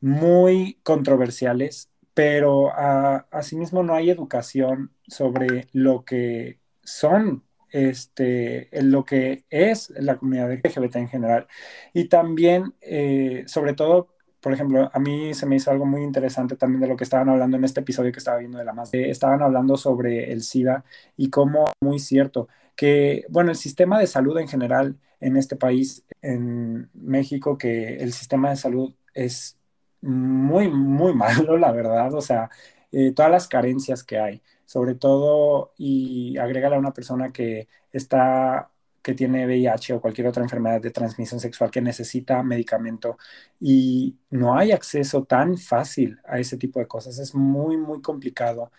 muy 0.00 0.78
controversiales 0.82 1.90
pero 2.16 2.70
a, 2.72 3.26
asimismo 3.30 3.82
no 3.82 3.94
hay 3.94 4.08
educación 4.08 4.90
sobre 5.06 5.68
lo 5.74 6.06
que 6.06 6.60
son, 6.82 7.44
este, 7.70 8.70
lo 8.72 9.04
que 9.04 9.44
es 9.50 9.90
la 9.90 10.16
comunidad 10.16 10.50
LGBT 10.50 10.96
en 10.96 11.08
general. 11.08 11.46
Y 11.92 12.08
también, 12.08 12.74
eh, 12.80 13.44
sobre 13.46 13.74
todo, 13.74 14.08
por 14.40 14.54
ejemplo, 14.54 14.90
a 14.94 14.98
mí 14.98 15.34
se 15.34 15.44
me 15.44 15.56
hizo 15.56 15.70
algo 15.70 15.84
muy 15.84 16.02
interesante 16.02 16.56
también 16.56 16.80
de 16.80 16.88
lo 16.88 16.96
que 16.96 17.04
estaban 17.04 17.28
hablando 17.28 17.58
en 17.58 17.64
este 17.64 17.80
episodio 17.80 18.12
que 18.12 18.18
estaba 18.18 18.38
viendo 18.38 18.56
de 18.56 18.64
la 18.64 18.72
más. 18.72 18.94
estaban 18.94 19.42
hablando 19.42 19.76
sobre 19.76 20.32
el 20.32 20.42
SIDA 20.42 20.86
y 21.18 21.28
cómo, 21.28 21.66
muy 21.82 21.98
cierto, 21.98 22.48
que, 22.76 23.26
bueno, 23.28 23.50
el 23.50 23.56
sistema 23.58 24.00
de 24.00 24.06
salud 24.06 24.38
en 24.38 24.48
general 24.48 24.96
en 25.20 25.36
este 25.36 25.56
país, 25.56 26.02
en 26.22 26.88
México, 26.94 27.58
que 27.58 27.96
el 27.96 28.14
sistema 28.14 28.48
de 28.48 28.56
salud 28.56 28.94
es 29.12 29.58
muy, 30.02 30.68
muy 30.68 31.14
malo, 31.16 31.56
la 31.58 31.72
verdad. 31.72 32.14
O 32.14 32.20
sea, 32.20 32.50
eh, 32.92 33.12
todas 33.12 33.30
las 33.30 33.48
carencias 33.48 34.04
que 34.04 34.18
hay, 34.18 34.42
sobre 34.64 34.94
todo, 34.94 35.72
y 35.76 36.36
agrégale 36.38 36.76
a 36.76 36.78
una 36.78 36.92
persona 36.92 37.32
que 37.32 37.68
está 37.92 38.70
que 39.02 39.14
tiene 39.14 39.46
VIH 39.46 39.94
o 39.94 40.00
cualquier 40.00 40.26
otra 40.26 40.42
enfermedad 40.42 40.80
de 40.80 40.90
transmisión 40.90 41.38
sexual 41.38 41.70
que 41.70 41.80
necesita 41.80 42.42
medicamento 42.42 43.16
y 43.60 44.16
no 44.30 44.56
hay 44.58 44.72
acceso 44.72 45.22
tan 45.24 45.56
fácil 45.58 46.18
a 46.26 46.40
ese 46.40 46.56
tipo 46.56 46.80
de 46.80 46.88
cosas, 46.88 47.18
es 47.20 47.32
muy, 47.34 47.76
muy 47.76 48.02
complicado. 48.02 48.72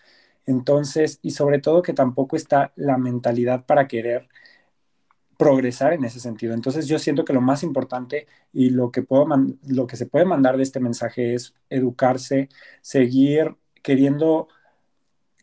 Entonces, 0.46 1.18
y 1.22 1.30
sobre 1.32 1.60
todo 1.60 1.82
que 1.82 1.94
tampoco 1.94 2.36
está 2.36 2.72
la 2.76 2.98
mentalidad 2.98 3.64
para 3.66 3.88
querer 3.88 4.28
progresar 5.38 5.94
en 5.94 6.04
ese 6.04 6.20
sentido. 6.20 6.52
Entonces 6.52 6.86
yo 6.88 6.98
siento 6.98 7.24
que 7.24 7.32
lo 7.32 7.40
más 7.40 7.62
importante 7.62 8.26
y 8.52 8.70
lo 8.70 8.90
que, 8.90 9.02
puedo 9.02 9.26
lo 9.66 9.86
que 9.86 9.96
se 9.96 10.06
puede 10.06 10.26
mandar 10.26 10.58
de 10.58 10.64
este 10.64 10.80
mensaje 10.80 11.34
es 11.34 11.54
educarse, 11.70 12.48
seguir 12.82 13.56
queriendo 13.82 14.48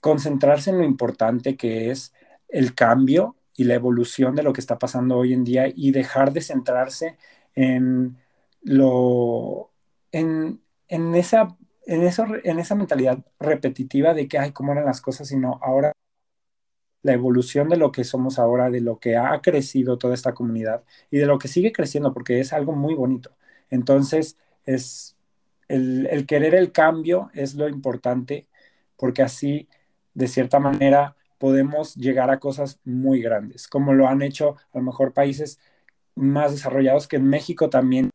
concentrarse 0.01 0.69
en 0.69 0.79
lo 0.79 0.83
importante 0.83 1.55
que 1.55 1.89
es 1.91 2.13
el 2.49 2.75
cambio 2.75 3.37
y 3.55 3.63
la 3.63 3.75
evolución 3.75 4.35
de 4.35 4.43
lo 4.43 4.53
que 4.53 4.61
está 4.61 4.77
pasando 4.77 5.17
hoy 5.17 5.33
en 5.33 5.45
día 5.45 5.71
y 5.73 5.91
dejar 5.91 6.33
de 6.33 6.41
centrarse 6.41 7.17
en 7.55 8.17
lo 8.61 9.71
en, 10.11 10.61
en 10.89 11.15
esa 11.15 11.57
en 11.87 12.03
eso 12.03 12.25
en 12.43 12.59
esa 12.59 12.75
mentalidad 12.75 13.19
repetitiva 13.39 14.13
de 14.13 14.27
que 14.27 14.37
ay 14.39 14.51
cómo 14.51 14.73
eran 14.73 14.85
las 14.85 15.01
cosas 15.01 15.27
sino 15.29 15.59
ahora 15.63 15.93
la 17.05 17.13
evolución 17.13 17.69
de 17.69 17.77
lo 17.77 17.91
que 17.91 18.03
somos 18.03 18.39
ahora, 18.39 18.71
de 18.71 18.81
lo 18.81 18.99
que 18.99 19.15
ha 19.15 19.39
crecido 19.39 19.99
toda 19.99 20.15
esta 20.15 20.33
comunidad 20.33 20.83
y 21.11 21.19
de 21.19 21.27
lo 21.27 21.37
que 21.37 21.47
sigue 21.47 21.71
creciendo, 21.71 22.11
porque 22.13 22.39
es 22.39 22.51
algo 22.51 22.73
muy 22.73 22.95
bonito. 22.95 23.37
Entonces, 23.69 24.37
es 24.65 25.15
el, 25.67 26.25
querer 26.27 26.55
el 26.55 26.71
cambio 26.71 27.29
es 27.35 27.53
lo 27.53 27.69
importante, 27.69 28.47
porque 28.97 29.21
así, 29.21 29.69
de 30.15 30.27
cierta 30.27 30.59
manera, 30.59 31.15
podemos 31.37 31.93
llegar 31.93 32.31
a 32.31 32.39
cosas 32.39 32.79
muy 32.85 33.21
grandes, 33.21 33.67
como 33.67 33.93
lo 33.93 34.07
han 34.07 34.23
hecho 34.23 34.55
a 34.73 34.79
lo 34.79 34.85
mejor 34.85 35.13
países 35.13 35.59
más 36.15 36.53
desarrollados 36.53 37.07
que 37.07 37.17
en 37.17 37.29
México 37.29 37.69
también 37.69 38.09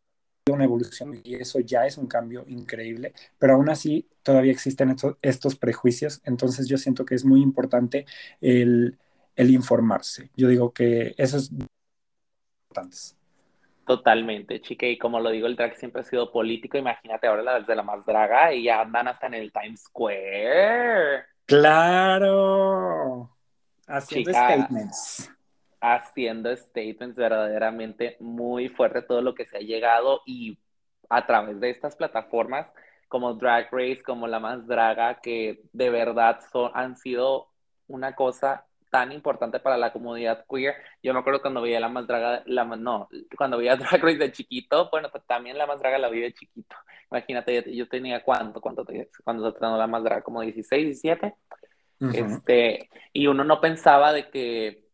una 0.52 0.64
evolución 0.64 1.20
y 1.22 1.34
eso 1.34 1.60
ya 1.60 1.86
es 1.86 1.98
un 1.98 2.06
cambio 2.06 2.44
increíble, 2.48 3.12
pero 3.38 3.54
aún 3.54 3.68
así 3.68 4.08
todavía 4.22 4.52
existen 4.52 4.94
estos, 5.22 5.56
prejuicios, 5.56 6.20
entonces 6.24 6.68
yo 6.68 6.78
siento 6.78 7.04
que 7.04 7.14
es 7.14 7.24
muy 7.24 7.42
importante 7.42 8.06
el, 8.40 8.98
informarse. 9.36 10.30
Yo 10.36 10.48
digo 10.48 10.72
que 10.72 11.14
eso 11.16 11.38
es 11.38 11.50
importante. 11.50 12.96
Totalmente, 13.86 14.60
chica, 14.60 14.86
y 14.86 14.98
como 14.98 15.18
lo 15.18 15.30
digo, 15.30 15.46
el 15.46 15.56
drag 15.56 15.76
siempre 15.76 16.02
ha 16.02 16.04
sido 16.04 16.30
político, 16.30 16.78
imagínate 16.78 17.26
ahora 17.26 17.42
la 17.42 17.60
de 17.60 17.74
la 17.74 17.82
más 17.82 18.04
draga 18.04 18.54
y 18.54 18.64
ya 18.64 18.82
andan 18.82 19.08
hasta 19.08 19.26
en 19.26 19.34
el 19.34 19.52
Times 19.52 19.82
Square. 19.82 21.24
Claro, 21.46 23.30
haciendo 23.86 24.30
statements 24.30 25.30
haciendo 25.80 26.54
statements 26.54 27.16
verdaderamente 27.16 28.16
muy 28.20 28.68
fuerte 28.68 29.02
todo 29.02 29.22
lo 29.22 29.34
que 29.34 29.46
se 29.46 29.58
ha 29.58 29.60
llegado 29.60 30.22
y 30.26 30.58
a 31.08 31.26
través 31.26 31.60
de 31.60 31.70
estas 31.70 31.96
plataformas 31.96 32.66
como 33.08 33.34
Drag 33.34 33.68
Race, 33.72 34.02
como 34.04 34.28
La 34.28 34.38
Más 34.38 34.66
Draga, 34.66 35.20
que 35.20 35.62
de 35.72 35.90
verdad 35.90 36.38
son, 36.52 36.70
han 36.74 36.96
sido 36.96 37.48
una 37.88 38.14
cosa 38.14 38.66
tan 38.90 39.12
importante 39.12 39.60
para 39.60 39.76
la 39.76 39.92
comunidad 39.92 40.44
queer. 40.48 40.74
Yo 41.02 41.12
me 41.12 41.20
acuerdo 41.20 41.40
cuando 41.40 41.62
veía 41.62 41.80
la 41.80 41.88
más 41.88 42.06
draga, 42.06 42.42
la, 42.46 42.64
no, 42.64 43.08
cuando 43.36 43.58
veía 43.58 43.76
Drag 43.76 44.02
Race 44.02 44.18
de 44.18 44.32
chiquito, 44.32 44.88
bueno, 44.90 45.08
pues 45.10 45.24
también 45.26 45.58
la 45.58 45.66
más 45.66 45.80
draga 45.80 45.98
la 45.98 46.08
vi 46.08 46.20
de 46.20 46.32
chiquito. 46.32 46.76
Imagínate, 47.10 47.74
yo, 47.74 47.88
tenía 47.88 48.22
cuánto, 48.22 48.60
cuánto, 48.60 48.84
cuando 49.24 49.48
estrenó 49.48 49.76
la 49.76 49.86
más 49.86 50.04
draga, 50.04 50.22
como 50.22 50.42
16, 50.42 51.02
17. 51.02 51.34
este, 52.12 52.88
y 53.12 53.26
uno 53.26 53.44
no 53.44 53.60
pensaba 53.60 54.12
de 54.12 54.30
que 54.30 54.89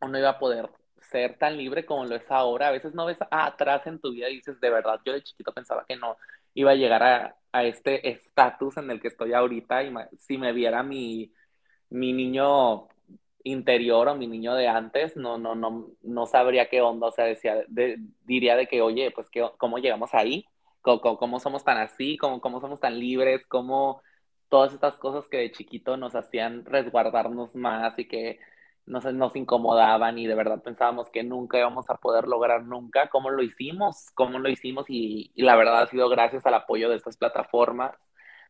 uno 0.00 0.18
iba 0.18 0.30
a 0.30 0.38
poder 0.38 0.70
ser 1.10 1.38
tan 1.38 1.56
libre 1.56 1.86
como 1.86 2.04
lo 2.04 2.16
es 2.16 2.30
ahora. 2.30 2.68
A 2.68 2.70
veces 2.72 2.94
no 2.94 3.06
ves 3.06 3.18
atrás 3.30 3.86
en 3.86 4.00
tu 4.00 4.12
vida 4.12 4.28
y 4.28 4.36
dices, 4.36 4.60
de 4.60 4.70
verdad, 4.70 5.00
yo 5.04 5.12
de 5.12 5.22
chiquito 5.22 5.52
pensaba 5.52 5.84
que 5.86 5.96
no 5.96 6.16
iba 6.54 6.72
a 6.72 6.74
llegar 6.74 7.02
a, 7.02 7.36
a 7.52 7.64
este 7.64 8.08
estatus 8.10 8.76
en 8.76 8.90
el 8.90 9.00
que 9.00 9.08
estoy 9.08 9.32
ahorita. 9.32 9.82
Y 9.84 9.92
si 10.18 10.38
me 10.38 10.52
viera 10.52 10.82
mi, 10.82 11.32
mi 11.90 12.12
niño 12.12 12.88
interior 13.44 14.08
o 14.08 14.16
mi 14.16 14.26
niño 14.26 14.54
de 14.54 14.68
antes, 14.68 15.16
no, 15.16 15.38
no, 15.38 15.54
no, 15.54 15.90
no 16.02 16.26
sabría 16.26 16.68
qué 16.68 16.80
onda. 16.82 17.08
O 17.08 17.12
sea, 17.12 17.24
decía, 17.26 17.64
diría 18.24 18.56
de 18.56 18.66
que, 18.66 18.82
oye, 18.82 19.10
pues, 19.12 19.30
¿qué, 19.30 19.48
¿cómo 19.58 19.78
llegamos 19.78 20.14
ahí? 20.14 20.46
¿Cómo, 20.82 21.18
cómo 21.18 21.40
somos 21.40 21.64
tan 21.64 21.78
así? 21.78 22.16
¿Cómo, 22.18 22.40
¿Cómo 22.40 22.60
somos 22.60 22.80
tan 22.80 22.98
libres? 22.98 23.46
¿Cómo 23.46 24.02
todas 24.48 24.72
estas 24.72 24.96
cosas 24.96 25.28
que 25.28 25.38
de 25.38 25.52
chiquito 25.52 25.96
nos 25.96 26.14
hacían 26.14 26.64
resguardarnos 26.64 27.54
más 27.54 27.98
y 27.98 28.06
que 28.08 28.38
nos, 28.86 29.04
nos 29.12 29.36
incomodaban 29.36 30.18
y 30.18 30.26
de 30.26 30.34
verdad 30.34 30.62
pensábamos 30.62 31.10
que 31.10 31.22
nunca 31.22 31.58
íbamos 31.58 31.90
a 31.90 31.96
poder 31.96 32.26
lograr 32.28 32.64
nunca, 32.64 33.08
cómo 33.08 33.30
lo 33.30 33.42
hicimos, 33.42 34.10
cómo 34.14 34.38
lo 34.38 34.48
hicimos 34.48 34.86
y, 34.88 35.32
la 35.36 35.56
verdad 35.56 35.82
ha 35.82 35.86
sido 35.88 36.08
gracias 36.08 36.46
al 36.46 36.54
apoyo 36.54 36.88
de 36.88 36.96
estas 36.96 37.16
plataformas, 37.16 37.96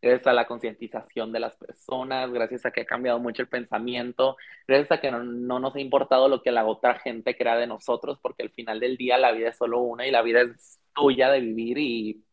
gracias 0.03 0.27
a 0.27 0.35
la 0.35 0.47
concientización 0.47 1.33
de 1.33 1.41
las 1.41 1.57
personas, 1.57 2.31
gracias 2.33 2.67
a 2.67 2.71
que 2.71 2.83
ha 2.83 2.87
cambiado 2.87 3.19
mucho 3.19 3.43
el 3.43 3.49
pensamiento, 3.49 4.37
gracias 4.69 4.93
a 4.93 5.01
que 5.01 5.11
no, 5.11 5.25
no, 5.25 5.59
nos 5.59 5.75
ha 5.75 5.81
importado 5.81 6.29
lo 6.29 6.43
que 6.43 6.53
la 6.53 6.67
otra 6.67 6.99
gente 6.99 7.37
crea 7.37 7.57
de 7.57 7.67
nosotros, 7.67 8.19
porque 8.21 8.43
al 8.43 8.51
final 8.51 8.79
del 8.81 8.97
día 8.97 9.19
la 9.19 9.33
vida 9.33 9.49
es 9.49 9.57
solo 9.57 9.81
una 9.81 10.07
y 10.07 10.11
la 10.11 10.23
vida 10.23 10.43
es 10.43 10.81
tuya 10.95 11.31
de 11.31 11.41
vivir 11.41 11.79
y 11.79 12.25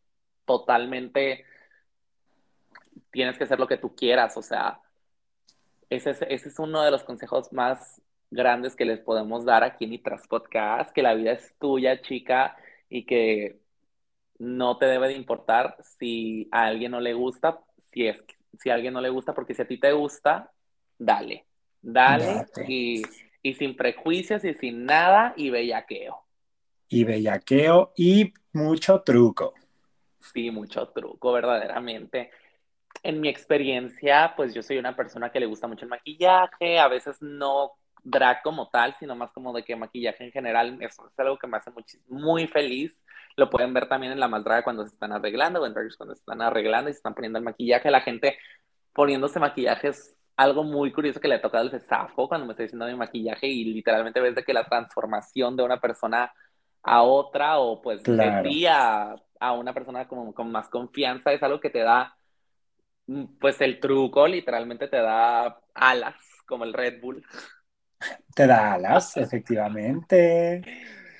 totalmente 0.45 1.45
tienes 3.12 3.38
que 3.38 3.45
hacer 3.45 3.60
lo 3.60 3.68
que 3.68 3.78
tú 3.78 3.95
quieras, 3.95 4.36
o 4.38 4.41
sea, 4.41 4.80
ese 5.90 6.16
es, 6.30 6.60
uno 6.60 6.84
de 6.84 6.92
los 6.92 7.04
consejos 7.04 7.52
más 7.52 8.02
grandes 8.32 8.76
que 8.76 8.86
les 8.86 9.00
podemos 9.00 9.46
dar 9.46 9.64
aquí 9.64 9.86
en 9.86 9.92
Nitras 9.92 10.28
Podcast, 10.28 10.92
que 10.92 11.04
la 11.04 11.14
vida 11.14 11.34
es 11.34 11.54
tuya, 11.60 12.02
chica, 12.02 12.56
y 12.90 13.06
que 13.06 13.60
no 14.40 14.78
te 14.78 14.86
debe 14.86 15.08
de 15.08 15.14
importar 15.14 15.78
si 15.98 16.48
a 16.52 16.66
alguien 16.66 16.92
no 16.92 17.00
le 17.00 17.14
gusta, 17.14 17.60
si 17.92 18.08
es 18.08 18.24
si 18.60 18.70
a 18.70 18.76
alguien 18.76 18.94
no 18.94 19.02
le 19.02 19.10
gusta, 19.10 19.34
porque 19.34 19.54
si 19.54 19.64
a 19.64 19.68
ti 19.68 19.80
te 19.80 19.92
gusta, 19.94 20.52
dale, 20.98 21.46
dale 21.82 22.46
y, 22.68 23.02
y, 23.42 23.54
sin 23.56 23.76
prejuicios 23.76 24.44
y 24.46 24.54
sin 24.54 24.86
nada 24.86 25.34
y 25.36 25.50
bellaqueo. 25.50 26.20
Y 26.88 27.04
bellaqueo 27.04 27.94
y 27.98 28.32
mucho 28.52 29.02
truco. 29.02 29.56
Sí, 30.20 30.52
mucho 30.52 30.88
truco, 30.90 31.34
verdaderamente 31.34 32.30
en 33.02 33.20
mi 33.20 33.30
experiencia, 33.30 34.34
pues 34.36 34.54
yo 34.54 34.62
soy 34.62 34.78
una 34.78 34.96
persona 34.96 35.32
que 35.32 35.39
le 35.39 35.46
gusta 35.46 35.68
mucho 35.68 35.86
el 35.86 35.89
maquillaje, 35.89 36.80
a 36.80 36.88
veces 36.88 37.22
no 37.22 37.72
drag 38.04 38.41
como 38.44 38.70
tal, 38.70 38.96
sino 39.00 39.16
más 39.16 39.32
como 39.32 39.54
de 39.54 39.64
que 39.64 39.76
maquillaje 39.76 40.26
en 40.26 40.32
general, 40.32 40.78
eso 40.82 41.08
es 41.08 41.20
algo 41.20 41.38
que 41.38 41.48
me 41.48 41.58
hace 41.58 41.72
muy, 41.72 41.84
muy 42.08 42.48
feliz. 42.48 43.00
Lo 43.36 43.50
pueden 43.50 43.74
ver 43.74 43.88
también 43.88 44.12
en 44.12 44.20
la 44.20 44.28
más 44.28 44.44
cuando 44.64 44.86
se 44.86 44.94
están 44.94 45.12
arreglando, 45.12 45.62
o 45.62 45.66
en 45.66 45.74
cuando 45.74 46.14
se 46.14 46.20
están 46.20 46.41
arreglando 46.41 46.89
y 46.89 46.94
se 46.94 46.98
están 46.98 47.16
poniendo 47.16 47.39
el 47.39 47.46
maquillaje. 47.46 47.89
La 47.89 48.02
gente 48.02 48.38
poniéndose 48.94 49.39
maquillaje 49.39 49.89
es 49.89 50.16
algo 50.36 50.64
muy 50.64 50.91
curioso 50.91 51.20
que 51.20 51.28
le 51.28 51.39
toca 51.39 51.60
al 51.60 51.82
Safo 51.82 52.28
cuando 52.28 52.46
me 52.46 52.54
estoy 52.54 52.66
diciendo 52.66 52.86
mi 52.88 52.96
maquillaje 52.96 53.48
y 53.48 53.66
literalmente 53.66 54.20
ves 54.20 54.36
de 54.36 54.44
que 54.44 54.54
la 54.54 54.66
transformación 54.66 55.56
de 55.56 55.64
una 55.64 55.80
persona 55.80 56.32
a 56.84 57.04
otra 57.04 57.60
o 57.60 57.82
pues 57.82 58.04
de 58.04 58.41
ti 58.44 58.66
a, 58.68 59.16
una 59.56 59.74
persona 59.74 60.08
como, 60.08 60.34
con 60.34 60.52
más 60.52 60.70
confianza 60.70 61.32
es 61.34 61.44
algo 61.44 61.60
que 61.60 61.70
te 61.70 61.80
da 61.80 62.16
pues 63.39 63.60
el 63.62 63.80
truco 63.80 64.28
literalmente 64.28 64.88
te 64.88 64.97
da 64.97 65.60
alas, 65.74 66.16
como 66.45 66.64
el 66.64 66.74
Red 66.74 67.01
Bull. 67.01 67.24
Te 68.36 68.47
da 68.47 68.74
alas, 68.74 69.18
efectivamente. 69.18 70.62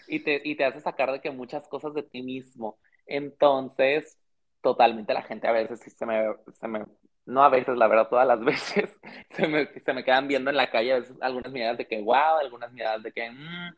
Y 0.08 0.20
te, 0.20 0.42
y 0.44 0.56
te 0.56 0.66
hace 0.66 0.82
sacar 0.82 1.12
de 1.12 1.22
que 1.22 1.32
muchas 1.32 1.68
cosas 1.68 1.94
de 1.94 2.04
ti 2.04 2.22
mismo. 2.22 2.78
Entonces, 3.06 4.18
totalmente 4.62 5.14
la 5.14 5.24
gente 5.24 5.48
a 5.48 5.52
veces 5.52 5.82
se 5.82 6.06
me, 6.06 6.24
se 6.54 6.68
me 6.68 6.86
no 7.26 7.44
a 7.44 7.50
veces, 7.50 7.78
la 7.78 7.88
verdad, 7.88 8.10
todas 8.10 8.28
las 8.28 8.40
veces 8.46 9.00
se 9.30 9.48
me, 9.48 9.68
se 9.80 9.94
me 9.94 10.04
quedan 10.04 10.28
viendo 10.28 10.50
en 10.50 10.58
la 10.58 10.70
calle, 10.70 10.94
a 10.94 11.00
veces 11.00 11.16
algunas 11.22 11.52
miradas 11.52 11.78
de 11.78 11.88
que 11.88 12.02
wow, 12.02 12.38
algunas 12.42 12.72
miradas 12.72 13.04
de 13.04 13.12
que, 13.12 13.30
mm", 13.30 13.76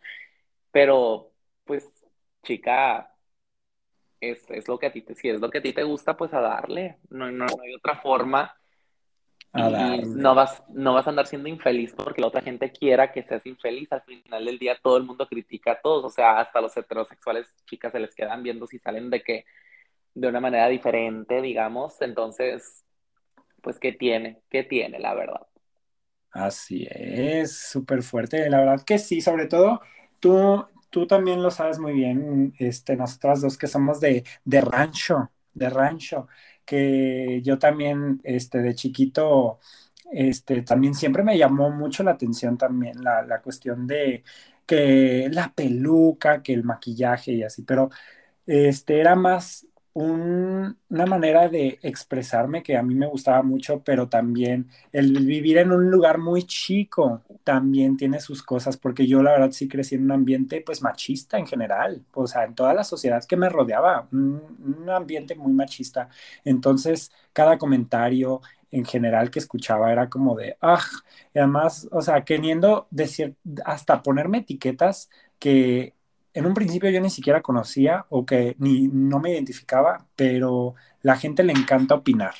pero 0.71 1.31
pues 1.65 1.89
chica, 2.43 3.14
es, 4.19 4.67
lo 4.67 4.77
que 4.79 4.87
a 4.87 4.91
ti 4.91 5.01
te, 5.01 5.15
si 5.15 5.29
es 5.29 5.39
lo 5.39 5.49
que 5.49 5.59
a 5.59 5.61
ti 5.61 5.73
te 5.73 5.83
gusta, 5.83 6.15
pues 6.17 6.33
a 6.33 6.41
darle. 6.41 6.97
No, 7.09 7.31
no, 7.31 7.45
hay 7.63 7.73
otra 7.75 7.97
forma. 8.01 8.55
y 9.53 10.05
no 10.05 10.35
vas, 10.35 10.63
no 10.69 10.93
vas 10.93 11.07
a 11.07 11.09
andar 11.09 11.27
siendo 11.27 11.49
infeliz 11.49 11.93
porque 11.93 12.21
la 12.21 12.27
otra 12.27 12.41
gente 12.41 12.71
quiera 12.71 13.11
que 13.11 13.23
seas 13.23 13.45
infeliz. 13.45 13.91
Al 13.91 14.01
final 14.03 14.45
del 14.45 14.59
día 14.59 14.77
todo 14.81 14.97
el 14.97 15.03
mundo 15.03 15.27
critica 15.27 15.73
a 15.73 15.81
todos. 15.81 16.05
O 16.05 16.09
sea, 16.09 16.39
hasta 16.39 16.61
los 16.61 16.75
heterosexuales, 16.75 17.47
chicas, 17.65 17.91
se 17.91 17.99
les 17.99 18.15
quedan 18.15 18.43
viendo 18.43 18.67
si 18.67 18.79
salen 18.79 19.09
de 19.09 19.21
que 19.21 19.45
de 20.13 20.27
una 20.27 20.39
manera 20.39 20.67
diferente, 20.67 21.41
digamos. 21.41 22.01
Entonces, 22.01 22.83
pues, 23.61 23.79
¿qué 23.79 23.91
tiene? 23.91 24.41
¿Qué 24.49 24.63
tiene, 24.63 24.99
la 24.99 25.13
verdad? 25.13 25.47
Así 26.31 26.85
es, 26.89 27.57
súper 27.57 28.03
fuerte. 28.03 28.49
La 28.49 28.59
verdad 28.59 28.83
que 28.85 28.99
sí, 28.99 29.21
sobre 29.21 29.47
todo 29.47 29.81
tú 30.19 30.65
tú 30.95 31.07
también 31.07 31.43
lo 31.43 31.51
sabes 31.51 31.77
muy 31.79 31.91
bien, 31.93 32.53
este, 32.59 32.95
nosotras 32.95 33.41
dos 33.41 33.57
que 33.57 33.67
somos 33.67 33.99
de, 33.99 34.23
de 34.45 34.61
rancho, 34.61 35.31
de 35.53 35.69
rancho, 35.69 36.27
que 36.65 37.41
yo 37.43 37.59
también, 37.59 38.21
este, 38.23 38.59
de 38.61 38.75
chiquito, 38.75 39.59
este, 40.13 40.61
también 40.61 40.95
siempre 40.95 41.23
me 41.23 41.37
llamó 41.37 41.69
mucho 41.71 42.03
la 42.03 42.11
atención 42.11 42.57
también 42.57 43.03
la, 43.03 43.23
la 43.23 43.41
cuestión 43.41 43.87
de 43.87 44.23
que 44.65 45.27
la 45.31 45.53
peluca, 45.53 46.41
que 46.43 46.53
el 46.53 46.63
maquillaje 46.63 47.33
y 47.33 47.43
así, 47.43 47.63
pero 47.63 47.89
este, 48.47 48.99
era 49.01 49.15
más 49.15 49.67
una 49.95 51.05
manera 51.05 51.47
de 51.47 51.79
expresarme 51.81 52.61
que 52.61 52.75
a 52.75 52.83
mí 52.83 52.95
me 52.95 53.07
gustaba 53.07 53.41
mucho, 53.43 53.81
pero 53.81 54.09
también 54.09 54.69
el 54.91 55.25
vivir 55.25 55.57
en 55.57 55.71
un 55.71 55.89
lugar 55.89 56.17
muy 56.17 56.43
chico 56.43 57.21
también 57.45 57.95
tiene 57.95 58.19
sus 58.19 58.43
cosas, 58.43 58.75
porque 58.75 59.07
yo 59.07 59.23
la 59.23 59.31
verdad 59.31 59.51
sí 59.51 59.69
crecí 59.69 59.95
en 59.95 60.03
un 60.03 60.11
ambiente 60.11 60.61
pues 60.65 60.81
machista 60.81 61.37
en 61.39 61.47
general, 61.47 62.03
o 62.13 62.27
sea, 62.27 62.43
en 62.43 62.55
toda 62.55 62.73
la 62.73 62.83
sociedad 62.83 63.23
que 63.23 63.37
me 63.37 63.47
rodeaba, 63.47 64.09
un, 64.11 64.89
ambiente 64.89 65.33
muy 65.35 65.53
machista. 65.53 66.09
Entonces, 66.43 67.11
cada 67.31 67.57
comentario 67.57 68.41
en 68.71 68.83
general 68.85 69.31
que 69.31 69.39
escuchaba 69.39 69.91
era 69.93 70.09
como 70.09 70.35
de, 70.35 70.57
ah, 70.61 70.83
y 71.33 71.39
además, 71.39 71.87
o 71.91 72.01
sea, 72.01 72.25
queriendo 72.25 72.87
decir, 72.91 73.35
hasta 73.63 74.03
ponerme 74.03 74.39
etiquetas 74.39 75.09
que 75.39 75.93
en 76.35 76.45
un 76.45 76.53
principio 76.53 76.89
yo 76.89 77.01
ni 77.01 77.09
siquiera 77.09 77.41
conocía 77.41 78.05
o 78.09 78.25
que 78.25 78.55
ni 78.59 78.87
no 78.89 79.19
me 79.19 79.31
identificaba, 79.31 80.07
pero 80.15 80.75
la 81.01 81.17
gente 81.17 81.43
le 81.43 81.53
encanta 81.53 81.95
opinar. 81.95 82.35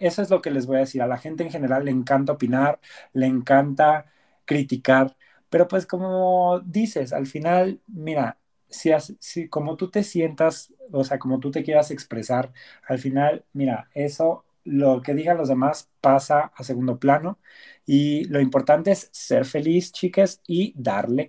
eso 0.00 0.22
es 0.22 0.30
lo 0.30 0.40
que 0.42 0.50
les 0.50 0.66
voy 0.66 0.76
a 0.76 0.80
decir. 0.80 1.02
A 1.02 1.06
la 1.06 1.18
gente 1.18 1.42
en 1.42 1.50
general 1.50 1.84
le 1.84 1.90
encanta 1.90 2.32
opinar, 2.32 2.80
le 3.12 3.26
encanta 3.26 4.06
criticar, 4.44 5.16
pero 5.50 5.68
pues 5.68 5.86
como 5.86 6.60
dices, 6.60 7.12
al 7.12 7.26
final, 7.26 7.80
mira, 7.86 8.38
si, 8.68 8.90
si 9.20 9.48
como 9.48 9.76
tú 9.76 9.90
te 9.90 10.04
sientas, 10.04 10.72
o 10.92 11.04
sea, 11.04 11.18
como 11.18 11.40
tú 11.40 11.50
te 11.50 11.62
quieras 11.64 11.90
expresar, 11.90 12.52
al 12.88 12.98
final, 12.98 13.44
mira, 13.52 13.88
eso, 13.94 14.44
lo 14.64 15.02
que 15.02 15.14
digan 15.14 15.36
los 15.38 15.48
demás 15.48 15.90
pasa 16.00 16.52
a 16.56 16.64
segundo 16.64 16.98
plano 16.98 17.38
y 17.86 18.24
lo 18.26 18.40
importante 18.40 18.92
es 18.92 19.08
ser 19.12 19.44
feliz, 19.44 19.92
chicas, 19.92 20.40
y 20.46 20.72
darle 20.76 21.28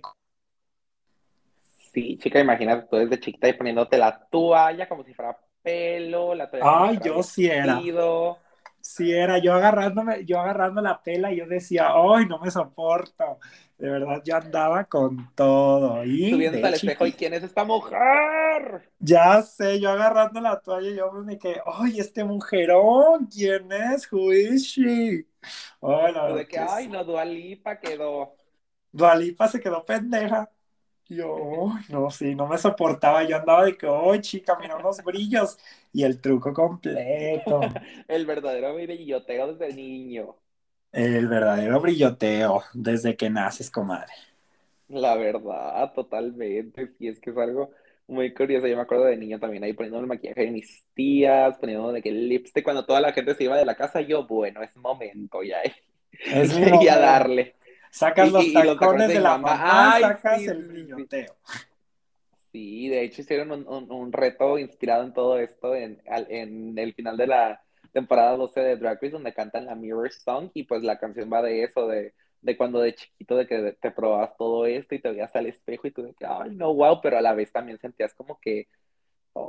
Sí, 1.94 2.18
chica, 2.18 2.40
imagínate 2.40 2.88
tú 2.90 2.96
desde 2.96 3.20
chiquita 3.20 3.48
y 3.48 3.52
poniéndote 3.52 3.96
la 3.96 4.26
toalla 4.28 4.88
como 4.88 5.04
si 5.04 5.14
fuera 5.14 5.38
pelo, 5.62 6.34
la 6.34 6.50
toalla. 6.50 6.88
Ay, 6.88 6.98
yo 7.04 7.22
sí 7.22 7.46
era. 7.46 7.80
Sí 8.80 9.12
era, 9.12 9.38
yo 9.38 9.54
agarrándome, 9.54 10.26
yo 10.26 10.38
agarrando 10.38 10.82
la 10.82 11.00
pela 11.00 11.32
y 11.32 11.36
yo 11.36 11.46
decía, 11.46 11.88
ay, 11.94 12.26
no 12.26 12.38
me 12.38 12.50
soporto. 12.50 13.38
De 13.78 13.88
verdad, 13.88 14.22
yo 14.24 14.36
andaba 14.36 14.84
con 14.84 15.30
todo. 15.34 16.04
Y 16.04 16.30
Subiendo 16.32 16.66
al 16.66 16.74
espejo, 16.74 17.06
¿y 17.06 17.12
quién 17.12 17.32
es 17.32 17.44
esta 17.44 17.64
mujer? 17.64 18.90
Ya 18.98 19.40
sé, 19.40 19.80
yo 19.80 19.90
agarrando 19.90 20.40
la 20.40 20.60
toalla, 20.60 20.90
yo 20.90 21.12
me 21.12 21.38
quedé, 21.38 21.62
ay, 21.64 21.98
este 21.98 22.24
mujerón, 22.24 23.26
¿quién 23.26 23.72
es? 23.72 24.12
Who 24.12 24.32
is 24.32 24.64
she? 24.64 25.26
de 26.34 26.46
que, 26.46 26.58
ay, 26.58 26.88
no, 26.88 27.04
Dualipa 27.04 27.78
quedó. 27.78 28.36
Dualipa 28.92 29.48
se 29.48 29.60
quedó 29.60 29.84
pendeja. 29.84 30.50
Yo, 31.08 31.70
no, 31.90 32.10
sí, 32.10 32.34
no 32.34 32.46
me 32.46 32.56
soportaba. 32.58 33.24
Yo 33.24 33.36
andaba 33.36 33.64
de 33.66 33.76
que, 33.76 33.86
oh, 33.86 34.16
chica, 34.18 34.56
mira 34.58 34.76
unos 34.76 35.02
brillos. 35.04 35.58
Y 35.92 36.02
el 36.04 36.20
truco 36.20 36.52
completo. 36.52 37.60
el 38.08 38.26
verdadero 38.26 38.74
brilloteo 38.74 39.54
desde 39.54 39.74
niño. 39.74 40.36
El 40.92 41.28
verdadero 41.28 41.78
brilloteo 41.78 42.62
desde 42.72 43.16
que 43.18 43.28
naces, 43.28 43.70
comadre. 43.70 44.14
La 44.88 45.16
verdad, 45.16 45.92
totalmente. 45.94 46.86
Sí, 46.86 47.08
es 47.08 47.18
que 47.20 47.30
es 47.30 47.36
algo 47.38 47.70
muy 48.06 48.34
curioso. 48.34 48.66
Yo 48.66 48.76
me 48.76 48.82
acuerdo 48.82 49.04
de 49.04 49.16
niño 49.16 49.40
también 49.40 49.64
ahí 49.64 49.72
poniendo 49.72 49.98
el 49.98 50.06
maquillaje 50.06 50.42
de 50.42 50.50
mis 50.50 50.84
tías, 50.94 51.56
poniendo 51.58 51.90
de 51.92 52.02
que 52.02 52.10
el 52.10 52.28
lipstick 52.28 52.62
cuando 52.64 52.84
toda 52.84 53.00
la 53.00 53.12
gente 53.12 53.34
se 53.34 53.44
iba 53.44 53.56
de 53.56 53.64
la 53.64 53.76
casa, 53.76 54.00
yo, 54.02 54.26
bueno, 54.26 54.62
es 54.62 54.76
momento 54.76 55.42
ya. 55.42 55.58
Es 56.12 56.52
Y 56.82 56.88
a 56.88 56.98
darle. 56.98 57.56
Sacas 57.94 58.28
Y- 58.28 58.32
los 58.32 58.44
y- 58.44 58.52
los 58.54 58.78
tacones 58.78 59.08
de 59.08 59.14
de 59.14 59.20
la 59.20 59.38
mamá. 59.38 59.56
mamá, 59.56 59.92
Ay, 59.94 60.02
sacas 60.02 60.40
sí, 60.40 60.46
el 60.46 60.64
brilloteo. 60.64 61.36
Sí, 62.50 62.88
de 62.88 63.02
hecho 63.02 63.22
hicieron 63.22 63.52
un, 63.52 63.68
un- 63.68 63.90
un 63.90 64.12
reto 64.12 64.58
inspirado 64.58 65.04
en 65.04 65.12
todo 65.12 65.38
esto 65.38 65.74
en, 65.74 66.02
al- 66.08 66.26
en 66.30 66.76
el 66.78 66.92
final 66.94 67.16
de 67.16 67.26
la 67.28 67.62
temporada 67.92 68.36
12 68.36 68.60
de 68.60 68.76
Drag 68.76 68.94
Race 69.00 69.10
donde 69.10 69.32
cantan 69.32 69.66
la 69.66 69.76
Mirror 69.76 70.10
Song 70.12 70.50
y 70.54 70.64
pues 70.64 70.82
la 70.82 70.98
canción 70.98 71.30
va 71.32 71.40
de 71.42 71.62
eso, 71.62 71.86
de, 71.86 72.14
de 72.42 72.56
cuando 72.56 72.80
de 72.80 72.94
chiquito 72.96 73.36
de 73.36 73.46
que 73.46 73.76
te 73.80 73.90
probabas 73.92 74.36
todo 74.36 74.66
esto 74.66 74.94
y 74.94 75.00
te 75.00 75.10
veías 75.10 75.34
al 75.36 75.46
espejo 75.46 75.86
y 75.86 75.92
tú 75.92 76.02
de 76.02 76.14
que, 76.14 76.26
ay, 76.26 76.50
no, 76.56 76.74
wow, 76.74 77.00
pero 77.00 77.16
a 77.18 77.22
la 77.22 77.32
vez 77.34 77.52
también 77.52 77.78
sentías 77.78 78.12
como 78.14 78.40
que, 78.40 78.66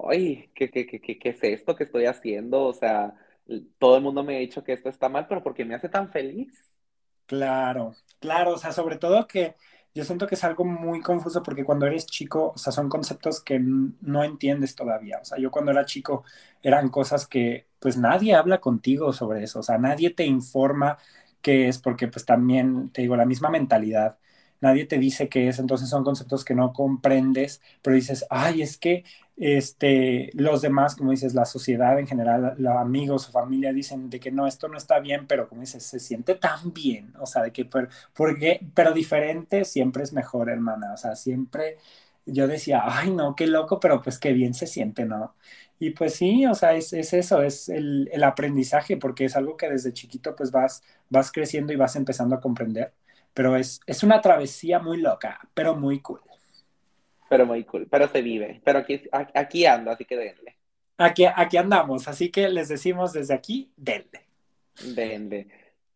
ay, 0.09 0.51
¿qué, 0.55 0.69
qué, 0.69 0.85
qué, 0.85 0.99
qué, 1.01 1.17
qué 1.19 1.29
es 1.29 1.43
esto 1.43 1.75
que 1.75 1.83
estoy 1.85 2.05
haciendo? 2.05 2.63
O 2.63 2.73
sea, 2.73 3.15
todo 3.79 3.97
el 3.97 4.03
mundo 4.03 4.23
me 4.23 4.35
ha 4.37 4.39
dicho 4.39 4.63
que 4.63 4.73
esto 4.73 4.89
está 4.89 5.09
mal, 5.09 5.27
pero 5.27 5.43
¿por 5.43 5.53
qué 5.55 5.65
me 5.65 5.75
hace 5.75 5.89
tan 5.89 6.11
feliz? 6.11 6.74
Claro, 7.27 7.95
claro, 8.19 8.53
o 8.53 8.57
sea, 8.59 8.71
sobre 8.71 8.97
todo 8.97 9.27
que 9.27 9.55
yo 9.95 10.03
siento 10.03 10.27
que 10.27 10.35
es 10.35 10.43
algo 10.43 10.63
muy 10.63 11.01
confuso 11.01 11.41
porque 11.41 11.63
cuando 11.63 11.87
eres 11.87 12.05
chico, 12.05 12.51
o 12.53 12.57
sea, 12.57 12.71
son 12.71 12.87
conceptos 12.87 13.41
que 13.43 13.59
no 13.59 14.23
entiendes 14.23 14.75
todavía. 14.75 15.19
O 15.21 15.25
sea, 15.25 15.39
yo 15.39 15.49
cuando 15.49 15.71
era 15.71 15.85
chico 15.85 16.23
eran 16.61 16.89
cosas 16.89 17.25
que 17.27 17.67
pues 17.79 17.97
nadie 17.97 18.35
habla 18.35 18.59
contigo 18.61 19.11
sobre 19.11 19.43
eso, 19.43 19.59
o 19.59 19.63
sea, 19.63 19.77
nadie 19.79 20.11
te 20.11 20.25
informa 20.25 20.97
qué 21.41 21.67
es 21.67 21.79
porque 21.79 22.07
pues 22.07 22.25
también, 22.25 22.89
te 22.91 23.01
digo, 23.01 23.15
la 23.15 23.25
misma 23.25 23.49
mentalidad, 23.49 24.19
nadie 24.65 24.85
te 24.85 24.97
dice 24.97 25.29
qué 25.29 25.47
es, 25.47 25.59
entonces 25.59 25.89
son 25.89 26.03
conceptos 26.03 26.43
que 26.45 26.55
no 26.55 26.73
comprendes, 26.73 27.61
pero 27.81 27.95
dices, 27.95 28.25
ay, 28.29 28.61
es 28.61 28.77
que 28.77 29.03
este, 29.37 30.29
los 30.33 30.61
demás, 30.61 30.95
como 30.95 31.11
dices, 31.11 31.33
la 31.33 31.45
sociedad 31.45 31.99
en 31.99 32.07
general, 32.07 32.55
los 32.57 32.75
amigos 32.75 33.27
o 33.29 33.31
familia 33.31 33.73
dicen 33.73 34.09
de 34.09 34.19
que 34.19 34.31
no, 34.31 34.47
esto 34.47 34.67
no 34.67 34.77
está 34.77 34.99
bien, 34.99 35.27
pero 35.27 35.49
como 35.49 35.61
dices, 35.61 35.83
se 35.83 35.99
siente 35.99 36.35
tan 36.35 36.73
bien, 36.73 37.13
o 37.19 37.25
sea, 37.25 37.43
de 37.43 37.51
que, 37.51 37.65
pero, 37.65 37.87
porque, 38.13 38.61
pero 38.73 38.93
diferente 38.93 39.65
siempre 39.65 40.03
es 40.03 40.13
mejor, 40.13 40.49
hermana, 40.49 40.93
o 40.93 40.97
sea, 40.97 41.15
siempre 41.15 41.77
yo 42.25 42.47
decía, 42.47 42.81
ay, 42.85 43.11
no, 43.11 43.35
qué 43.35 43.47
loco, 43.47 43.79
pero 43.79 44.01
pues 44.01 44.17
qué 44.19 44.33
bien 44.33 44.53
se 44.53 44.67
siente, 44.67 45.05
¿no? 45.05 45.35
Y 45.79 45.91
pues 45.91 46.15
sí, 46.15 46.45
o 46.45 46.55
sea, 46.55 46.73
es, 46.75 46.93
es 46.93 47.13
eso, 47.13 47.41
es 47.43 47.69
el, 47.69 48.09
el, 48.13 48.23
aprendizaje, 48.23 48.97
porque 48.97 49.25
es 49.25 49.35
algo 49.35 49.57
que 49.57 49.69
desde 49.69 49.93
chiquito 49.93 50.35
pues 50.35 50.51
vas, 50.51 50.83
vas 51.09 51.31
creciendo 51.31 51.73
y 51.73 51.75
vas 51.75 51.95
empezando 51.95 52.35
a 52.35 52.39
comprender, 52.41 52.93
pero 53.35 53.55
es, 53.57 53.81
es 53.85 54.01
una 54.01 54.21
travesía 54.21 54.79
muy 54.79 54.97
loca, 54.97 55.39
pero 55.53 55.75
muy 55.75 55.99
cool. 55.99 56.21
Pero 57.29 57.45
muy 57.45 57.65
cool, 57.65 57.87
pero 57.91 58.07
se 58.07 58.21
vive, 58.21 58.61
pero 58.63 58.79
aquí, 58.79 59.01
aquí 59.11 59.65
ando, 59.65 59.91
así 59.91 60.05
que 60.05 60.15
denle. 60.15 60.57
Aquí, 60.97 61.25
aquí 61.25 61.57
andamos, 61.57 62.07
así 62.07 62.31
que 62.31 62.47
les 62.47 62.69
decimos 62.69 63.11
desde 63.11 63.33
aquí, 63.33 63.71
denle. 63.75 64.25
Denle. 64.95 65.47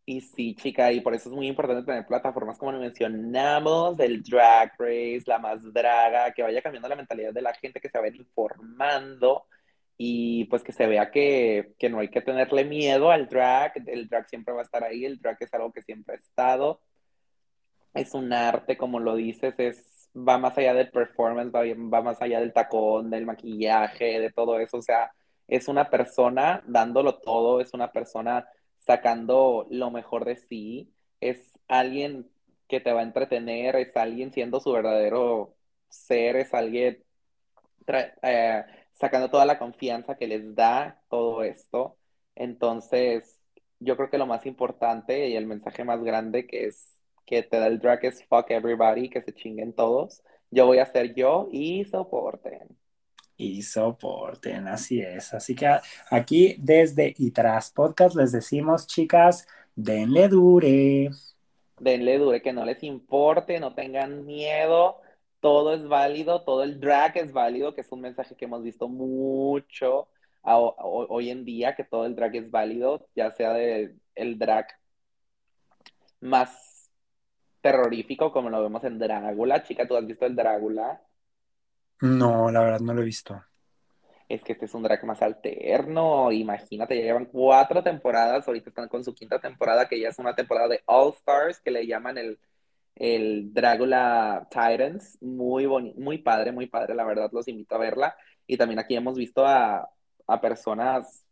Y 0.06 0.22
sí, 0.22 0.54
chica, 0.56 0.92
y 0.92 1.00
por 1.00 1.16
eso 1.16 1.30
es 1.30 1.36
muy 1.36 1.48
importante 1.48 1.86
tener 1.86 2.06
plataformas 2.06 2.58
como 2.58 2.74
lo 2.74 2.80
mencionamos, 2.80 3.96
del 3.96 4.22
Drag 4.22 4.74
Race, 4.78 5.24
la 5.26 5.40
más 5.40 5.62
draga, 5.72 6.34
que 6.34 6.44
vaya 6.44 6.62
cambiando 6.62 6.90
la 6.90 6.96
mentalidad 6.98 7.32
de 7.32 7.42
la 7.42 7.54
gente, 7.54 7.80
que 7.80 7.90
se 7.90 8.00
vaya 8.00 8.18
informando 8.18 9.46
y 9.98 10.46
pues 10.46 10.64
que 10.64 10.72
se 10.74 10.88
vea 10.88 11.12
que, 11.12 11.74
que 11.78 11.90
no 11.90 12.00
hay 12.00 12.10
que 12.10 12.22
tenerle 12.22 12.66
miedo 12.66 13.12
al 13.12 13.28
drag, 13.28 13.74
el 13.86 14.08
drag 14.08 14.28
siempre 14.28 14.54
va 14.54 14.62
a 14.62 14.64
estar 14.64 14.84
ahí, 14.84 15.06
el 15.06 15.20
drag 15.20 15.38
es 15.42 15.54
algo 15.54 15.72
que 15.72 15.82
siempre 15.82 16.16
ha 16.16 16.18
estado, 16.18 16.82
es 17.94 18.14
un 18.14 18.34
arte, 18.34 18.78
como 18.78 19.00
lo 19.00 19.16
dices, 19.16 19.56
es, 19.60 20.10
va 20.16 20.38
más 20.38 20.58
allá 20.58 20.74
del 20.74 20.92
performance, 20.92 21.54
va, 21.54 21.62
va 21.64 22.02
más 22.04 22.22
allá 22.22 22.40
del 22.40 22.54
tacón, 22.54 23.10
del 23.10 23.26
maquillaje, 23.26 24.20
de 24.20 24.32
todo 24.32 24.60
eso, 24.60 24.78
o 24.78 24.82
sea, 24.82 25.12
es 25.48 25.68
una 25.68 25.90
persona 25.90 26.64
dándolo 26.68 27.20
todo, 27.20 27.62
es 27.62 27.74
una 27.74 27.92
persona 27.92 28.48
sacando 28.80 29.68
lo 29.70 29.92
mejor 29.92 30.26
de 30.26 30.38
sí, 30.38 30.94
es 31.20 31.60
alguien 31.68 32.30
que 32.68 32.80
te 32.80 32.94
va 32.94 33.02
a 33.02 33.04
entretener, 33.04 33.76
es 33.76 33.96
alguien 33.98 34.32
siendo 34.32 34.60
su 34.60 34.72
verdadero 34.72 35.56
ser, 35.90 36.36
es 36.38 36.54
alguien 36.54 37.04
eh, 38.22 38.64
sacando 38.94 39.30
toda 39.30 39.46
la 39.46 39.60
confianza 39.60 40.16
que 40.16 40.28
les 40.28 40.56
da 40.56 41.02
todo 41.10 41.44
esto. 41.44 41.98
Entonces, 42.36 43.42
yo 43.80 43.98
creo 43.98 44.10
que 44.10 44.18
lo 44.18 44.28
más 44.28 44.46
importante 44.46 45.28
y 45.30 45.36
el 45.36 45.48
mensaje 45.48 45.84
más 45.84 46.04
grande 46.04 46.48
que 46.48 46.68
es 46.68 46.99
que 47.30 47.44
te 47.44 47.60
da 47.60 47.68
el 47.68 47.78
drag 47.78 48.04
es 48.06 48.24
fuck 48.24 48.50
everybody, 48.50 49.08
que 49.08 49.22
se 49.22 49.32
chinguen 49.32 49.72
todos. 49.74 50.24
Yo 50.50 50.66
voy 50.66 50.80
a 50.80 50.86
ser 50.88 51.14
yo 51.14 51.48
y 51.52 51.86
soporten. 51.86 52.76
Y 53.38 53.62
soporten, 53.62 54.68
así 54.68 55.00
es. 55.00 55.32
Así 55.36 55.54
que 55.56 55.68
aquí 56.10 56.56
desde 56.58 57.14
y 57.16 57.30
tras 57.30 57.70
podcast 57.70 58.16
les 58.16 58.32
decimos, 58.32 58.88
chicas, 58.88 59.48
denle 59.76 60.28
dure. 60.28 61.12
Denle 61.80 62.18
dure, 62.18 62.42
que 62.42 62.52
no 62.52 62.66
les 62.66 62.82
importe, 62.82 63.60
no 63.60 63.76
tengan 63.76 64.26
miedo. 64.26 65.00
Todo 65.40 65.76
es 65.76 65.88
válido, 65.88 66.44
todo 66.44 66.64
el 66.64 66.80
drag 66.80 67.16
es 67.18 67.32
válido, 67.32 67.76
que 67.76 67.82
es 67.82 67.92
un 67.92 68.02
mensaje 68.02 68.36
que 68.36 68.46
hemos 68.46 68.64
visto 68.64 68.90
mucho 68.90 70.10
a, 70.42 70.54
a, 70.54 70.58
hoy 70.58 71.30
en 71.30 71.46
día, 71.46 71.76
que 71.76 71.84
todo 71.84 72.08
el 72.08 72.16
drag 72.16 72.36
es 72.38 72.50
válido, 72.50 73.08
ya 73.16 73.30
sea 73.30 73.54
de, 73.54 73.96
el 74.16 74.40
drag 74.40 74.68
más 76.22 76.69
terrorífico, 77.62 78.32
como 78.32 78.50
lo 78.50 78.62
vemos 78.62 78.84
en 78.84 79.00
Drácula. 79.00 79.64
Chica, 79.64 79.88
¿tú 79.88 79.96
has 79.96 80.06
visto 80.06 80.26
el 80.26 80.36
Drácula? 80.36 81.02
No, 82.02 82.50
la 82.52 82.62
verdad 82.62 82.80
no 82.80 82.94
lo 82.94 83.02
he 83.02 83.06
visto. 83.06 83.42
Es 84.28 84.44
que 84.44 84.54
este 84.54 84.66
es 84.66 84.74
un 84.76 84.84
drag 84.84 85.04
más 85.06 85.22
alterno. 85.22 86.32
Imagínate, 86.32 86.96
ya 86.96 87.04
llevan 87.04 87.26
cuatro 87.26 87.84
temporadas. 87.84 88.48
Ahorita 88.48 88.70
están 88.70 88.88
con 88.88 89.04
su 89.04 89.14
quinta 89.14 89.40
temporada, 89.40 89.88
que 89.88 90.00
ya 90.00 90.10
es 90.10 90.20
una 90.20 90.36
temporada 90.36 90.68
de 90.68 90.82
All 90.86 91.14
Stars, 91.14 91.60
que 91.60 91.72
le 91.72 91.88
llaman 91.88 92.18
el, 92.18 92.40
el 92.96 93.54
Drácula 93.54 94.48
Titans. 94.50 95.18
Muy 95.22 95.66
bonito, 95.66 96.00
muy 96.00 96.20
padre, 96.20 96.52
muy 96.52 96.68
padre. 96.68 96.94
La 96.94 97.06
verdad, 97.06 97.30
los 97.34 97.48
invito 97.48 97.76
a 97.76 97.80
verla. 97.80 98.16
Y 98.46 98.56
también 98.56 98.80
aquí 98.80 98.96
hemos 98.96 99.18
visto 99.18 99.46
a, 99.46 99.90
a 100.28 100.42
personas 100.42 101.26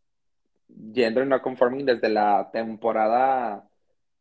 gender 0.94 1.26
no 1.26 1.42
conforming 1.42 1.86
desde 1.86 2.10
la 2.10 2.50
temporada 2.52 3.64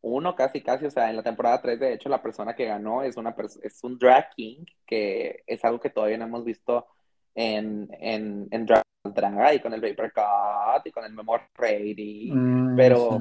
uno 0.01 0.35
casi 0.35 0.61
casi, 0.61 0.85
o 0.85 0.91
sea, 0.91 1.09
en 1.09 1.15
la 1.15 1.23
temporada 1.23 1.61
3 1.61 1.79
de 1.79 1.93
hecho 1.93 2.09
la 2.09 2.21
persona 2.21 2.55
que 2.55 2.65
ganó 2.65 3.03
es, 3.03 3.17
una 3.17 3.35
es 3.63 3.83
un 3.83 3.97
drag 3.97 4.29
king, 4.35 4.65
que 4.85 5.43
es 5.45 5.63
algo 5.65 5.79
que 5.79 5.89
todavía 5.89 6.17
no 6.17 6.25
hemos 6.25 6.45
visto 6.45 6.87
en, 7.35 7.89
en, 7.99 8.47
en 8.51 8.65
drag, 8.65 8.83
drag, 9.03 9.55
y 9.55 9.59
con 9.59 9.73
el 9.73 9.81
paper 9.81 10.13
cut 10.13 10.85
y 10.85 10.91
con 10.91 11.03
el 11.05 11.13
memory 11.13 11.43
rating, 11.55 12.33
mm 12.33 12.75
pero 12.75 13.19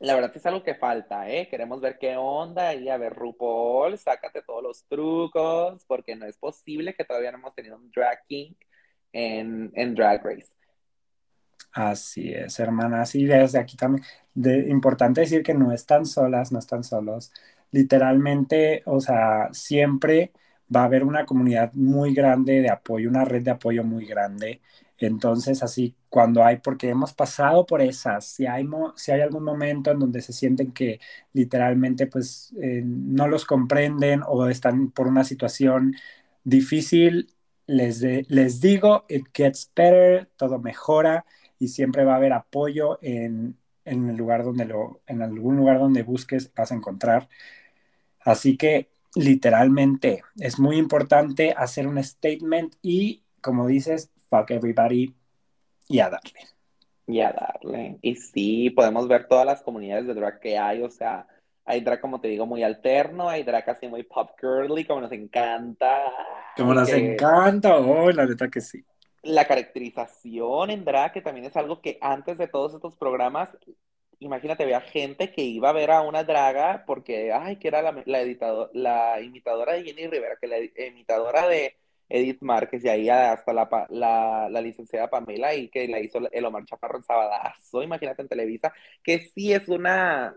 la 0.00 0.14
verdad 0.16 0.32
es 0.34 0.44
algo 0.46 0.64
que 0.64 0.74
falta, 0.74 1.30
¿eh? 1.30 1.48
Queremos 1.48 1.80
ver 1.80 1.96
qué 1.96 2.16
onda 2.16 2.74
y 2.74 2.88
a 2.88 2.96
ver 2.96 3.14
RuPaul, 3.14 3.96
sácate 3.96 4.42
todos 4.42 4.62
los 4.62 4.84
trucos, 4.88 5.84
porque 5.86 6.16
no 6.16 6.26
es 6.26 6.36
posible 6.36 6.94
que 6.94 7.04
todavía 7.04 7.30
no 7.30 7.38
hemos 7.38 7.54
tenido 7.54 7.76
un 7.76 7.88
drag 7.90 8.26
king 8.26 8.52
en, 9.12 9.70
en 9.74 9.94
Drag 9.94 10.24
Race. 10.24 10.52
Así 11.72 12.30
es, 12.32 12.60
hermanas. 12.60 13.14
Y 13.14 13.24
desde 13.24 13.58
aquí 13.58 13.76
también, 13.76 14.04
de, 14.34 14.68
importante 14.68 15.22
decir 15.22 15.42
que 15.42 15.54
no 15.54 15.72
están 15.72 16.04
solas, 16.04 16.52
no 16.52 16.58
están 16.58 16.84
solos. 16.84 17.32
Literalmente, 17.70 18.82
o 18.84 19.00
sea, 19.00 19.48
siempre 19.52 20.32
va 20.74 20.82
a 20.82 20.84
haber 20.84 21.02
una 21.04 21.24
comunidad 21.24 21.72
muy 21.74 22.12
grande 22.14 22.60
de 22.60 22.68
apoyo, 22.70 23.08
una 23.08 23.24
red 23.24 23.42
de 23.42 23.52
apoyo 23.52 23.84
muy 23.84 24.04
grande. 24.06 24.60
Entonces, 24.98 25.62
así, 25.62 25.96
cuando 26.10 26.44
hay, 26.44 26.58
porque 26.58 26.90
hemos 26.90 27.14
pasado 27.14 27.64
por 27.66 27.80
esas, 27.80 28.26
si 28.26 28.46
hay, 28.46 28.68
si 28.96 29.10
hay 29.12 29.22
algún 29.22 29.42
momento 29.44 29.90
en 29.90 29.98
donde 29.98 30.20
se 30.20 30.32
sienten 30.34 30.72
que 30.72 31.00
literalmente, 31.32 32.06
pues, 32.06 32.54
eh, 32.60 32.82
no 32.84 33.28
los 33.28 33.44
comprenden 33.46 34.20
o 34.26 34.46
están 34.48 34.90
por 34.90 35.06
una 35.08 35.24
situación 35.24 35.94
difícil, 36.44 37.32
les, 37.66 38.02
les 38.02 38.60
digo, 38.60 39.04
it 39.08 39.26
gets 39.32 39.70
better, 39.74 40.28
todo 40.36 40.58
mejora 40.58 41.24
y 41.62 41.68
siempre 41.68 42.04
va 42.04 42.14
a 42.14 42.16
haber 42.16 42.32
apoyo 42.32 42.98
en, 43.02 43.56
en, 43.84 44.10
el 44.10 44.16
lugar 44.16 44.42
donde 44.42 44.64
lo, 44.64 45.00
en 45.06 45.22
algún 45.22 45.56
lugar 45.56 45.78
donde 45.78 46.02
busques 46.02 46.52
vas 46.54 46.72
a 46.72 46.74
encontrar. 46.74 47.28
Así 48.18 48.56
que 48.56 48.88
literalmente 49.14 50.24
es 50.40 50.58
muy 50.58 50.76
importante 50.76 51.54
hacer 51.56 51.86
un 51.86 52.02
statement 52.02 52.74
y, 52.82 53.22
como 53.40 53.68
dices, 53.68 54.10
fuck 54.28 54.50
everybody 54.50 55.14
y 55.86 56.00
a 56.00 56.10
darle. 56.10 56.40
Y 57.06 57.20
a 57.20 57.30
darle. 57.30 57.96
Y 58.02 58.16
sí, 58.16 58.70
podemos 58.70 59.06
ver 59.06 59.28
todas 59.28 59.46
las 59.46 59.62
comunidades 59.62 60.08
de 60.08 60.14
drag 60.14 60.40
que 60.40 60.58
hay, 60.58 60.82
o 60.82 60.90
sea, 60.90 61.28
hay 61.64 61.80
drag, 61.80 62.00
como 62.00 62.20
te 62.20 62.26
digo, 62.26 62.44
muy 62.44 62.64
alterno, 62.64 63.28
hay 63.28 63.44
drag 63.44 63.70
así 63.70 63.86
muy 63.86 64.02
pop 64.02 64.30
girly, 64.40 64.84
como 64.84 65.02
nos 65.02 65.12
encanta. 65.12 66.00
Como 66.56 66.74
nos 66.74 66.88
que... 66.88 67.12
encanta, 67.12 67.76
oh, 67.76 68.10
la 68.10 68.26
neta 68.26 68.48
que 68.48 68.60
sí 68.60 68.84
la 69.22 69.46
caracterización 69.46 70.70
en 70.70 70.84
drag, 70.84 71.12
que 71.12 71.22
también 71.22 71.46
es 71.46 71.56
algo 71.56 71.80
que 71.80 71.98
antes 72.00 72.38
de 72.38 72.48
todos 72.48 72.74
estos 72.74 72.96
programas 72.96 73.50
imagínate, 74.24 74.62
había 74.62 74.80
gente 74.80 75.32
que 75.32 75.42
iba 75.42 75.70
a 75.70 75.72
ver 75.72 75.90
a 75.90 76.02
una 76.02 76.24
draga 76.24 76.84
porque, 76.86 77.32
ay, 77.32 77.56
que 77.56 77.68
era 77.68 77.82
la, 77.82 78.02
la, 78.06 78.68
la 78.72 79.20
imitadora 79.20 79.74
de 79.74 79.84
Jenny 79.84 80.06
Rivera, 80.06 80.36
que 80.40 80.46
la 80.46 80.58
imitadora 80.86 81.48
de 81.48 81.76
Edith 82.08 82.42
Márquez, 82.42 82.84
y 82.84 82.88
ahí 82.88 83.08
hasta 83.08 83.52
la, 83.52 83.68
la, 83.90 84.48
la, 84.50 84.60
licenciada 84.60 85.10
Pamela, 85.10 85.54
y 85.54 85.68
que 85.68 85.88
la 85.88 86.00
hizo 86.00 86.20
el 86.30 86.44
Omar 86.44 86.64
Chaparro 86.64 86.98
en 86.98 87.04
Sabadazo, 87.04 87.82
imagínate 87.82 88.22
en 88.22 88.28
Televisa, 88.28 88.72
que 89.02 89.20
sí 89.34 89.52
es 89.52 89.68
una, 89.68 90.36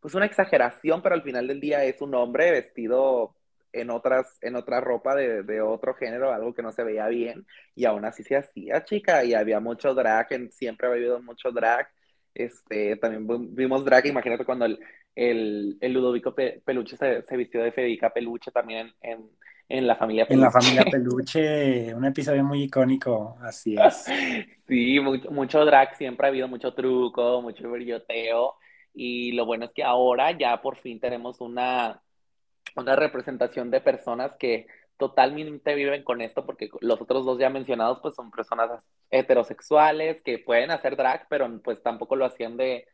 pues 0.00 0.14
una 0.14 0.26
exageración, 0.26 1.02
pero 1.02 1.14
al 1.14 1.22
final 1.22 1.46
del 1.46 1.60
día 1.60 1.84
es 1.84 2.00
un 2.00 2.14
hombre 2.14 2.50
vestido 2.50 3.34
en 3.74 3.90
otras, 3.90 4.38
en 4.40 4.56
otra 4.56 4.80
ropa 4.80 5.14
de, 5.14 5.42
de, 5.42 5.60
otro 5.60 5.94
género, 5.94 6.32
algo 6.32 6.54
que 6.54 6.62
no 6.62 6.72
se 6.72 6.84
veía 6.84 7.08
bien, 7.08 7.46
y 7.74 7.84
aún 7.84 8.04
así 8.04 8.22
se 8.22 8.36
hacía, 8.36 8.84
chica, 8.84 9.24
y 9.24 9.34
había 9.34 9.60
mucho 9.60 9.94
drag, 9.94 10.28
siempre 10.50 10.86
ha 10.86 10.92
habido 10.92 11.20
mucho 11.20 11.50
drag, 11.50 11.88
este, 12.32 12.96
también 12.96 13.54
vimos 13.54 13.84
drag, 13.84 14.06
imagínate 14.06 14.44
cuando 14.44 14.64
el, 14.64 14.78
el, 15.14 15.76
el 15.80 15.92
Ludovico 15.92 16.34
Peluche 16.34 16.96
se, 16.96 17.22
se, 17.22 17.36
vistió 17.36 17.62
de 17.62 17.72
Federica 17.72 18.10
Peluche 18.10 18.50
también 18.50 18.92
en, 19.00 19.28
en, 19.68 19.86
la 19.86 19.96
familia 19.96 20.26
Peluche. 20.26 20.46
En 20.46 20.52
la 20.52 20.60
familia 20.60 20.84
Peluche, 20.90 21.94
un 21.94 22.04
episodio 22.04 22.44
muy 22.44 22.62
icónico, 22.64 23.36
así 23.42 23.76
es. 23.76 24.04
sí, 24.68 25.00
mucho, 25.00 25.30
mucho 25.30 25.64
drag, 25.64 25.96
siempre 25.96 26.26
ha 26.26 26.30
habido 26.30 26.48
mucho 26.48 26.74
truco, 26.74 27.42
mucho 27.42 27.68
brilloteo, 27.70 28.54
y 28.94 29.32
lo 29.32 29.46
bueno 29.46 29.64
es 29.64 29.72
que 29.72 29.82
ahora 29.82 30.30
ya 30.38 30.62
por 30.62 30.76
fin 30.76 31.00
tenemos 31.00 31.40
una, 31.40 32.00
una 32.76 32.96
representación 32.96 33.70
de 33.70 33.80
personas 33.80 34.36
que 34.38 34.66
totalmente 34.96 35.74
viven 35.74 36.04
con 36.04 36.20
esto, 36.20 36.46
porque 36.46 36.70
los 36.80 37.00
otros 37.00 37.24
dos 37.26 37.38
ya 37.38 37.50
mencionados, 37.50 38.00
pues 38.00 38.14
son 38.14 38.30
personas 38.30 38.70
heterosexuales 39.10 40.22
que 40.22 40.38
pueden 40.38 40.70
hacer 40.70 40.96
drag, 40.96 41.26
pero 41.28 41.48
pues 41.62 41.82
tampoco 41.82 42.16
lo 42.16 42.24
hacían 42.24 42.56
de, 42.56 42.86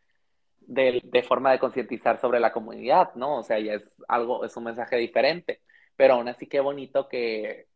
de, 0.61 1.01
de 1.05 1.23
forma 1.23 1.53
de 1.53 1.59
concientizar 1.59 2.21
sobre 2.21 2.41
la 2.41 2.53
comunidad, 2.53 3.15
¿no? 3.15 3.39
O 3.39 3.43
sea, 3.43 3.59
ya 3.61 3.75
es 3.75 3.91
algo, 4.09 4.45
es 4.45 4.57
un 4.57 4.65
mensaje 4.65 4.97
diferente, 4.97 5.61
pero 5.97 6.15
aún 6.15 6.29
así 6.29 6.47
qué 6.49 6.61
bonito 6.61 7.09
que 7.09 7.69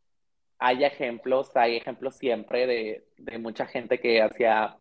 haya 0.58 0.86
ejemplos, 0.88 1.54
hay 1.56 1.76
ejemplos 1.76 2.16
siempre 2.16 2.66
de, 2.66 3.06
de 3.18 3.38
mucha 3.38 3.66
gente 3.66 4.00
que 4.00 4.22
hacía 4.22 4.78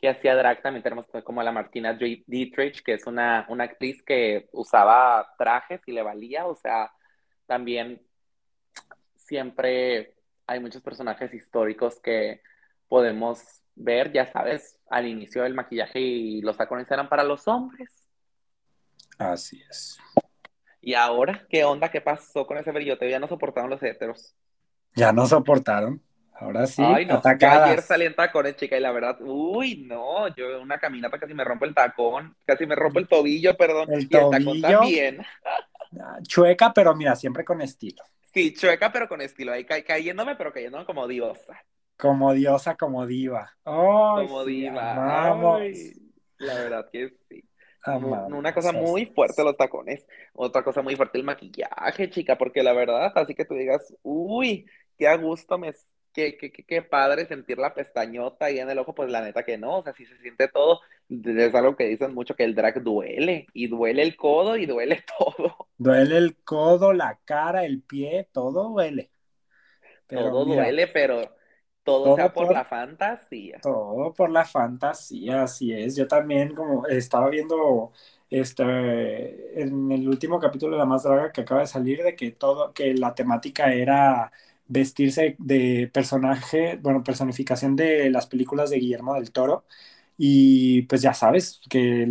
que 0.00 0.08
hacía 0.08 0.36
drag, 0.36 0.62
también 0.62 0.82
tenemos 0.82 1.06
como 1.24 1.42
la 1.42 1.52
Martina 1.52 1.94
Dietrich, 1.94 2.82
que 2.82 2.94
es 2.94 3.06
una, 3.06 3.46
una 3.48 3.64
actriz 3.64 4.02
que 4.02 4.48
usaba 4.52 5.34
trajes 5.36 5.80
y 5.86 5.92
le 5.92 6.02
valía, 6.02 6.46
o 6.46 6.54
sea, 6.54 6.92
también 7.46 8.00
siempre 9.16 10.14
hay 10.46 10.60
muchos 10.60 10.82
personajes 10.82 11.34
históricos 11.34 12.00
que 12.00 12.42
podemos 12.88 13.42
ver, 13.74 14.12
ya 14.12 14.26
sabes, 14.26 14.78
al 14.88 15.06
inicio 15.06 15.42
del 15.42 15.54
maquillaje 15.54 16.00
y 16.00 16.40
los 16.42 16.56
tacones 16.56 16.90
eran 16.90 17.08
para 17.08 17.24
los 17.24 17.46
hombres. 17.48 18.08
Así 19.18 19.62
es. 19.68 19.98
¿Y 20.80 20.94
ahora 20.94 21.46
qué 21.48 21.64
onda? 21.64 21.90
¿Qué 21.90 22.00
pasó 22.00 22.46
con 22.46 22.56
ese 22.56 22.70
brilloteo? 22.70 23.08
Ya 23.08 23.18
no 23.18 23.28
soportaron 23.28 23.70
los 23.70 23.82
heteros. 23.82 24.34
Ya 24.94 25.12
no 25.12 25.26
soportaron. 25.26 26.02
Ahora 26.40 26.66
sí, 26.66 26.82
Ay, 26.84 27.04
no. 27.04 27.20
ayer 27.24 27.82
salí 27.82 28.04
en 28.06 28.14
tacones, 28.14 28.54
chica, 28.56 28.76
y 28.76 28.80
la 28.80 28.92
verdad, 28.92 29.16
uy, 29.20 29.84
no, 29.86 30.28
yo 30.36 30.60
una 30.62 30.78
caminata 30.78 31.18
casi 31.18 31.34
me 31.34 31.42
rompo 31.42 31.64
el 31.64 31.74
tacón, 31.74 32.36
casi 32.46 32.64
me 32.64 32.76
rompo 32.76 33.00
el 33.00 33.08
tobillo, 33.08 33.56
perdón. 33.56 33.92
El 33.92 34.08
tobillo. 34.08 34.36
el 34.36 34.44
tacón 34.44 34.60
también. 34.60 35.18
Chueca, 36.22 36.72
pero 36.72 36.94
mira, 36.94 37.16
siempre 37.16 37.44
con 37.44 37.60
estilo. 37.60 38.04
Sí, 38.32 38.54
chueca, 38.54 38.92
pero 38.92 39.08
con 39.08 39.20
estilo. 39.20 39.52
Ahí 39.52 39.64
ca 39.64 39.82
cayéndome, 39.82 40.36
pero 40.36 40.52
cayéndome 40.52 40.84
como 40.84 41.08
diosa. 41.08 41.60
Como 41.96 42.32
diosa, 42.32 42.76
como 42.76 43.04
diva. 43.06 43.56
Oh, 43.64 44.20
como 44.22 44.44
diva. 44.44 44.94
Vamos. 44.94 45.60
la 46.38 46.54
verdad 46.54 46.88
que 46.92 47.10
sí. 47.28 47.44
Una 47.86 48.54
cosa 48.54 48.72
muy 48.72 49.06
fuerte 49.06 49.42
los 49.42 49.56
tacones. 49.56 50.06
Otra 50.34 50.62
cosa 50.62 50.82
muy 50.82 50.94
fuerte 50.94 51.18
el 51.18 51.24
maquillaje, 51.24 52.10
chica, 52.10 52.36
porque 52.36 52.62
la 52.62 52.72
verdad, 52.72 53.12
así 53.14 53.34
que 53.34 53.44
tú 53.44 53.54
digas, 53.54 53.94
uy, 54.02 54.66
qué 54.96 55.08
a 55.08 55.16
gusto 55.16 55.58
me 55.58 55.72
qué, 56.18 56.52
qué, 56.52 56.64
qué, 56.64 56.82
padre 56.82 57.26
sentir 57.26 57.58
la 57.58 57.74
pestañota 57.74 58.46
ahí 58.46 58.58
en 58.58 58.68
el 58.68 58.78
ojo, 58.78 58.94
pues 58.94 59.08
la 59.08 59.20
neta 59.20 59.44
que 59.44 59.56
no, 59.56 59.78
o 59.78 59.82
sea, 59.84 59.92
si 59.92 60.04
se 60.04 60.18
siente 60.18 60.48
todo, 60.48 60.80
es 61.08 61.54
algo 61.54 61.76
que 61.76 61.84
dicen 61.84 62.12
mucho 62.12 62.34
que 62.34 62.42
el 62.42 62.56
drag 62.56 62.82
duele, 62.82 63.46
y 63.52 63.68
duele 63.68 64.02
el 64.02 64.16
codo 64.16 64.56
y 64.56 64.66
duele 64.66 65.04
todo. 65.18 65.68
Duele 65.76 66.16
el 66.16 66.36
codo, 66.42 66.92
la 66.92 67.20
cara, 67.24 67.64
el 67.64 67.82
pie, 67.82 68.28
todo 68.32 68.70
duele. 68.70 69.10
Pero 70.08 70.30
todo 70.30 70.44
duele, 70.46 70.88
pero 70.88 71.22
todo, 71.84 72.16
sea 72.16 72.32
por, 72.32 72.52
la 72.52 72.64
fantasía. 72.64 73.60
Todo 73.62 74.12
por 74.12 74.30
la 74.30 74.44
fantasía, 74.44 75.42
así 75.44 75.72
es. 75.72 75.94
Yo 75.94 76.08
también 76.08 76.54
como 76.54 76.86
estaba 76.86 77.28
viendo 77.28 77.92
este 78.30 79.62
en 79.62 79.90
el 79.92 80.08
último 80.08 80.38
capítulo 80.40 80.72
de 80.72 80.78
La 80.78 80.84
Más 80.84 81.04
Draga 81.04 81.32
que 81.32 81.42
acaba 81.42 81.60
de 81.60 81.66
salir 81.66 82.02
de 82.02 82.16
que 82.16 82.32
todo, 82.32 82.72
que 82.72 82.92
la 82.94 83.14
temática 83.14 83.72
era 83.72 84.32
vestirse 84.68 85.36
de 85.38 85.90
personaje, 85.92 86.78
bueno, 86.82 87.02
personificación 87.02 87.76
de 87.76 88.10
las 88.10 88.26
películas 88.26 88.70
de 88.70 88.78
Guillermo 88.78 89.14
del 89.14 89.32
Toro. 89.32 89.64
Y 90.16 90.82
pues 90.82 91.02
ya 91.02 91.14
sabes 91.14 91.60
que 91.70 92.06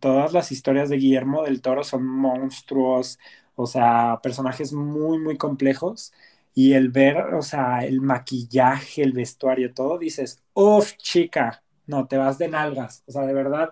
todas 0.00 0.32
las 0.32 0.52
historias 0.52 0.88
de 0.88 0.96
Guillermo 0.98 1.42
del 1.44 1.60
Toro 1.62 1.84
son 1.84 2.06
monstruos, 2.06 3.18
o 3.56 3.66
sea, 3.66 4.20
personajes 4.22 4.72
muy, 4.72 5.18
muy 5.18 5.36
complejos. 5.36 6.12
Y 6.54 6.74
el 6.74 6.90
ver, 6.90 7.18
o 7.34 7.42
sea, 7.42 7.84
el 7.84 8.00
maquillaje, 8.00 9.02
el 9.02 9.12
vestuario, 9.12 9.72
todo, 9.74 9.98
dices, 9.98 10.42
uff, 10.54 10.96
chica, 10.96 11.62
no, 11.86 12.06
te 12.08 12.16
vas 12.16 12.38
de 12.38 12.48
nalgas. 12.48 13.04
O 13.06 13.12
sea, 13.12 13.22
de 13.22 13.34
verdad, 13.34 13.70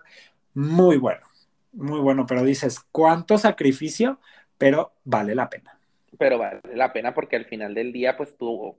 muy 0.54 0.96
bueno, 0.98 1.26
muy 1.72 2.00
bueno, 2.00 2.26
pero 2.26 2.44
dices, 2.44 2.80
¿cuánto 2.92 3.38
sacrificio? 3.38 4.20
Pero 4.58 4.94
vale 5.04 5.34
la 5.34 5.48
pena 5.50 5.75
pero 6.18 6.38
vale 6.38 6.60
la 6.74 6.92
pena 6.92 7.14
porque 7.14 7.36
al 7.36 7.46
final 7.46 7.74
del 7.74 7.92
día, 7.92 8.16
pues 8.16 8.36
tú, 8.36 8.76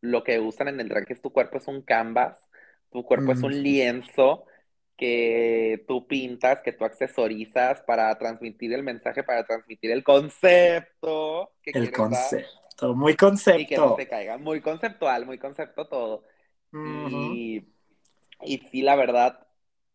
lo 0.00 0.24
que 0.24 0.40
usan 0.40 0.68
en 0.68 0.80
el 0.80 0.88
drag 0.88 1.10
es 1.10 1.22
tu 1.22 1.32
cuerpo 1.32 1.58
es 1.58 1.68
un 1.68 1.82
canvas, 1.82 2.38
tu 2.90 3.04
cuerpo 3.04 3.32
es 3.32 3.42
un 3.42 3.62
lienzo 3.62 4.46
que 4.96 5.84
tú 5.86 6.06
pintas, 6.06 6.62
que 6.62 6.72
tú 6.72 6.84
accesorizas 6.84 7.82
para 7.82 8.16
transmitir 8.18 8.72
el 8.72 8.82
mensaje, 8.82 9.22
para 9.22 9.44
transmitir 9.44 9.90
el 9.90 10.02
concepto. 10.02 11.52
Que 11.62 11.72
el 11.74 11.92
concepto, 11.92 12.94
muy 12.94 13.14
concepto. 13.14 13.60
Y 13.60 13.66
que 13.66 13.76
no 13.76 13.96
se 13.96 14.06
caiga, 14.06 14.38
muy 14.38 14.60
conceptual, 14.60 15.26
muy 15.26 15.38
concepto 15.38 15.86
todo. 15.88 16.24
y, 16.72 17.62
y 18.42 18.58
sí, 18.70 18.82
la 18.82 18.96
verdad, 18.96 19.46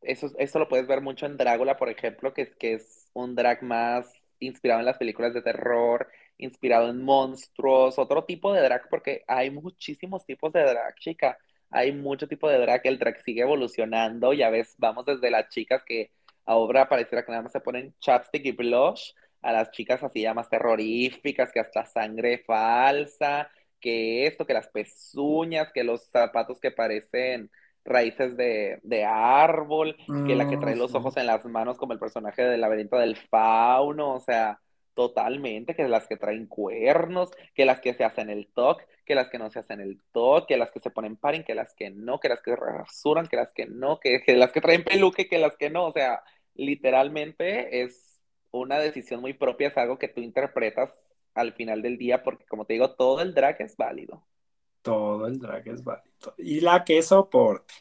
eso, 0.02 0.32
eso 0.38 0.60
lo 0.60 0.70
puedes 0.70 0.88
ver 0.88 1.02
mucho 1.02 1.26
en 1.26 1.38
Drácula, 1.38 1.78
por 1.78 1.90
ejemplo, 1.90 2.34
que, 2.34 2.52
que 2.52 2.74
es 2.74 3.10
un 3.14 3.36
drag 3.36 3.64
más 3.64 4.21
inspirado 4.42 4.82
en 4.82 4.86
las 4.86 4.98
películas 4.98 5.34
de 5.34 5.42
terror, 5.42 6.08
inspirado 6.38 6.90
en 6.90 7.02
monstruos, 7.04 7.98
otro 7.98 8.26
tipo 8.26 8.54
de 8.54 8.62
drag, 8.62 8.90
porque 8.90 9.24
hay 9.28 9.50
muchísimos 9.52 10.26
tipos 10.26 10.52
de 10.54 10.62
drag, 10.64 10.96
chica. 11.00 11.38
Hay 11.70 11.94
mucho 11.94 12.28
tipo 12.28 12.50
de 12.50 12.58
drag, 12.60 12.82
el 12.86 13.00
drag 13.00 13.22
sigue 13.22 13.42
evolucionando, 13.44 14.34
ya 14.34 14.50
ves, 14.50 14.76
vamos 14.78 15.06
desde 15.06 15.32
las 15.32 15.48
chicas 15.50 15.84
que 15.86 16.12
ahora 16.46 16.90
pareciera 16.90 17.24
que 17.24 17.32
nada 17.32 17.44
más 17.44 17.54
se 17.54 17.62
ponen 17.62 17.96
chapstick 18.00 18.46
y 18.46 18.52
blush, 18.52 19.14
a 19.42 19.54
las 19.54 19.72
chicas 19.72 20.04
así 20.04 20.22
ya 20.22 20.34
más 20.34 20.50
terroríficas, 20.50 21.52
que 21.52 21.60
hasta 21.62 21.86
sangre 21.86 22.40
falsa, 22.40 23.50
que 23.80 24.28
esto, 24.28 24.46
que 24.46 24.54
las 24.54 24.68
pezuñas, 24.70 25.72
que 25.74 25.84
los 25.84 26.04
zapatos 26.08 26.60
que 26.60 26.72
parecen 26.72 27.50
raíces 27.84 28.38
de, 28.38 28.80
de 28.84 29.06
árbol, 29.06 29.96
que 30.28 30.36
la 30.36 30.48
que 30.48 30.58
trae 30.58 30.76
los 30.76 30.94
ojos 30.94 31.18
en 31.18 31.26
las 31.28 31.46
manos 31.46 31.78
como 31.78 31.94
el 31.94 32.00
personaje 32.00 32.44
del 32.44 32.62
laberinto 32.62 32.98
del 32.98 33.16
fauno, 33.16 34.14
o 34.14 34.20
sea, 34.20 34.60
Totalmente, 34.94 35.74
que 35.74 35.88
las 35.88 36.06
que 36.06 36.18
traen 36.18 36.48
cuernos, 36.48 37.32
que 37.56 37.66
las 37.66 37.80
que 37.80 37.94
se 37.94 38.04
hacen 38.04 38.30
el 38.30 38.48
toque, 38.48 38.86
que 39.06 39.16
las 39.16 39.30
que 39.30 39.40
no 39.40 39.50
se 39.50 39.60
hacen 39.60 39.80
el 39.80 40.02
toque, 40.12 40.54
que 40.54 40.58
las 40.58 40.70
que 40.70 40.82
se 40.82 40.90
ponen 40.90 41.16
paring, 41.16 41.44
que 41.44 41.56
las 41.56 41.74
que 41.74 41.90
no, 41.90 42.20
que 42.20 42.28
las 42.28 42.42
que 42.42 42.56
rasuran, 42.58 43.28
que 43.28 43.38
las 43.38 43.54
que 43.54 43.66
no, 43.68 44.00
que, 44.02 44.22
las 44.36 44.52
que 44.52 44.60
traen 44.60 44.84
peluque, 44.84 45.30
que 45.30 45.38
las 45.38 45.56
que 45.56 45.70
no. 45.70 45.86
O 45.86 45.94
sea, 45.94 46.24
literalmente 46.56 47.84
es 47.84 48.20
una 48.52 48.80
decisión 48.80 49.22
muy 49.22 49.34
propia, 49.34 49.70
es 49.70 49.78
algo 49.78 49.98
que 49.98 50.10
tú 50.10 50.20
interpretas 50.22 50.92
al 51.36 51.54
final 51.54 51.82
del 51.82 51.98
día, 51.98 52.22
porque 52.22 52.46
como 52.46 52.66
te 52.66 52.74
digo, 52.74 52.92
todo 52.92 53.22
el 53.22 53.34
drag 53.34 53.62
es 53.62 53.78
válido. 53.78 54.26
Todo 54.82 55.28
el 55.28 55.40
drag 55.40 55.68
es 55.68 55.84
válido. 55.84 56.34
Y 56.38 56.62
la 56.62 56.84
que 56.84 57.02
soporte. 57.02 57.74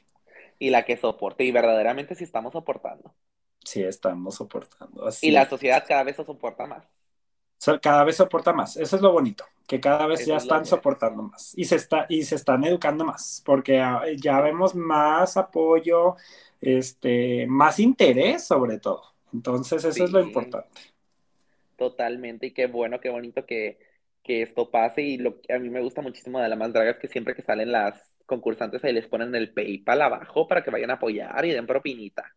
Y 0.59 0.71
la 0.71 0.85
que 0.85 0.97
soporte, 0.97 1.45
y 1.45 1.53
verdaderamente 1.53 2.15
sí 2.15 2.25
estamos 2.25 2.53
soportando. 2.53 3.15
Sí, 3.65 3.83
estamos 3.83 4.35
soportando. 4.35 5.09
y 5.23 5.31
la 5.31 5.49
sociedad 5.49 5.85
cada 5.87 6.03
vez 6.03 6.17
soporta 6.17 6.67
más 6.67 6.85
cada 7.81 8.05
vez 8.05 8.17
soporta 8.17 8.53
más. 8.53 8.77
Eso 8.77 8.97
es 8.97 9.03
lo 9.03 9.13
bonito, 9.13 9.45
que 9.67 9.81
cada 9.81 10.07
vez 10.07 10.25
ya 10.25 10.37
están 10.37 10.65
soportando 10.65 11.23
más 11.25 11.53
y 11.57 11.65
se, 11.65 11.77
está, 11.77 12.07
y 12.09 12.23
se 12.23 12.37
están 12.37 12.65
educando 12.65 13.05
más, 13.05 13.43
porque 13.45 13.79
ah, 13.81 14.03
ya 14.17 14.41
vemos 14.41 14.75
más 14.75 15.37
apoyo, 15.37 16.17
este, 16.61 17.47
más 17.47 17.79
interés 17.79 18.45
sobre 18.47 18.79
todo. 18.79 19.03
Entonces, 19.33 19.85
eso 19.85 20.05
es 20.05 20.11
lo 20.11 20.21
importante. 20.21 20.81
Totalmente, 21.77 22.47
y 22.47 22.51
qué 22.53 22.67
bueno, 22.67 23.01
qué 23.01 23.11
bonito 23.11 23.47
que, 23.47 23.79
que 24.23 24.43
esto 24.43 24.71
pase. 24.71 25.03
Y 25.03 25.19
lo 25.19 25.41
que 25.41 25.53
a 25.55 25.59
mí 25.59 25.71
me 25.71 25.81
gusta 25.83 26.03
muchísimo 26.03 26.41
de 26.41 26.49
la 26.49 26.57
más 26.57 26.73
draga 26.73 26.91
es 26.93 26.99
que 26.99 27.09
siempre 27.09 27.35
que 27.35 27.43
salen 27.43 27.73
las 27.73 28.01
concursantes 28.27 28.85
ahí 28.85 28.93
les 28.93 29.09
ponen 29.09 29.35
el 29.35 29.53
PayPal 29.53 30.03
abajo 30.03 30.47
para 30.49 30.63
que 30.63 30.71
vayan 30.71 30.91
a 30.91 30.95
apoyar 30.95 31.45
y 31.45 31.51
den 31.53 31.67
propinita. 31.67 32.35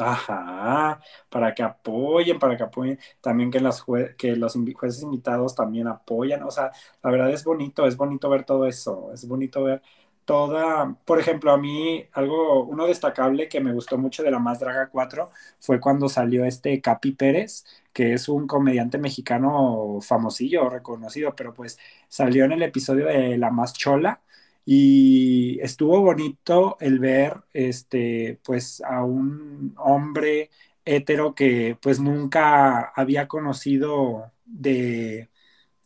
Ajá, 0.00 1.00
para 1.28 1.52
que 1.54 1.62
apoyen, 1.64 2.38
para 2.38 2.56
que 2.56 2.62
apoyen, 2.62 2.98
también 3.20 3.50
que, 3.50 3.58
las 3.60 3.84
jue- 3.84 4.14
que 4.16 4.36
los 4.36 4.54
jueces 4.76 5.02
invitados 5.02 5.56
también 5.56 5.88
apoyan, 5.88 6.40
o 6.44 6.52
sea, 6.52 6.70
la 7.02 7.10
verdad 7.10 7.30
es 7.32 7.42
bonito, 7.42 7.84
es 7.84 7.96
bonito 7.96 8.30
ver 8.30 8.44
todo 8.44 8.66
eso, 8.66 9.10
es 9.12 9.26
bonito 9.26 9.64
ver 9.64 9.82
toda, 10.28 10.94
por 11.06 11.18
ejemplo, 11.18 11.52
a 11.52 11.56
mí 11.56 12.04
algo, 12.12 12.62
uno 12.64 12.86
destacable 12.86 13.48
que 13.48 13.60
me 13.62 13.72
gustó 13.72 13.96
mucho 13.96 14.22
de 14.22 14.30
La 14.30 14.38
Más 14.38 14.60
Draga 14.60 14.90
4 14.90 15.30
fue 15.58 15.80
cuando 15.80 16.10
salió 16.10 16.44
este 16.44 16.82
Capi 16.82 17.12
Pérez, 17.12 17.64
que 17.94 18.12
es 18.12 18.28
un 18.28 18.46
comediante 18.46 18.98
mexicano 18.98 20.00
famosillo, 20.02 20.68
reconocido, 20.68 21.34
pero 21.34 21.54
pues 21.54 21.78
salió 22.08 22.44
en 22.44 22.52
el 22.52 22.62
episodio 22.62 23.06
de 23.06 23.38
La 23.38 23.50
Más 23.50 23.72
Chola 23.72 24.20
y 24.66 25.58
estuvo 25.62 26.02
bonito 26.02 26.76
el 26.80 26.98
ver 26.98 27.38
este 27.54 28.38
pues 28.44 28.82
a 28.82 29.04
un 29.04 29.74
hombre 29.78 30.50
hetero 30.84 31.34
que 31.34 31.78
pues 31.80 32.00
nunca 32.00 32.92
había 32.94 33.28
conocido 33.28 34.30
de, 34.44 35.30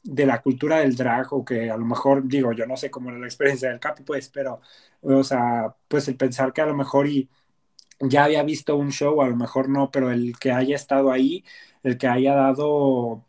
de 0.02 0.26
la 0.26 0.42
cultura 0.42 0.78
del 0.80 0.96
drag 0.96 1.32
o 1.32 1.44
que 1.44 1.70
a 1.70 1.76
lo 1.76 1.84
mejor 1.86 2.26
digo 2.28 2.52
yo 2.52 2.66
no 2.66 2.76
sé 2.76 2.90
cómo 2.90 3.10
era 3.10 3.18
la 3.18 3.26
experiencia 3.26 3.70
del 3.70 3.80
Capi 3.80 4.02
pues 4.04 4.28
pero 4.30 4.60
o 5.02 5.24
sea 5.24 5.76
pues 5.88 6.08
el 6.08 6.16
pensar 6.16 6.52
que 6.52 6.60
a 6.62 6.66
lo 6.66 6.74
mejor 6.74 7.06
y 7.08 7.28
ya 8.00 8.24
había 8.24 8.42
visto 8.42 8.76
un 8.76 8.90
show 8.92 9.22
a 9.22 9.28
lo 9.28 9.36
mejor 9.36 9.68
no 9.68 9.90
pero 9.90 10.10
el 10.10 10.38
que 10.38 10.52
haya 10.52 10.76
estado 10.76 11.12
ahí 11.12 11.44
el 11.82 11.98
que 11.98 12.08
haya 12.08 12.34
dado 12.34 13.24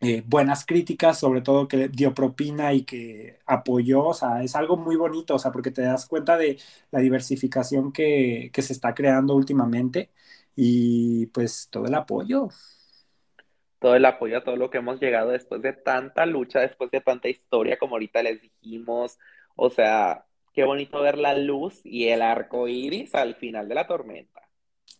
eh, 0.00 0.22
buenas 0.26 0.66
críticas, 0.66 1.18
sobre 1.18 1.40
todo 1.42 1.68
que 1.68 1.88
dio 1.88 2.14
propina 2.14 2.72
y 2.74 2.84
que 2.84 3.40
apoyó, 3.46 4.04
o 4.08 4.14
sea, 4.14 4.42
es 4.42 4.54
algo 4.56 4.76
muy 4.76 4.96
bonito, 4.96 5.34
o 5.36 5.38
sea, 5.38 5.52
porque 5.52 5.70
te 5.70 5.82
das 5.82 6.06
cuenta 6.06 6.36
de 6.36 6.58
la 6.90 7.00
diversificación 7.00 7.92
que, 7.92 8.50
que 8.52 8.62
se 8.62 8.72
está 8.74 8.94
creando 8.94 9.34
últimamente 9.34 10.12
y 10.56 11.26
pues 11.28 11.68
todo 11.70 11.86
el 11.86 11.94
apoyo. 11.94 12.48
Todo 13.84 13.96
el 13.96 14.06
apoyo 14.06 14.38
a 14.38 14.42
todo 14.42 14.56
lo 14.56 14.70
que 14.70 14.78
hemos 14.78 14.98
llegado 14.98 15.28
después 15.28 15.60
de 15.60 15.74
tanta 15.74 16.24
lucha, 16.24 16.60
después 16.60 16.90
de 16.90 17.02
tanta 17.02 17.28
historia, 17.28 17.78
como 17.78 17.96
ahorita 17.96 18.22
les 18.22 18.40
dijimos. 18.40 19.18
O 19.56 19.68
sea, 19.68 20.24
qué 20.54 20.64
bonito 20.64 21.02
ver 21.02 21.18
la 21.18 21.36
luz 21.36 21.82
y 21.84 22.08
el 22.08 22.22
arco 22.22 22.66
iris 22.66 23.14
al 23.14 23.34
final 23.34 23.68
de 23.68 23.74
la 23.74 23.86
tormenta. 23.86 24.40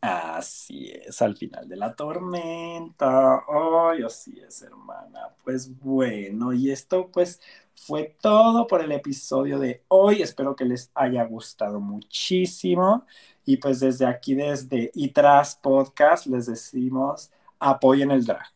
Así 0.02 0.90
es, 0.90 1.22
al 1.22 1.34
final 1.34 1.66
de 1.66 1.76
la 1.76 1.94
tormenta. 1.94 3.42
Ay, 3.48 4.02
así 4.02 4.38
es, 4.46 4.60
hermana. 4.60 5.30
Pues 5.42 5.80
bueno, 5.80 6.52
y 6.52 6.70
esto 6.70 7.10
pues 7.10 7.40
fue 7.72 8.14
todo 8.20 8.66
por 8.66 8.82
el 8.82 8.92
episodio 8.92 9.58
de 9.58 9.82
hoy. 9.88 10.20
Espero 10.20 10.54
que 10.54 10.66
les 10.66 10.90
haya 10.94 11.24
gustado 11.24 11.80
muchísimo. 11.80 13.06
Y 13.46 13.56
pues 13.56 13.80
desde 13.80 14.04
aquí, 14.04 14.34
desde 14.34 14.90
Itras 14.92 15.56
Podcast, 15.56 16.26
les 16.26 16.44
decimos 16.44 17.30
apoyen 17.58 18.10
el 18.10 18.26
drag. 18.26 18.53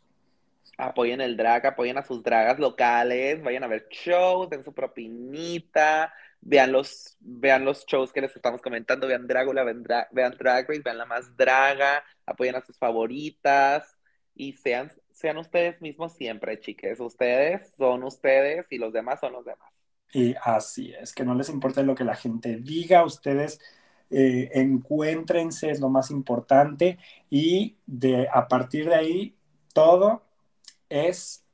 Apoyen 0.81 1.21
el 1.21 1.37
drag, 1.37 1.67
apoyen 1.67 1.99
a 1.99 2.05
sus 2.05 2.23
dragas 2.23 2.59
locales, 2.61 3.43
vayan 3.43 3.65
a 3.65 3.69
ver 3.69 3.89
shows, 3.91 4.49
den 4.49 4.63
su 4.65 4.73
propinita, 4.73 6.15
vean 6.41 6.71
los, 6.73 7.17
vean 7.21 7.65
los 7.65 7.85
shows 7.87 8.13
que 8.13 8.21
les 8.21 8.37
estamos 8.37 8.63
comentando, 8.63 9.09
vean 9.09 9.27
Drácula, 9.27 9.65
vean, 9.65 9.83
Dra- 9.85 10.09
vean 10.13 10.37
Drag 10.39 10.69
Race, 10.69 10.83
vean 10.85 10.99
la 10.99 11.07
más 11.07 11.37
draga, 11.37 12.05
apoyen 12.27 12.55
a 12.57 12.61
sus 12.63 12.79
favoritas 12.79 13.97
y 14.37 14.53
sean, 14.55 14.93
sean 15.13 15.39
ustedes 15.39 15.81
mismos 15.83 16.13
siempre, 16.15 16.61
chiques. 16.61 17.01
Ustedes 17.01 17.75
son 17.77 18.05
ustedes 18.05 18.67
y 18.71 18.79
los 18.79 18.93
demás 18.93 19.21
son 19.21 19.33
los 19.33 19.45
demás. 19.45 19.73
Y 20.13 20.35
así 20.43 20.93
es, 20.99 21.13
que 21.15 21.25
no 21.25 21.35
les 21.35 21.51
importe 21.51 21.83
lo 21.83 21.95
que 21.95 22.05
la 22.05 22.15
gente 22.17 22.57
diga, 22.57 23.05
ustedes 23.05 23.61
eh, 24.11 24.51
encuéntrense, 24.55 25.71
es 25.71 25.81
lo 25.81 25.91
más 25.91 26.11
importante, 26.11 26.99
y 27.29 27.77
de, 27.87 28.27
a 28.33 28.49
partir 28.49 28.89
de 28.89 28.95
ahí 28.95 29.37
todo 29.75 30.23
es, 30.89 31.45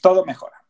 todo 0.00 0.24
mejora. 0.24 0.64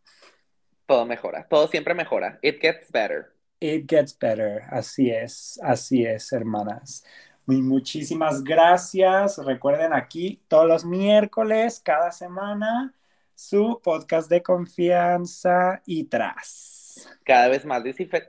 Todo 0.87 1.07
mejora, 1.07 1.47
todo 1.49 1.69
siempre 1.69 1.95
mejora. 1.95 2.39
It 2.43 2.61
gets 2.61 2.91
better. 2.91 3.35
It 3.61 3.89
gets 3.89 4.17
better, 4.19 4.63
así 4.71 5.11
es, 5.11 5.59
así 5.63 6.05
es, 6.05 6.33
hermanas. 6.33 7.05
Y 7.47 7.63
muchísimas 7.63 8.43
gracias. 8.45 9.39
Recuerden 9.39 9.93
aquí 9.93 10.43
todos 10.49 10.67
los 10.67 10.85
miércoles, 10.85 11.81
cada 11.81 12.13
semana, 12.13 12.95
su 13.35 13.81
podcast 13.83 14.29
de 14.31 14.43
confianza 14.43 15.83
y 15.87 16.05
tras. 16.05 17.09
Cada 17.25 17.49
vez 17.49 17.65
más, 17.65 17.83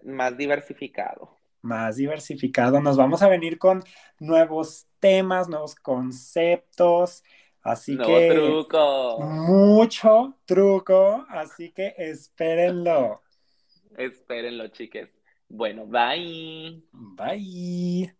más 0.04 0.38
diversificado. 0.38 1.40
más 1.62 1.96
diversificado. 1.96 2.82
Nos 2.82 2.98
vamos 2.98 3.22
a 3.22 3.28
venir 3.30 3.58
con 3.58 3.84
nuevos 4.20 4.88
temas, 5.00 5.50
nuevos 5.50 5.76
conceptos. 5.76 7.24
Así 7.64 7.98
Nuevo 7.98 8.08
que 8.08 8.28
truco. 8.28 9.44
mucho 9.48 10.38
truco, 10.46 11.26
así 11.30 11.72
que 11.72 11.94
espérenlo. 11.98 13.22
Espérenlo, 13.98 14.68
chiques. 14.70 15.10
Bueno, 15.50 15.86
bye. 15.88 16.84
Bye. 17.18 18.14